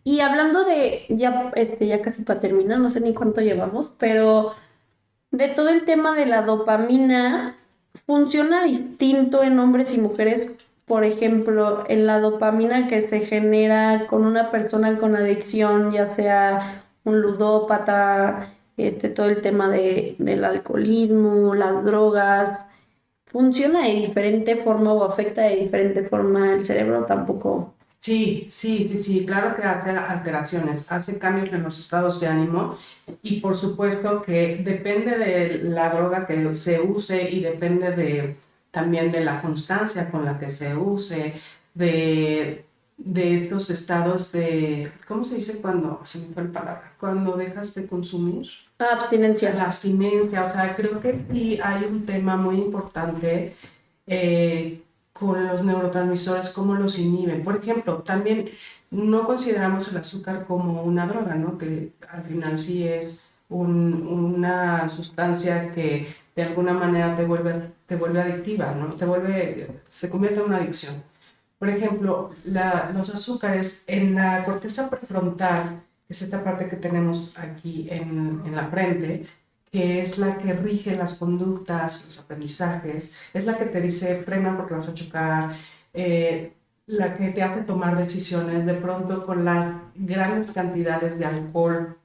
Y 0.02 0.20
hablando 0.20 0.64
de, 0.64 1.04
ya, 1.10 1.52
este, 1.56 1.86
ya 1.86 2.00
casi 2.00 2.22
para 2.22 2.40
terminar, 2.40 2.78
no 2.78 2.88
sé 2.88 3.02
ni 3.02 3.12
cuánto 3.12 3.42
llevamos, 3.42 3.92
pero 3.98 4.54
de 5.30 5.48
todo 5.48 5.68
el 5.68 5.84
tema 5.84 6.14
de 6.14 6.24
la 6.24 6.42
dopamina, 6.42 7.56
funciona 8.06 8.64
distinto 8.64 9.42
en 9.42 9.58
hombres 9.58 9.94
y 9.94 10.00
mujeres. 10.00 10.52
Por 10.92 11.04
ejemplo, 11.04 11.84
en 11.88 12.04
la 12.06 12.20
dopamina 12.20 12.86
que 12.86 13.00
se 13.00 13.20
genera 13.20 14.06
con 14.08 14.26
una 14.26 14.50
persona 14.50 14.98
con 14.98 15.16
adicción, 15.16 15.90
ya 15.90 16.04
sea 16.04 16.84
un 17.04 17.22
ludópata, 17.22 18.52
este, 18.76 19.08
todo 19.08 19.30
el 19.30 19.40
tema 19.40 19.70
de, 19.70 20.16
del 20.18 20.44
alcoholismo, 20.44 21.54
las 21.54 21.82
drogas, 21.82 22.66
funciona 23.24 23.86
de 23.86 23.94
diferente 23.94 24.56
forma 24.56 24.92
o 24.92 25.04
afecta 25.04 25.40
de 25.44 25.56
diferente 25.56 26.02
forma 26.02 26.52
el 26.52 26.62
cerebro, 26.62 27.06
tampoco. 27.06 27.72
Sí, 27.96 28.46
sí, 28.50 28.84
sí, 28.84 29.02
sí, 29.02 29.24
claro 29.24 29.56
que 29.56 29.62
hace 29.62 29.92
alteraciones, 29.92 30.84
hace 30.90 31.18
cambios 31.18 31.50
en 31.54 31.62
los 31.62 31.78
estados 31.78 32.20
de 32.20 32.26
ánimo 32.26 32.76
y 33.22 33.40
por 33.40 33.56
supuesto 33.56 34.20
que 34.20 34.60
depende 34.62 35.16
de 35.16 35.58
la 35.64 35.88
droga 35.88 36.26
que 36.26 36.52
se 36.52 36.82
use 36.82 37.30
y 37.30 37.40
depende 37.40 37.92
de 37.92 38.36
también 38.72 39.12
de 39.12 39.24
la 39.24 39.40
constancia 39.40 40.10
con 40.10 40.24
la 40.24 40.40
que 40.40 40.50
se 40.50 40.74
use, 40.74 41.34
de 41.74 42.64
de 43.04 43.34
estos 43.34 43.68
estados 43.70 44.32
de, 44.32 44.92
¿cómo 45.08 45.24
se 45.24 45.36
dice 45.36 45.60
cuando, 45.60 46.00
se 46.04 46.20
me 46.20 46.26
fue 46.26 46.44
la 46.44 46.52
palabra, 46.52 46.92
cuando 47.00 47.36
dejas 47.36 47.74
de 47.74 47.86
consumir? 47.86 48.48
Abstinencia. 48.78 49.54
La 49.54 49.64
abstinencia, 49.64 50.44
o 50.44 50.52
sea, 50.52 50.76
creo 50.76 51.00
que 51.00 51.24
sí 51.30 51.58
hay 51.62 51.84
un 51.84 52.06
tema 52.06 52.36
muy 52.36 52.56
importante 52.56 53.56
eh, 54.06 54.82
con 55.12 55.46
los 55.46 55.64
neurotransmisores, 55.64 56.50
cómo 56.50 56.74
los 56.74 56.98
inhiben. 56.98 57.42
Por 57.42 57.56
ejemplo, 57.56 57.98
también 57.98 58.50
no 58.90 59.24
consideramos 59.24 59.90
el 59.90 59.98
azúcar 59.98 60.44
como 60.44 60.82
una 60.82 61.06
droga, 61.06 61.34
¿no? 61.34 61.58
Que 61.58 61.92
al 62.08 62.22
final 62.24 62.58
sí 62.58 62.86
es 62.86 63.26
una 63.48 64.88
sustancia 64.88 65.72
que 65.72 66.14
de 66.34 66.42
alguna 66.42 66.72
manera 66.72 67.14
te 67.16 67.24
vuelve, 67.24 67.52
te 67.86 67.96
vuelve 67.96 68.20
adictiva, 68.20 68.74
¿no? 68.74 68.86
Te 68.90 69.04
vuelve, 69.04 69.80
se 69.88 70.08
convierte 70.08 70.40
en 70.40 70.46
una 70.46 70.56
adicción. 70.58 71.02
Por 71.58 71.68
ejemplo, 71.68 72.32
los 72.44 73.10
azúcares 73.10 73.84
en 73.86 74.14
la 74.14 74.44
corteza 74.44 74.90
prefrontal, 74.90 75.82
que 76.06 76.12
es 76.12 76.22
esta 76.22 76.42
parte 76.42 76.66
que 76.66 76.76
tenemos 76.76 77.38
aquí 77.38 77.86
en, 77.90 78.52
la 78.52 78.66
frente, 78.66 79.26
que 79.70 80.02
es 80.02 80.18
la 80.18 80.38
que 80.38 80.54
rige 80.54 80.96
las 80.96 81.14
conductas, 81.14 82.04
los 82.06 82.18
aprendizajes, 82.20 83.14
es 83.32 83.44
la 83.44 83.56
que 83.56 83.66
te 83.66 83.80
dice 83.80 84.22
frena 84.24 84.56
porque 84.56 84.74
vas 84.74 84.88
a 84.88 84.94
chocar, 84.94 85.54
eh, 85.94 86.52
la 86.86 87.14
que 87.14 87.30
te 87.30 87.42
hace 87.42 87.62
tomar 87.62 87.96
decisiones 87.96 88.66
de 88.66 88.74
pronto 88.74 89.24
con 89.24 89.44
las 89.44 89.72
grandes 89.94 90.52
cantidades 90.52 91.18
de 91.18 91.26
alcohol 91.26 91.96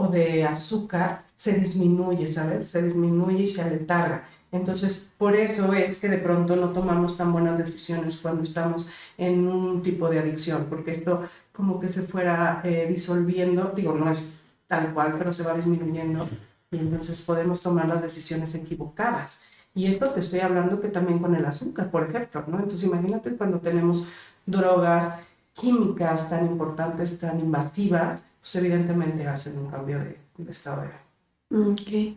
o 0.00 0.08
de 0.08 0.44
azúcar, 0.44 1.24
se 1.34 1.52
disminuye, 1.52 2.26
¿sabes? 2.26 2.68
Se 2.68 2.82
disminuye 2.82 3.42
y 3.42 3.46
se 3.46 3.62
aletarga. 3.62 4.28
Entonces, 4.52 5.10
por 5.18 5.36
eso 5.36 5.72
es 5.74 6.00
que 6.00 6.08
de 6.08 6.18
pronto 6.18 6.56
no 6.56 6.70
tomamos 6.70 7.16
tan 7.16 7.32
buenas 7.32 7.58
decisiones 7.58 8.18
cuando 8.18 8.42
estamos 8.42 8.90
en 9.18 9.46
un 9.46 9.82
tipo 9.82 10.08
de 10.08 10.18
adicción, 10.18 10.66
porque 10.70 10.92
esto 10.92 11.22
como 11.52 11.78
que 11.78 11.88
se 11.88 12.02
fuera 12.02 12.62
eh, 12.64 12.86
disolviendo, 12.88 13.72
digo, 13.76 13.94
no 13.94 14.10
es 14.10 14.40
tal 14.66 14.94
cual, 14.94 15.16
pero 15.18 15.32
se 15.32 15.44
va 15.44 15.54
disminuyendo 15.54 16.28
y 16.70 16.78
entonces 16.78 17.20
podemos 17.22 17.62
tomar 17.62 17.86
las 17.86 18.02
decisiones 18.02 18.54
equivocadas. 18.54 19.44
Y 19.74 19.86
esto 19.86 20.10
te 20.10 20.20
estoy 20.20 20.40
hablando 20.40 20.80
que 20.80 20.88
también 20.88 21.18
con 21.18 21.34
el 21.34 21.44
azúcar, 21.44 21.90
por 21.90 22.08
ejemplo, 22.08 22.42
¿no? 22.46 22.58
Entonces 22.58 22.84
imagínate 22.84 23.36
cuando 23.36 23.60
tenemos 23.60 24.06
drogas 24.46 25.14
químicas 25.52 26.30
tan 26.30 26.46
importantes, 26.46 27.18
tan 27.18 27.38
invasivas, 27.38 28.24
pues 28.40 28.56
evidentemente 28.56 29.26
hacen 29.26 29.58
un 29.58 29.70
cambio 29.70 29.98
de, 29.98 30.18
estado 30.50 30.82
de... 30.82 31.70
Ok. 31.70 32.16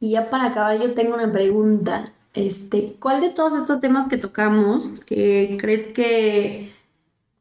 Y 0.00 0.10
ya 0.10 0.30
para 0.30 0.46
acabar, 0.46 0.78
yo 0.80 0.94
tengo 0.94 1.14
una 1.14 1.30
pregunta. 1.32 2.12
Este, 2.34 2.96
¿Cuál 2.98 3.20
de 3.20 3.30
todos 3.30 3.56
estos 3.56 3.80
temas 3.80 4.08
que 4.08 4.18
tocamos 4.18 5.00
que 5.06 5.56
crees 5.60 5.92
que, 5.94 6.72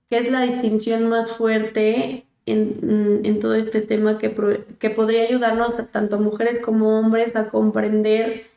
que 0.10 0.18
es 0.18 0.32
la 0.32 0.42
distinción 0.42 1.10
más 1.10 1.32
fuerte 1.32 2.26
en, 2.46 3.22
en 3.24 3.40
todo 3.40 3.56
este 3.56 3.82
tema 3.82 4.18
que, 4.18 4.36
que 4.80 4.90
podría 4.90 5.24
ayudarnos 5.24 5.80
a 5.80 5.88
tanto 5.88 6.20
mujeres 6.20 6.60
como 6.60 7.00
hombres 7.00 7.36
a 7.36 7.50
comprender 7.50 8.48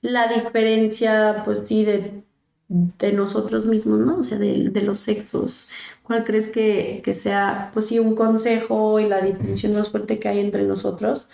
la 0.00 0.28
diferencia, 0.28 1.42
pues 1.44 1.64
sí, 1.66 1.84
de, 1.84 2.22
de 2.68 3.12
nosotros 3.12 3.66
mismos, 3.66 4.00
¿no? 4.00 4.18
O 4.18 4.22
sea, 4.22 4.38
de, 4.38 4.70
de 4.70 4.82
los 4.82 4.98
sexos. 4.98 5.68
¿Cuál 6.02 6.24
crees 6.24 6.48
que, 6.48 7.00
que, 7.04 7.14
sea, 7.14 7.70
pues 7.72 7.86
sí, 7.86 7.98
un 7.98 8.14
consejo 8.14 9.00
y 9.00 9.08
la 9.08 9.20
distinción 9.20 9.74
más 9.74 9.90
fuerte 9.90 10.18
que 10.18 10.28
hay 10.28 10.40
entre 10.40 10.64
nosotros? 10.64 11.28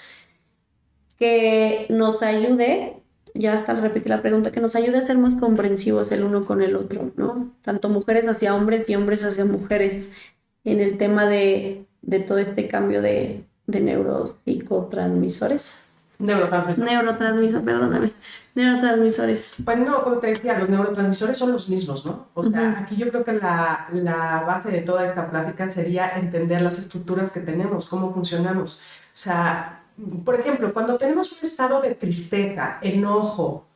que 1.22 1.86
nos 1.88 2.24
ayude, 2.24 2.96
ya 3.32 3.52
hasta 3.52 3.74
repetir 3.74 4.10
la 4.10 4.22
pregunta, 4.22 4.50
que 4.50 4.58
nos 4.58 4.74
ayude 4.74 4.98
a 4.98 5.02
ser 5.02 5.18
más 5.18 5.36
comprensivos 5.36 6.10
el 6.10 6.24
uno 6.24 6.44
con 6.44 6.62
el 6.62 6.74
otro, 6.74 7.12
¿no? 7.16 7.54
Tanto 7.62 7.88
mujeres 7.88 8.26
hacia 8.26 8.56
hombres 8.56 8.88
y 8.88 8.96
hombres 8.96 9.24
hacia 9.24 9.44
mujeres 9.44 10.16
en 10.64 10.80
el 10.80 10.98
tema 10.98 11.26
de, 11.26 11.86
de 12.00 12.18
todo 12.18 12.38
este 12.38 12.66
cambio 12.66 13.02
de, 13.02 13.44
de 13.68 13.80
neuropsicotransmisores. 13.80 15.84
Neurotransmisores. 16.22 16.92
Neurotransmisores, 16.92 17.64
perdóname. 17.64 18.12
Neurotransmisores. 18.54 19.54
Pues 19.64 19.78
no, 19.78 20.04
como 20.04 20.18
te 20.18 20.28
decía, 20.28 20.56
los 20.56 20.68
neurotransmisores 20.68 21.36
son 21.36 21.50
los 21.50 21.68
mismos, 21.68 22.06
¿no? 22.06 22.28
O 22.34 22.44
sea, 22.44 22.78
aquí 22.80 22.94
yo 22.94 23.08
creo 23.10 23.24
que 23.24 23.32
la, 23.32 23.88
la, 23.92 24.44
base 24.46 24.70
de 24.70 24.82
toda 24.82 25.04
esta 25.04 25.28
plática 25.28 25.70
sería 25.72 26.16
entender 26.16 26.62
las 26.62 26.78
estructuras 26.78 27.32
que 27.32 27.40
tenemos, 27.40 27.88
cómo 27.88 28.14
funcionamos. 28.14 28.76
O 28.76 29.14
sea, 29.14 29.82
por 30.24 30.38
ejemplo, 30.38 30.72
cuando 30.72 30.96
tenemos 30.96 31.32
un 31.32 31.38
estado 31.42 31.80
de 31.80 31.96
tristeza, 31.96 32.78
enojo 32.82 33.66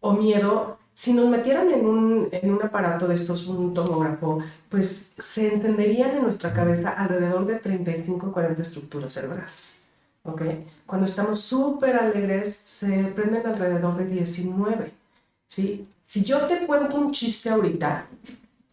o 0.00 0.12
miedo, 0.12 0.76
si 0.92 1.14
nos 1.14 1.26
metieran 1.26 1.70
en 1.70 1.86
un, 1.86 2.28
en 2.30 2.52
un 2.52 2.62
aparato 2.62 3.08
de 3.08 3.14
estos, 3.14 3.46
un 3.46 3.72
tomógrafo, 3.72 4.40
pues 4.68 5.14
se 5.18 5.54
encenderían 5.54 6.10
en 6.10 6.22
nuestra 6.22 6.52
cabeza 6.52 6.90
alrededor 6.90 7.46
de 7.46 7.54
35 7.56 8.26
o 8.26 8.32
40 8.32 8.60
estructuras 8.60 9.10
cerebrales. 9.10 9.83
¿Ok? 10.24 10.42
Cuando 10.84 11.06
estamos 11.06 11.40
súper 11.40 11.96
alegres, 11.96 12.54
se 12.54 13.04
prenden 13.04 13.46
alrededor 13.46 13.96
de 13.96 14.06
19. 14.06 14.92
¿sí? 15.46 15.88
Si 16.02 16.22
yo 16.22 16.46
te 16.46 16.66
cuento 16.66 16.96
un 16.96 17.12
chiste 17.12 17.48
ahorita, 17.48 18.06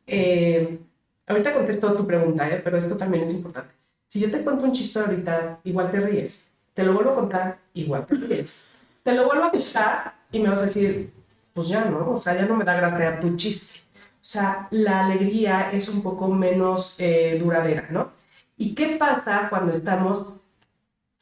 eh, 0.07 0.79
ahorita 1.27 1.53
contesto 1.53 1.93
tu 1.93 2.05
pregunta, 2.05 2.49
¿eh? 2.49 2.59
pero 2.63 2.77
esto 2.77 2.97
también 2.97 3.23
es 3.23 3.35
importante. 3.35 3.73
Si 4.07 4.19
yo 4.19 4.29
te 4.29 4.43
cuento 4.43 4.65
un 4.65 4.73
chiste 4.73 4.99
ahorita, 4.99 5.61
igual 5.63 5.89
te 5.89 5.99
ríes 6.01 6.51
te 6.73 6.83
lo 6.83 6.93
vuelvo 6.93 7.11
a 7.11 7.15
contar, 7.15 7.59
igual 7.73 8.05
te 8.05 8.15
ríes. 8.15 8.69
Te 9.03 9.13
lo 9.13 9.25
vuelvo 9.25 9.45
a 9.45 9.51
contar 9.51 10.13
y 10.31 10.39
me 10.39 10.49
vas 10.49 10.59
a 10.59 10.63
decir, 10.63 11.11
pues 11.53 11.67
ya 11.67 11.85
no, 11.85 12.11
o 12.11 12.17
sea, 12.17 12.35
ya 12.35 12.45
no 12.45 12.55
me 12.55 12.63
da 12.63 12.75
gracia 12.75 13.19
tu 13.19 13.35
chiste. 13.35 13.79
O 13.95 14.23
sea, 14.23 14.67
la 14.71 15.05
alegría 15.05 15.71
es 15.71 15.89
un 15.89 16.01
poco 16.01 16.27
menos 16.27 16.95
eh, 16.99 17.37
duradera, 17.39 17.87
¿no? 17.89 18.11
¿Y 18.57 18.75
qué 18.75 18.95
pasa 18.97 19.47
cuando 19.49 19.73
estamos 19.73 20.33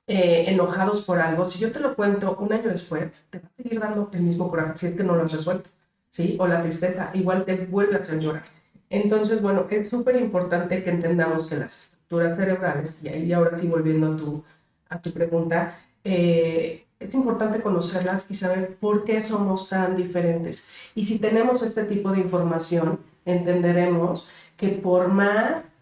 eh, 0.10 0.44
enojados 0.48 1.06
por 1.06 1.20
algo? 1.20 1.46
Si 1.46 1.60
yo 1.60 1.72
te 1.72 1.80
lo 1.80 1.96
cuento 1.96 2.36
un 2.40 2.52
año 2.52 2.70
después, 2.70 3.26
te 3.30 3.40
va 3.40 3.48
a 3.48 3.64
seguir 3.64 3.80
dando 3.80 4.10
el 4.12 4.22
mismo 4.22 4.50
coraje 4.50 4.74
si 4.76 4.88
es 4.88 4.94
que 4.94 5.04
no 5.06 5.16
lo 5.16 5.24
has 5.24 5.32
resuelto, 5.32 5.70
¿sí? 6.10 6.36
O 6.40 6.48
la 6.48 6.62
tristeza, 6.62 7.12
igual 7.14 7.46
te 7.46 7.56
vuelve 7.56 7.96
a 7.96 8.00
hacer 8.00 8.20
llorar. 8.20 8.44
Entonces, 8.90 9.42
bueno, 9.42 9.68
es 9.70 9.88
súper 9.88 10.18
importante 10.18 10.84
que 10.84 10.90
entendamos 10.90 11.48
que 11.48 11.56
las 11.56 11.80
estructuras 11.80 12.36
cerebrales, 12.36 13.00
y 13.02 13.08
ahí 13.08 13.32
ahora 13.32 13.58
sí 13.58 13.68
volviendo 13.68 14.14
a 14.14 14.18
tu 14.18 14.44
a 14.90 15.02
tu 15.02 15.14
pregunta, 15.14 15.80
eh, 16.04 16.86
es 17.00 17.14
importante 17.14 17.62
conocerlas 17.62 18.30
y 18.30 18.34
saber 18.34 18.76
por 18.76 19.06
qué 19.06 19.22
somos 19.22 19.70
tan 19.70 19.96
diferentes. 19.96 20.68
Y 20.96 21.06
si 21.06 21.20
tenemos 21.20 21.64
este 21.64 21.84
tipo 21.84 22.12
de 22.12 22.20
información, 22.20 23.00
entenderemos 23.26 24.28
que 24.58 24.70
por 24.70 25.08
más 25.08 25.74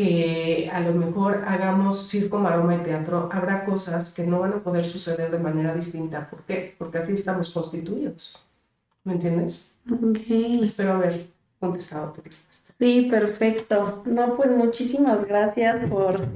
que 0.00 0.70
a 0.72 0.80
lo 0.80 0.94
mejor 0.94 1.44
hagamos 1.46 2.08
circo, 2.08 2.38
maroma 2.38 2.74
y 2.76 2.78
teatro, 2.78 3.28
habrá 3.30 3.64
cosas 3.64 4.14
que 4.14 4.26
no 4.26 4.40
van 4.40 4.54
a 4.54 4.62
poder 4.62 4.86
suceder 4.86 5.30
de 5.30 5.38
manera 5.38 5.74
distinta. 5.74 6.30
¿Por 6.30 6.40
qué? 6.44 6.74
Porque 6.78 6.96
así 6.96 7.12
estamos 7.12 7.50
constituidos. 7.50 8.38
¿Me 9.04 9.12
entiendes? 9.12 9.74
Ok. 9.90 10.20
Espero 10.62 10.92
haber 10.92 11.26
contestado 11.58 12.12
tu. 12.12 12.22
Sí, 12.78 13.08
perfecto. 13.10 14.02
No, 14.06 14.36
pues 14.36 14.50
muchísimas 14.50 15.26
gracias 15.26 15.86
por 15.90 16.26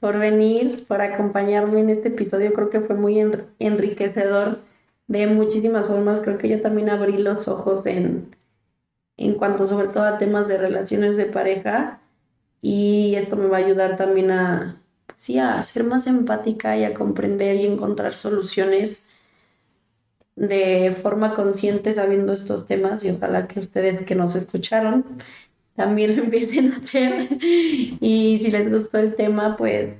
por 0.00 0.18
venir, 0.18 0.84
por 0.88 1.00
acompañarme 1.00 1.78
en 1.78 1.88
este 1.88 2.08
episodio. 2.08 2.52
Creo 2.54 2.70
que 2.70 2.80
fue 2.80 2.96
muy 2.96 3.20
enriquecedor 3.60 4.58
de 5.06 5.28
muchísimas 5.28 5.86
formas. 5.86 6.20
Creo 6.20 6.38
que 6.38 6.48
yo 6.48 6.60
también 6.60 6.90
abrí 6.90 7.18
los 7.18 7.46
ojos 7.46 7.86
en, 7.86 8.34
en 9.16 9.34
cuanto 9.34 9.68
sobre 9.68 9.86
todo 9.86 10.02
a 10.02 10.18
temas 10.18 10.48
de 10.48 10.58
relaciones 10.58 11.16
de 11.16 11.26
pareja. 11.26 12.00
Y 12.62 13.14
esto 13.16 13.36
me 13.36 13.48
va 13.48 13.58
a 13.58 13.60
ayudar 13.60 13.96
también 13.96 14.30
a, 14.30 14.80
sí, 15.16 15.38
a 15.38 15.60
ser 15.62 15.84
más 15.84 16.06
empática 16.06 16.76
y 16.78 16.84
a 16.84 16.94
comprender 16.94 17.56
y 17.56 17.66
encontrar 17.66 18.14
soluciones 18.14 19.04
de 20.36 20.96
forma 21.02 21.34
consciente 21.34 21.92
sabiendo 21.92 22.32
estos 22.32 22.66
temas 22.66 23.04
y 23.04 23.10
ojalá 23.10 23.48
que 23.48 23.60
ustedes 23.60 24.02
que 24.06 24.14
nos 24.14 24.34
escucharon 24.34 25.04
también 25.76 26.16
lo 26.16 26.24
empiecen 26.24 26.72
a 26.72 26.76
hacer. 26.76 27.28
Y 28.00 28.40
si 28.42 28.50
les 28.50 28.70
gustó 28.70 28.98
el 28.98 29.14
tema, 29.16 29.56
pues 29.56 29.94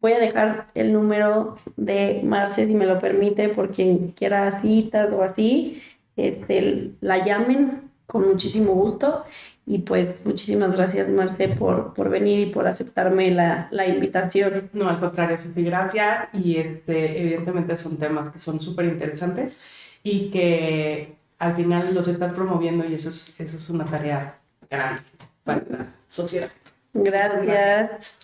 Voy 0.00 0.12
a 0.12 0.18
dejar 0.18 0.68
el 0.74 0.92
número 0.94 1.56
de 1.76 2.22
Marce, 2.24 2.64
si 2.64 2.74
me 2.74 2.86
lo 2.86 2.98
permite, 2.98 3.50
por 3.50 3.70
quien 3.70 4.12
quiera 4.12 4.50
citas 4.50 5.12
o 5.12 5.22
así, 5.22 5.82
este, 6.16 6.92
la 7.02 7.24
llamen 7.24 7.90
con 8.06 8.26
muchísimo 8.26 8.72
gusto. 8.72 9.24
Y 9.70 9.78
pues 9.78 10.26
muchísimas 10.26 10.72
gracias, 10.72 11.08
Marce, 11.08 11.46
por, 11.46 11.94
por 11.94 12.08
venir 12.08 12.48
y 12.48 12.50
por 12.50 12.66
aceptarme 12.66 13.30
la, 13.30 13.68
la 13.70 13.86
invitación. 13.86 14.68
No, 14.72 14.88
al 14.88 14.98
contrario, 14.98 15.36
Sofi, 15.36 15.62
gracias. 15.62 16.28
Y 16.32 16.56
este, 16.56 17.22
evidentemente 17.22 17.76
son 17.76 17.96
temas 17.96 18.30
que 18.30 18.40
son 18.40 18.58
súper 18.58 18.86
interesantes 18.86 19.62
y 20.02 20.28
que 20.32 21.14
al 21.38 21.54
final 21.54 21.94
los 21.94 22.08
estás 22.08 22.32
promoviendo 22.32 22.84
y 22.84 22.94
eso 22.94 23.10
es, 23.10 23.32
eso 23.38 23.56
es 23.58 23.70
una 23.70 23.84
tarea 23.84 24.40
grande 24.68 25.02
para 25.44 25.62
la 25.70 25.94
sociedad. 26.08 26.50
Gracias. 26.92 27.46
gracias. 27.46 28.18